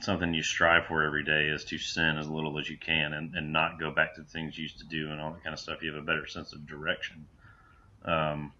something 0.00 0.32
you 0.32 0.42
strive 0.42 0.86
for 0.86 1.02
every 1.02 1.24
day 1.24 1.46
is 1.48 1.64
to 1.64 1.78
sin 1.78 2.18
as 2.18 2.28
little 2.28 2.58
as 2.58 2.68
you 2.68 2.76
can 2.76 3.12
and, 3.12 3.34
and 3.34 3.52
not 3.52 3.80
go 3.80 3.90
back 3.90 4.14
to 4.14 4.20
the 4.20 4.28
things 4.28 4.56
you 4.56 4.62
used 4.62 4.78
to 4.78 4.86
do 4.86 5.10
and 5.10 5.20
all 5.20 5.32
that 5.32 5.42
kind 5.42 5.52
of 5.52 5.58
stuff. 5.58 5.82
You 5.82 5.92
have 5.92 6.02
a 6.02 6.06
better 6.06 6.26
sense 6.26 6.52
of 6.52 6.66
direction. 6.66 7.26
Um, 8.04 8.52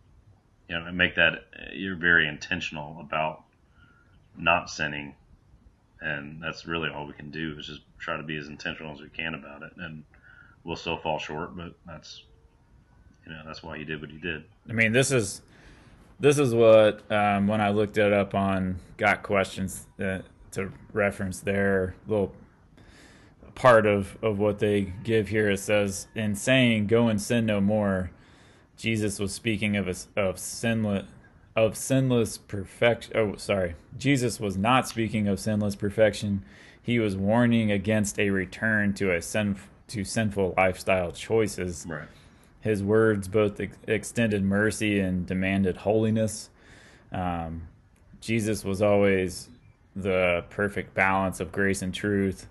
you 0.68 0.78
know, 0.78 0.86
and 0.86 0.98
make 0.98 1.14
that 1.16 1.46
you're 1.72 1.96
very 1.96 2.28
intentional 2.28 3.00
about 3.00 3.44
not 4.36 4.68
sinning, 4.68 5.14
and 6.00 6.42
that's 6.42 6.66
really 6.66 6.90
all 6.90 7.06
we 7.06 7.14
can 7.14 7.30
do 7.30 7.56
is 7.58 7.66
just 7.66 7.80
try 7.98 8.16
to 8.16 8.22
be 8.22 8.36
as 8.36 8.48
intentional 8.48 8.92
as 8.92 9.00
we 9.00 9.08
can 9.08 9.34
about 9.34 9.62
it, 9.62 9.72
and 9.76 10.04
we'll 10.64 10.76
still 10.76 10.98
fall 10.98 11.18
short, 11.18 11.56
but 11.56 11.74
that's 11.86 12.24
you 13.26 13.32
know 13.32 13.42
that's 13.46 13.62
why 13.62 13.78
he 13.78 13.84
did 13.84 14.00
what 14.00 14.10
he 14.10 14.18
did. 14.18 14.44
I 14.68 14.72
mean, 14.72 14.92
this 14.92 15.10
is 15.10 15.42
this 16.20 16.38
is 16.38 16.54
what 16.54 17.10
um, 17.10 17.46
when 17.46 17.60
I 17.60 17.70
looked 17.70 17.98
it 17.98 18.12
up 18.12 18.34
on 18.34 18.78
Got 18.96 19.22
Questions 19.22 19.86
uh, 20.02 20.20
to 20.52 20.72
reference 20.92 21.40
their 21.40 21.94
little 22.06 22.34
part 23.54 23.86
of, 23.86 24.16
of 24.22 24.38
what 24.38 24.60
they 24.60 24.92
give 25.02 25.28
here. 25.28 25.50
It 25.50 25.60
says, 25.60 26.08
"In 26.14 26.34
saying, 26.34 26.86
go 26.86 27.08
and 27.08 27.20
sin 27.20 27.46
no 27.46 27.60
more," 27.60 28.10
Jesus 28.76 29.18
was 29.18 29.32
speaking 29.32 29.76
of 29.76 29.88
a, 29.88 29.94
of 30.20 30.38
sinless 30.38 31.06
of 31.56 31.76
sinless 31.76 32.38
perfection. 32.38 33.16
Oh, 33.16 33.36
sorry, 33.36 33.74
Jesus 33.96 34.38
was 34.38 34.56
not 34.56 34.88
speaking 34.88 35.26
of 35.26 35.40
sinless 35.40 35.74
perfection. 35.74 36.44
He 36.80 36.98
was 36.98 37.16
warning 37.16 37.70
against 37.70 38.18
a 38.18 38.30
return 38.30 38.94
to 38.94 39.12
a 39.12 39.20
sin 39.20 39.56
to 39.88 40.04
sinful 40.04 40.54
lifestyle 40.56 41.12
choices. 41.12 41.86
Right. 41.88 42.08
His 42.60 42.82
words 42.82 43.28
both 43.28 43.60
ex- 43.60 43.76
extended 43.86 44.44
mercy 44.44 45.00
and 45.00 45.26
demanded 45.26 45.78
holiness. 45.78 46.50
Um, 47.12 47.68
Jesus 48.20 48.64
was 48.64 48.82
always 48.82 49.48
the 49.94 50.44
perfect 50.50 50.94
balance 50.94 51.40
of 51.40 51.52
grace 51.52 51.82
and 51.82 51.94
truth. 51.94 52.48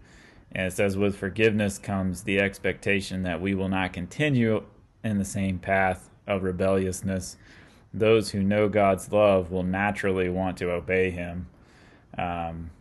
And 0.51 0.67
it 0.67 0.73
says, 0.73 0.97
with 0.97 1.17
forgiveness 1.17 1.77
comes 1.77 2.23
the 2.23 2.39
expectation 2.39 3.23
that 3.23 3.41
we 3.41 3.53
will 3.53 3.69
not 3.69 3.93
continue 3.93 4.63
in 5.03 5.17
the 5.17 5.25
same 5.25 5.59
path 5.59 6.09
of 6.25 6.43
rebelliousness. 6.43 7.37
Those 7.93 8.31
who 8.31 8.41
know 8.41 8.69
God's 8.69 9.11
love 9.11 9.51
will 9.51 9.63
naturally 9.63 10.29
want 10.29 10.57
to 10.57 10.71
obey 10.71 11.11
Him. 11.11 11.47
Um, 12.17 12.71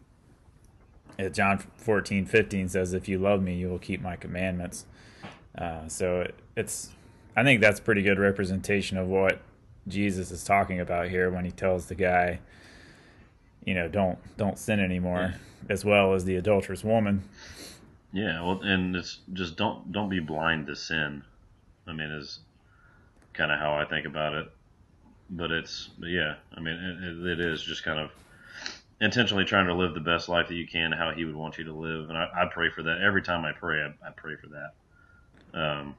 John 1.32 1.58
14, 1.78 2.26
15 2.26 2.68
says, 2.68 2.92
If 2.92 3.08
you 3.08 3.18
love 3.18 3.42
me, 3.42 3.54
you 3.54 3.68
will 3.68 3.78
keep 3.78 4.02
my 4.02 4.16
commandments. 4.16 4.86
Uh, 5.56 5.88
so 5.88 6.20
it, 6.20 6.34
it's, 6.56 6.90
I 7.36 7.42
think 7.42 7.60
that's 7.60 7.80
pretty 7.80 8.02
good 8.02 8.18
representation 8.18 8.98
of 8.98 9.08
what 9.08 9.40
Jesus 9.88 10.30
is 10.30 10.44
talking 10.44 10.80
about 10.80 11.08
here 11.08 11.30
when 11.30 11.44
he 11.44 11.50
tells 11.50 11.86
the 11.86 11.94
guy, 11.94 12.40
you 13.64 13.74
know, 13.74 13.88
don't 13.88 14.18
don't 14.36 14.58
sin 14.58 14.80
anymore, 14.80 15.34
yeah. 15.34 15.72
as 15.72 15.84
well 15.84 16.14
as 16.14 16.24
the 16.24 16.36
adulterous 16.36 16.84
woman. 16.84 17.24
Yeah, 18.12 18.42
well, 18.42 18.60
and 18.62 18.94
it's 18.96 19.18
just 19.32 19.56
don't 19.56 19.92
don't 19.92 20.08
be 20.08 20.20
blind 20.20 20.66
to 20.68 20.76
sin. 20.76 21.22
I 21.86 21.92
mean, 21.92 22.10
is 22.10 22.40
kind 23.32 23.52
of 23.52 23.58
how 23.58 23.74
I 23.74 23.84
think 23.84 24.06
about 24.06 24.34
it. 24.34 24.50
But 25.30 25.50
it's 25.50 25.90
but 25.98 26.08
yeah, 26.08 26.36
I 26.56 26.60
mean, 26.60 26.74
it, 26.74 27.26
it 27.26 27.40
is 27.40 27.62
just 27.62 27.84
kind 27.84 27.98
of 27.98 28.10
intentionally 29.00 29.44
trying 29.44 29.66
to 29.66 29.74
live 29.74 29.94
the 29.94 30.00
best 30.00 30.28
life 30.28 30.48
that 30.48 30.54
you 30.54 30.66
can, 30.66 30.92
how 30.92 31.12
He 31.12 31.24
would 31.24 31.36
want 31.36 31.58
you 31.58 31.64
to 31.64 31.72
live, 31.72 32.08
and 32.08 32.18
I, 32.18 32.28
I 32.34 32.46
pray 32.46 32.70
for 32.70 32.82
that 32.84 33.00
every 33.00 33.22
time 33.22 33.44
I 33.44 33.52
pray. 33.52 33.82
I, 33.82 34.08
I 34.08 34.10
pray 34.10 34.36
for 34.36 34.48
that, 34.48 35.60
um, 35.60 35.94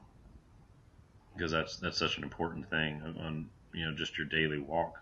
because 1.34 1.52
that's 1.52 1.76
that's 1.76 1.98
such 1.98 2.16
an 2.18 2.24
important 2.24 2.68
thing 2.70 3.00
on 3.20 3.48
you 3.72 3.86
know 3.86 3.94
just 3.94 4.18
your 4.18 4.26
daily 4.26 4.58
walk. 4.58 5.00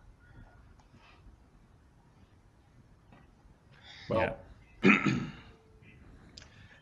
Well, 4.09 4.37
yeah. 4.83 4.99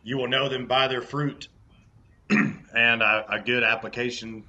you 0.04 0.18
will 0.18 0.28
know 0.28 0.48
them 0.48 0.66
by 0.66 0.88
their 0.88 1.02
fruit. 1.02 1.48
and 2.30 3.02
a, 3.02 3.26
a, 3.28 3.40
good 3.40 3.62
application 3.62 4.44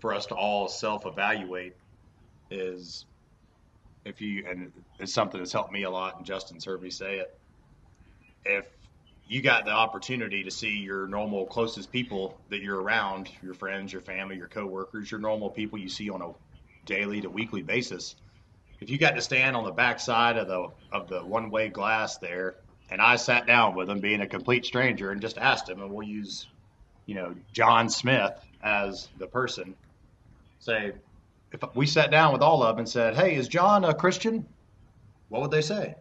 for 0.00 0.12
us 0.12 0.26
to 0.26 0.34
all 0.34 0.66
self 0.68 1.06
evaluate 1.06 1.74
is 2.50 3.06
if 4.04 4.20
you, 4.20 4.44
and 4.48 4.72
it's 4.98 5.12
something 5.12 5.40
that's 5.40 5.52
helped 5.52 5.72
me 5.72 5.84
a 5.84 5.90
lot, 5.90 6.16
and 6.16 6.26
Justin's 6.26 6.64
heard 6.64 6.82
me 6.82 6.90
say 6.90 7.18
it. 7.18 7.38
If 8.44 8.66
you 9.28 9.40
got 9.40 9.64
the 9.64 9.70
opportunity 9.70 10.42
to 10.44 10.50
see 10.50 10.78
your 10.78 11.06
normal 11.06 11.46
closest 11.46 11.92
people 11.92 12.36
that 12.50 12.60
you're 12.60 12.80
around, 12.80 13.30
your 13.42 13.54
friends, 13.54 13.92
your 13.92 14.02
family, 14.02 14.36
your 14.36 14.48
coworkers, 14.48 15.10
your 15.10 15.20
normal 15.20 15.50
people 15.50 15.78
you 15.78 15.88
see 15.88 16.10
on 16.10 16.22
a 16.22 16.32
daily 16.84 17.20
to 17.20 17.30
weekly 17.30 17.62
basis, 17.62 18.16
if 18.80 18.90
you 18.90 18.98
got 18.98 19.14
to 19.14 19.22
stand 19.22 19.56
on 19.56 19.64
the 19.64 19.70
backside 19.70 20.36
of 20.36 20.48
the 20.48 20.68
of 20.90 21.08
the 21.08 21.20
one 21.20 21.50
way 21.50 21.68
glass 21.68 22.18
there, 22.18 22.56
and 22.90 23.00
I 23.00 23.16
sat 23.16 23.46
down 23.46 23.76
with 23.76 23.88
him, 23.88 24.00
being 24.00 24.20
a 24.20 24.26
complete 24.26 24.66
stranger, 24.66 25.12
and 25.12 25.20
just 25.20 25.38
asked 25.38 25.68
him, 25.68 25.80
and 25.80 25.90
we'll 25.90 26.06
use, 26.06 26.48
you 27.06 27.14
know, 27.14 27.34
John 27.52 27.88
Smith 27.88 28.38
as 28.62 29.08
the 29.18 29.28
person, 29.28 29.76
say, 30.58 30.92
if 31.52 31.62
we 31.74 31.86
sat 31.86 32.10
down 32.10 32.32
with 32.32 32.42
all 32.42 32.62
of 32.62 32.76
them 32.76 32.80
and 32.80 32.88
said, 32.88 33.14
"Hey, 33.14 33.34
is 33.36 33.48
John 33.48 33.84
a 33.84 33.94
Christian?" 33.94 34.46
What 35.28 35.42
would 35.42 35.50
they 35.50 35.62
say? 35.62 35.94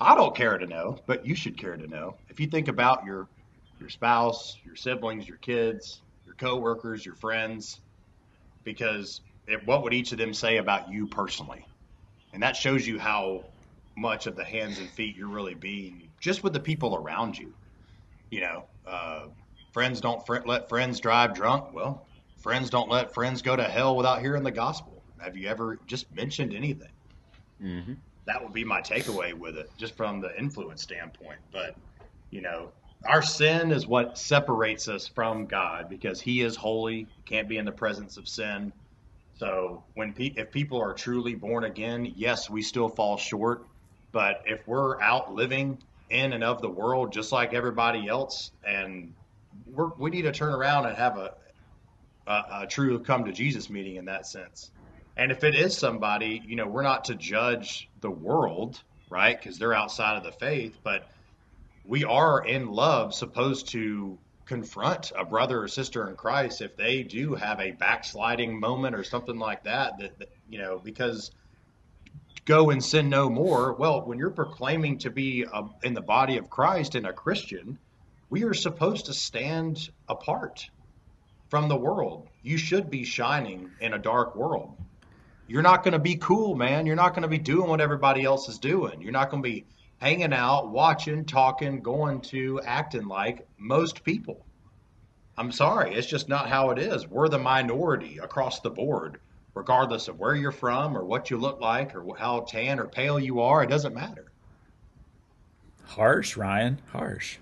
I 0.00 0.14
don't 0.14 0.36
care 0.36 0.58
to 0.58 0.66
know, 0.66 0.98
but 1.06 1.26
you 1.26 1.34
should 1.34 1.58
care 1.58 1.76
to 1.76 1.86
know. 1.86 2.16
If 2.28 2.38
you 2.40 2.46
think 2.46 2.68
about 2.68 3.04
your 3.04 3.28
your 3.80 3.88
spouse, 3.88 4.56
your 4.64 4.76
siblings, 4.76 5.28
your 5.28 5.38
kids, 5.38 6.02
your 6.24 6.34
coworkers, 6.34 7.04
your 7.04 7.14
friends, 7.14 7.80
because 8.64 9.20
it, 9.46 9.64
what 9.66 9.82
would 9.82 9.94
each 9.94 10.12
of 10.12 10.18
them 10.18 10.34
say 10.34 10.58
about 10.58 10.90
you 10.90 11.06
personally? 11.06 11.64
And 12.32 12.42
that 12.42 12.56
shows 12.56 12.86
you 12.86 12.98
how 12.98 13.44
much 13.96 14.26
of 14.26 14.36
the 14.36 14.44
hands 14.44 14.78
and 14.78 14.88
feet 14.90 15.16
you're 15.16 15.28
really 15.28 15.54
being 15.54 16.08
just 16.20 16.44
with 16.44 16.52
the 16.52 16.60
people 16.60 16.96
around 16.96 17.38
you. 17.38 17.52
You 18.30 18.40
know, 18.42 18.64
uh, 18.86 19.26
friends 19.72 20.00
don't 20.00 20.24
fr- 20.26 20.44
let 20.44 20.68
friends 20.68 21.00
drive 21.00 21.34
drunk. 21.34 21.72
Well, 21.72 22.07
friends 22.38 22.70
don't 22.70 22.88
let 22.88 23.14
friends 23.14 23.42
go 23.42 23.56
to 23.56 23.64
hell 23.64 23.96
without 23.96 24.20
hearing 24.20 24.42
the 24.42 24.50
gospel. 24.50 25.02
Have 25.20 25.36
you 25.36 25.48
ever 25.48 25.78
just 25.86 26.12
mentioned 26.14 26.54
anything? 26.54 26.90
Mm-hmm. 27.62 27.94
That 28.26 28.42
would 28.42 28.52
be 28.52 28.64
my 28.64 28.80
takeaway 28.80 29.32
with 29.34 29.56
it, 29.56 29.70
just 29.78 29.96
from 29.96 30.20
the 30.20 30.36
influence 30.38 30.82
standpoint. 30.82 31.38
But, 31.52 31.74
you 32.30 32.40
know, 32.40 32.70
our 33.06 33.22
sin 33.22 33.72
is 33.72 33.86
what 33.86 34.18
separates 34.18 34.88
us 34.88 35.08
from 35.08 35.46
God 35.46 35.88
because 35.88 36.20
He 36.20 36.42
is 36.42 36.56
holy, 36.56 37.06
can't 37.24 37.48
be 37.48 37.56
in 37.56 37.64
the 37.64 37.72
presence 37.72 38.16
of 38.16 38.28
sin. 38.28 38.72
So 39.38 39.84
when 39.94 40.12
pe- 40.12 40.34
if 40.36 40.50
people 40.50 40.80
are 40.80 40.92
truly 40.92 41.34
born 41.34 41.64
again, 41.64 42.12
yes, 42.16 42.50
we 42.50 42.62
still 42.62 42.88
fall 42.88 43.16
short. 43.16 43.64
But 44.12 44.42
if 44.46 44.66
we're 44.66 45.00
out 45.00 45.34
living 45.34 45.78
in 46.10 46.32
and 46.32 46.42
of 46.42 46.60
the 46.60 46.68
world 46.68 47.12
just 47.12 47.32
like 47.32 47.54
everybody 47.54 48.08
else, 48.08 48.50
and 48.66 49.14
we 49.98 50.10
need 50.10 50.22
to 50.22 50.32
turn 50.32 50.52
around 50.52 50.86
and 50.86 50.96
have 50.96 51.18
a, 51.18 51.34
a, 52.28 52.62
a 52.62 52.66
true 52.66 52.98
come 53.00 53.24
to 53.24 53.32
Jesus 53.32 53.70
meeting 53.70 53.96
in 53.96 54.04
that 54.04 54.26
sense. 54.26 54.70
And 55.16 55.32
if 55.32 55.42
it 55.42 55.54
is 55.54 55.76
somebody, 55.76 56.42
you 56.46 56.54
know, 56.54 56.66
we're 56.66 56.82
not 56.82 57.06
to 57.06 57.14
judge 57.14 57.88
the 58.00 58.10
world, 58.10 58.80
right? 59.10 59.38
Because 59.38 59.58
they're 59.58 59.74
outside 59.74 60.16
of 60.16 60.22
the 60.22 60.32
faith, 60.32 60.78
but 60.84 61.08
we 61.84 62.04
are 62.04 62.44
in 62.44 62.70
love 62.70 63.14
supposed 63.14 63.68
to 63.70 64.18
confront 64.44 65.12
a 65.16 65.24
brother 65.24 65.62
or 65.62 65.68
sister 65.68 66.08
in 66.08 66.16
Christ 66.16 66.60
if 66.60 66.76
they 66.76 67.02
do 67.02 67.34
have 67.34 67.60
a 67.60 67.72
backsliding 67.72 68.58
moment 68.60 68.94
or 68.94 69.04
something 69.04 69.38
like 69.38 69.64
that, 69.64 69.98
that, 69.98 70.18
that 70.18 70.28
you 70.48 70.58
know, 70.58 70.80
because 70.82 71.30
go 72.44 72.70
and 72.70 72.82
sin 72.82 73.10
no 73.10 73.28
more. 73.28 73.74
Well, 73.74 74.06
when 74.06 74.18
you're 74.18 74.30
proclaiming 74.30 74.98
to 74.98 75.10
be 75.10 75.44
a, 75.52 75.64
in 75.82 75.94
the 75.94 76.00
body 76.00 76.38
of 76.38 76.48
Christ 76.48 76.94
and 76.94 77.06
a 77.06 77.12
Christian, 77.12 77.78
we 78.30 78.44
are 78.44 78.54
supposed 78.54 79.06
to 79.06 79.14
stand 79.14 79.90
apart 80.08 80.70
from 81.48 81.68
the 81.68 81.76
world. 81.76 82.28
You 82.42 82.56
should 82.56 82.90
be 82.90 83.04
shining 83.04 83.70
in 83.80 83.94
a 83.94 83.98
dark 83.98 84.36
world. 84.36 84.76
You're 85.46 85.62
not 85.62 85.82
going 85.82 85.92
to 85.92 85.98
be 85.98 86.16
cool, 86.16 86.54
man. 86.54 86.84
You're 86.84 86.96
not 86.96 87.14
going 87.14 87.22
to 87.22 87.28
be 87.28 87.38
doing 87.38 87.68
what 87.68 87.80
everybody 87.80 88.24
else 88.24 88.48
is 88.48 88.58
doing. 88.58 89.00
You're 89.00 89.12
not 89.12 89.30
going 89.30 89.42
to 89.42 89.48
be 89.48 89.64
hanging 89.98 90.32
out, 90.32 90.70
watching, 90.70 91.24
talking, 91.24 91.80
going 91.80 92.20
to, 92.20 92.60
acting 92.60 93.06
like 93.06 93.46
most 93.56 94.04
people. 94.04 94.44
I'm 95.38 95.52
sorry, 95.52 95.94
it's 95.94 96.06
just 96.06 96.28
not 96.28 96.48
how 96.48 96.70
it 96.70 96.78
is. 96.78 97.06
We're 97.06 97.28
the 97.28 97.38
minority 97.38 98.18
across 98.18 98.60
the 98.60 98.70
board, 98.70 99.20
regardless 99.54 100.08
of 100.08 100.18
where 100.18 100.34
you're 100.34 100.52
from 100.52 100.96
or 100.96 101.04
what 101.04 101.30
you 101.30 101.38
look 101.38 101.60
like 101.60 101.94
or 101.94 102.16
how 102.16 102.40
tan 102.40 102.80
or 102.80 102.86
pale 102.86 103.18
you 103.18 103.40
are. 103.40 103.62
It 103.62 103.70
doesn't 103.70 103.94
matter. 103.94 104.26
Harsh, 105.84 106.36
Ryan. 106.36 106.80
Harsh. 106.92 107.38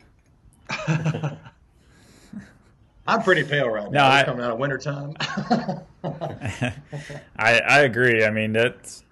I'm 3.07 3.23
pretty 3.23 3.45
pale 3.45 3.69
right 3.69 3.91
now. 3.91 4.09
No, 4.09 4.15
I, 4.15 4.25
coming 4.25 4.45
out 4.45 4.53
of 4.53 4.59
wintertime. 4.59 5.15
I 7.37 7.61
I 7.61 7.81
agree. 7.81 8.25
I 8.25 8.31
mean 8.31 8.53
that's 8.53 9.05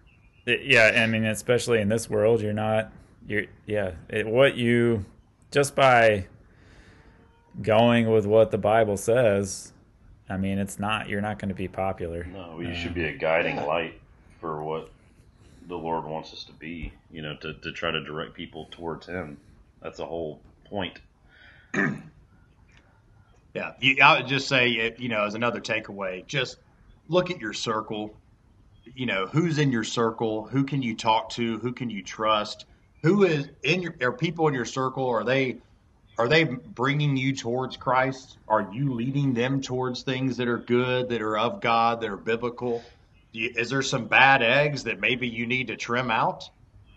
it, 0.47 0.63
yeah. 0.65 1.03
I 1.03 1.07
mean 1.07 1.25
especially 1.25 1.81
in 1.81 1.89
this 1.89 2.09
world, 2.11 2.41
you're 2.41 2.53
not 2.53 2.93
you're 3.27 3.45
yeah 3.67 3.93
it, 4.09 4.27
what 4.27 4.57
you 4.57 5.05
just 5.51 5.75
by 5.75 6.27
going 7.63 8.11
with 8.11 8.27
what 8.27 8.51
the 8.51 8.59
bible 8.59 8.97
says 8.97 9.73
i 10.29 10.37
mean 10.37 10.59
it's 10.59 10.81
not 10.81 11.09
you're 11.09 11.21
not 11.21 11.39
going 11.39 11.49
to 11.49 11.55
be 11.55 11.69
popular 11.69 12.25
no 12.25 12.59
you 12.59 12.69
uh, 12.69 12.75
should 12.75 12.93
be 12.93 13.05
a 13.05 13.17
guiding 13.17 13.55
light 13.65 13.95
for 14.41 14.63
what 14.65 14.91
the 15.69 15.77
Lord 15.77 16.05
wants 16.05 16.33
us 16.33 16.45
to 16.45 16.53
be. 16.53 16.93
You 17.11 17.23
know, 17.23 17.37
to 17.37 17.55
to 17.55 17.73
try 17.73 17.91
to 17.91 18.03
direct 18.03 18.35
people 18.35 18.69
towards 18.71 19.07
Him. 19.07 19.39
That's 19.83 19.99
the 19.99 20.07
whole 20.07 20.41
point. 20.65 21.01
Yeah, 23.55 23.73
I 24.03 24.19
would 24.19 24.27
just 24.27 24.49
say, 24.49 24.95
you 24.99 25.09
know, 25.09 25.25
as 25.25 25.35
another 25.35 25.61
takeaway, 25.61 26.27
just 26.27 26.59
look 27.09 27.31
at 27.31 27.41
your 27.41 27.53
circle. 27.53 28.17
You 28.95 29.07
know, 29.07 29.27
who's 29.27 29.59
in 29.59 29.71
your 29.71 29.85
circle? 29.85 30.45
Who 30.47 30.65
can 30.65 30.83
you 30.83 30.97
talk 30.97 31.31
to? 31.31 31.59
Who 31.61 31.73
can 31.73 31.89
you 31.89 32.03
trust? 32.03 32.67
Who 33.03 33.25
is 33.25 33.49
in 33.63 33.81
your? 33.81 33.95
Are 34.03 34.13
people 34.13 34.49
in 34.49 34.55
your 34.55 34.65
circle? 34.65 35.09
Are 35.09 35.25
they? 35.25 35.59
Are 36.19 36.29
they 36.29 36.45
bringing 36.45 37.17
you 37.17 37.35
towards 37.35 37.77
Christ? 37.77 38.39
Are 38.47 38.69
you 38.73 38.95
leading 38.95 39.35
them 39.35 39.61
towards 39.61 40.03
things 40.03 40.37
that 40.37 40.47
are 40.47 40.59
good, 40.59 41.09
that 41.09 41.23
are 41.23 41.37
of 41.37 41.61
God, 41.61 42.01
that 42.01 42.11
are 42.11 42.17
biblical? 42.17 42.83
Is 43.33 43.71
there 43.71 43.83
some 43.83 44.07
bad 44.07 44.43
eggs 44.43 44.85
that 44.85 45.01
maybe 45.01 45.27
you 45.27 45.47
need 45.47 45.69
to 45.69 45.77
trim 45.77 46.13
out? 46.13 46.51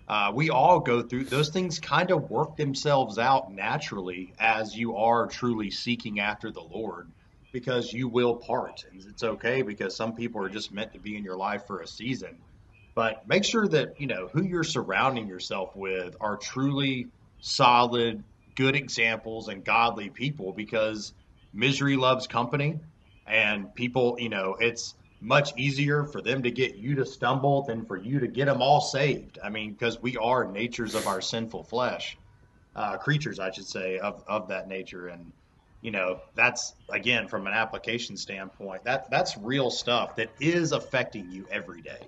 Uh, 0.07 0.31
we 0.33 0.49
all 0.49 0.79
go 0.79 1.01
through 1.01 1.25
those 1.25 1.49
things 1.49 1.79
kind 1.79 2.11
of 2.11 2.29
work 2.29 2.55
themselves 2.55 3.17
out 3.17 3.51
naturally 3.51 4.33
as 4.39 4.75
you 4.75 4.95
are 4.95 5.27
truly 5.27 5.69
seeking 5.69 6.19
after 6.19 6.49
the 6.49 6.61
Lord 6.61 7.07
because 7.51 7.91
you 7.91 8.07
will 8.07 8.35
part. 8.35 8.85
And 8.91 9.03
it's 9.09 9.23
okay 9.23 9.63
because 9.63 9.95
some 9.95 10.15
people 10.15 10.43
are 10.43 10.49
just 10.49 10.71
meant 10.71 10.93
to 10.93 10.99
be 10.99 11.17
in 11.17 11.23
your 11.23 11.35
life 11.35 11.67
for 11.67 11.81
a 11.81 11.87
season. 11.87 12.37
But 12.95 13.27
make 13.27 13.43
sure 13.43 13.67
that 13.67 13.99
you 13.99 14.07
know 14.07 14.29
who 14.31 14.43
you're 14.43 14.63
surrounding 14.63 15.27
yourself 15.27 15.75
with 15.75 16.15
are 16.21 16.37
truly 16.37 17.07
solid 17.41 18.23
good 18.55 18.75
examples 18.75 19.49
and 19.49 19.63
godly 19.63 20.09
people 20.09 20.51
because 20.51 21.13
misery 21.53 21.95
loves 21.95 22.27
company. 22.27 22.79
And 23.27 23.73
people 23.75 24.17
you 24.19 24.29
know 24.29 24.55
it's 24.59 24.95
much 25.19 25.57
easier 25.57 26.03
for 26.03 26.21
them 26.21 26.43
to 26.43 26.51
get 26.51 26.75
you 26.75 26.95
to 26.95 27.05
stumble 27.05 27.63
than 27.63 27.85
for 27.85 27.97
you 27.97 28.19
to 28.19 28.27
get 28.27 28.45
them 28.45 28.61
all 28.61 28.81
saved. 28.81 29.39
I 29.43 29.49
mean, 29.49 29.71
because 29.73 30.01
we 30.01 30.15
are 30.17 30.45
natures 30.45 30.93
of 30.95 31.07
our 31.07 31.21
sinful 31.21 31.63
flesh, 31.63 32.17
uh, 32.75 32.97
creatures, 32.97 33.39
I 33.39 33.51
should 33.51 33.65
say, 33.65 33.97
of, 33.97 34.23
of 34.27 34.47
that 34.49 34.67
nature. 34.67 35.07
And, 35.07 35.31
you 35.81 35.91
know, 35.91 36.19
that's, 36.35 36.75
again, 36.89 37.27
from 37.27 37.47
an 37.47 37.53
application 37.53 38.15
standpoint, 38.15 38.83
that 38.83 39.09
that's 39.09 39.37
real 39.37 39.71
stuff 39.71 40.15
that 40.17 40.29
is 40.39 40.71
affecting 40.71 41.31
you 41.31 41.47
every 41.49 41.81
day. 41.81 42.01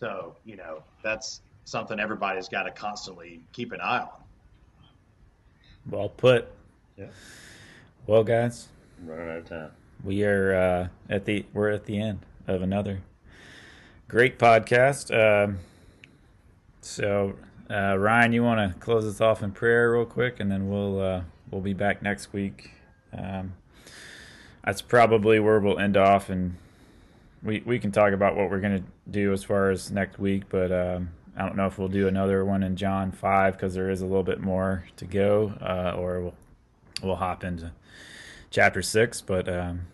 So, 0.00 0.34
you 0.44 0.56
know, 0.56 0.82
that's 1.02 1.42
something 1.64 2.00
everybody's 2.00 2.48
got 2.48 2.64
to 2.64 2.72
constantly 2.72 3.40
keep 3.52 3.70
an 3.70 3.80
eye 3.80 4.00
on. 4.00 4.08
Well 5.88 6.08
put. 6.08 6.48
Yeah. 6.96 7.06
Well, 8.06 8.24
guys, 8.24 8.68
Running 9.04 9.30
out 9.30 9.36
of 9.38 9.48
time. 9.48 9.70
we 10.04 10.24
are 10.24 10.54
uh, 10.54 10.88
at 11.08 11.24
the 11.24 11.44
we're 11.52 11.70
at 11.70 11.84
the 11.86 12.00
end 12.00 12.20
of 12.46 12.62
another 12.62 13.00
great 14.08 14.38
podcast. 14.38 15.10
Um, 15.10 15.58
so, 16.82 17.36
uh, 17.70 17.96
Ryan, 17.98 18.32
you 18.32 18.42
want 18.42 18.72
to 18.72 18.78
close 18.78 19.06
us 19.06 19.20
off 19.20 19.42
in 19.42 19.52
prayer 19.52 19.92
real 19.92 20.04
quick, 20.04 20.40
and 20.40 20.50
then 20.50 20.68
we'll 20.68 21.00
uh, 21.00 21.22
we'll 21.50 21.62
be 21.62 21.72
back 21.72 22.02
next 22.02 22.32
week. 22.32 22.72
Um, 23.16 23.54
that's 24.64 24.82
probably 24.82 25.40
where 25.40 25.58
we'll 25.60 25.78
end 25.78 25.96
off, 25.96 26.28
and 26.28 26.56
we 27.42 27.62
we 27.64 27.78
can 27.78 27.90
talk 27.90 28.12
about 28.12 28.36
what 28.36 28.50
we're 28.50 28.60
gonna 28.60 28.82
do 29.10 29.32
as 29.32 29.44
far 29.44 29.70
as 29.70 29.90
next 29.90 30.18
week. 30.18 30.44
But 30.48 30.70
um, 30.72 31.10
I 31.36 31.46
don't 31.46 31.56
know 31.56 31.66
if 31.66 31.78
we'll 31.78 31.88
do 31.88 32.06
another 32.06 32.44
one 32.44 32.62
in 32.62 32.76
John 32.76 33.12
five 33.12 33.54
because 33.54 33.74
there 33.74 33.90
is 33.90 34.02
a 34.02 34.06
little 34.06 34.22
bit 34.22 34.40
more 34.40 34.84
to 34.96 35.04
go, 35.06 35.54
uh, 35.60 35.96
or 35.96 36.20
we'll 36.20 36.34
we'll 37.02 37.16
hop 37.16 37.44
into 37.44 37.72
chapter 38.50 38.82
six. 38.82 39.20
But 39.20 39.48
um, 39.48 39.86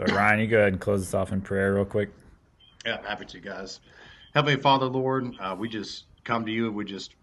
but 0.00 0.12
Ryan, 0.12 0.40
you 0.40 0.46
go 0.46 0.56
ahead 0.56 0.72
and 0.72 0.80
close 0.80 1.02
us 1.02 1.12
off 1.12 1.30
in 1.30 1.42
prayer 1.42 1.74
real 1.74 1.84
quick. 1.84 2.08
Yeah, 2.86 2.96
I'm 2.96 3.04
happy 3.04 3.26
to, 3.26 3.40
guys. 3.40 3.80
Heavenly 4.32 4.58
Father, 4.58 4.86
Lord, 4.86 5.34
uh, 5.38 5.54
we 5.58 5.68
just 5.68 6.04
come 6.24 6.46
to 6.46 6.50
you. 6.50 6.72
We 6.72 6.86
just 6.86 7.14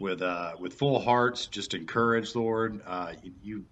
with 0.00 0.20
uh, 0.20 0.54
with 0.58 0.74
full 0.74 0.98
hearts, 0.98 1.46
just 1.46 1.74
encourage, 1.74 2.34
Lord. 2.34 2.80
Uh, 2.84 3.12
you 3.44 3.64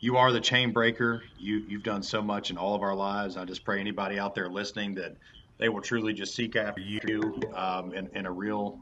you 0.00 0.18
are 0.18 0.32
the 0.32 0.40
chain 0.40 0.72
breaker. 0.72 1.22
You 1.38 1.64
you've 1.66 1.82
done 1.82 2.02
so 2.02 2.20
much 2.20 2.50
in 2.50 2.58
all 2.58 2.74
of 2.74 2.82
our 2.82 2.94
lives. 2.94 3.38
I 3.38 3.46
just 3.46 3.64
pray 3.64 3.80
anybody 3.80 4.18
out 4.18 4.34
there 4.34 4.50
listening 4.50 4.96
that 4.96 5.16
they 5.56 5.70
will 5.70 5.80
truly 5.80 6.12
just 6.12 6.34
seek 6.34 6.56
after 6.56 6.82
you 6.82 7.40
um, 7.54 7.94
in, 7.94 8.10
in 8.14 8.26
a 8.26 8.30
real 8.30 8.80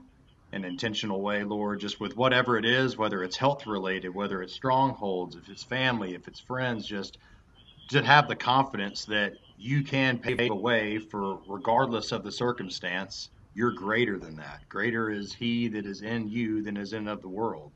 and 0.50 0.64
intentional 0.64 1.20
way, 1.20 1.44
Lord, 1.44 1.78
just 1.78 2.00
with 2.00 2.16
whatever 2.16 2.58
it 2.58 2.64
is, 2.64 2.96
whether 2.96 3.22
it's 3.22 3.36
health 3.36 3.68
related, 3.68 4.12
whether 4.12 4.42
it's 4.42 4.52
strongholds, 4.52 5.36
if 5.36 5.48
it's 5.48 5.62
family, 5.62 6.14
if 6.14 6.26
it's 6.26 6.40
friends, 6.40 6.84
just 6.86 7.18
to 7.88 8.02
have 8.02 8.28
the 8.28 8.36
confidence 8.36 9.04
that 9.06 9.34
you 9.56 9.82
can 9.82 10.18
pave 10.18 10.40
a 10.40 10.54
way 10.54 10.98
for 10.98 11.38
regardless 11.46 12.12
of 12.12 12.24
the 12.24 12.32
circumstance 12.32 13.30
you're 13.54 13.70
greater 13.70 14.18
than 14.18 14.36
that. 14.36 14.68
Greater 14.68 15.10
is 15.10 15.32
he 15.32 15.68
that 15.68 15.86
is 15.86 16.02
in 16.02 16.28
you 16.28 16.62
than 16.62 16.76
is 16.76 16.92
in 16.92 17.06
of 17.06 17.22
the 17.22 17.28
world. 17.28 17.72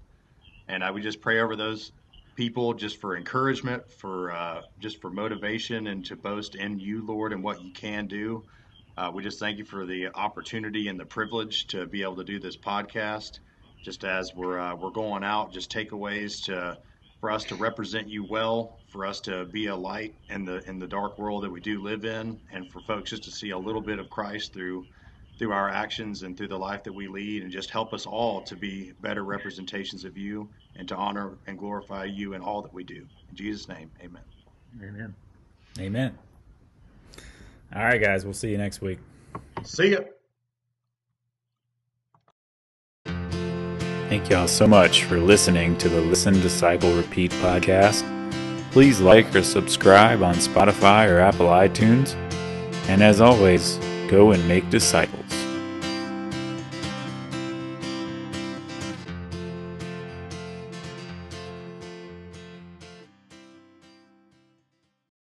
And 0.67 0.85
i 0.85 0.91
would 0.91 1.03
just 1.03 1.21
pray 1.21 1.41
over 1.41 1.57
those 1.57 1.93
people 2.37 2.75
just 2.75 3.01
for 3.01 3.17
encouragement 3.17 3.83
for 4.01 4.33
uh, 4.33 4.61
just 4.79 5.01
for 5.01 5.11
motivation 5.11 5.87
and 5.87 6.05
to 6.05 6.17
boast 6.17 6.55
in 6.55 6.79
you 6.79 7.05
lord 7.07 7.33
and 7.33 7.43
what 7.43 7.63
you 7.63 7.71
can 7.71 8.07
do. 8.07 8.45
Uh, 8.97 9.11
we 9.15 9.23
just 9.23 9.39
thank 9.39 9.59
you 9.59 9.65
for 9.65 9.87
the 9.87 10.09
opportunity 10.15 10.89
and 10.89 10.99
the 10.99 11.07
privilege 11.07 11.67
to 11.69 11.87
be 11.87 12.03
able 12.03 12.17
to 12.17 12.25
do 12.25 12.41
this 12.41 12.57
podcast. 12.57 13.39
Just 13.85 14.05
as 14.05 14.33
we're 14.35 14.59
uh, 14.59 14.75
we're 14.75 14.91
going 14.91 15.23
out 15.23 15.53
just 15.53 15.71
takeaways 15.71 16.45
to 16.47 16.77
for 17.21 17.31
us 17.31 17.45
to 17.45 17.55
represent 17.57 18.09
you 18.09 18.25
well, 18.25 18.79
for 18.89 19.05
us 19.05 19.21
to 19.21 19.45
be 19.47 19.67
a 19.67 19.77
light 19.77 20.15
in 20.31 20.45
the 20.45 20.63
in 20.69 20.79
the 20.79 20.87
dark 20.87 21.19
world 21.19 21.43
that 21.43 21.51
we 21.51 21.61
do 21.61 21.83
live 21.83 22.05
in, 22.05 22.39
and 22.53 22.71
for 22.71 22.81
folks 22.81 23.11
just 23.11 23.25
to 23.25 23.31
see 23.31 23.51
a 23.51 23.59
little 23.59 23.81
bit 23.81 23.99
of 23.99 24.09
Christ 24.09 24.53
through 24.53 24.87
through 25.39 25.53
our 25.53 25.69
actions 25.69 26.25
and 26.25 26.37
through 26.37 26.49
the 26.49 26.59
life 26.59 26.83
that 26.83 26.93
we 26.93 27.07
lead, 27.07 27.43
and 27.43 27.53
just 27.53 27.71
help 27.71 27.93
us 27.93 28.07
all 28.07 28.41
to 28.43 28.57
be 28.57 28.93
better 29.01 29.25
representations 29.25 30.05
of 30.05 30.17
you 30.17 30.49
and 30.77 30.89
to 30.89 30.97
honor 30.97 31.39
and 31.47 31.59
glorify 31.59 32.05
you 32.05 32.35
in 32.35 32.43
all 32.43 32.61
that 32.63 32.73
we 32.73 32.83
do. 32.85 33.07
In 33.31 33.37
Jesus' 33.37 33.69
name, 33.69 33.91
Amen. 34.03 34.23
Amen. 34.83 35.15
Amen. 35.79 36.19
All 37.75 37.83
right, 37.83 38.01
guys, 38.01 38.25
we'll 38.25 38.35
see 38.35 38.51
you 38.51 38.59
next 38.59 38.81
week. 38.81 38.99
See 39.63 39.93
ya. 39.93 40.01
Thank 44.09 44.31
y'all 44.31 44.49
so 44.49 44.67
much 44.67 45.05
for 45.05 45.19
listening 45.19 45.77
to 45.77 45.89
the 45.91 46.01
Listen, 46.01 46.33
Disciple, 46.41 46.91
Repeat 46.97 47.31
podcast. 47.33 48.03
Please 48.71 49.03
like 49.03 49.35
or 49.35 49.43
subscribe 49.43 50.23
on 50.23 50.35
Spotify 50.37 51.11
or 51.11 51.21
Apple 51.21 51.49
iTunes. 51.49 52.15
And 52.89 53.03
as 53.03 53.21
always, 53.21 53.77
go 54.09 54.33
and 54.33 54.49
make 54.49 54.71
disciples. 54.71 55.38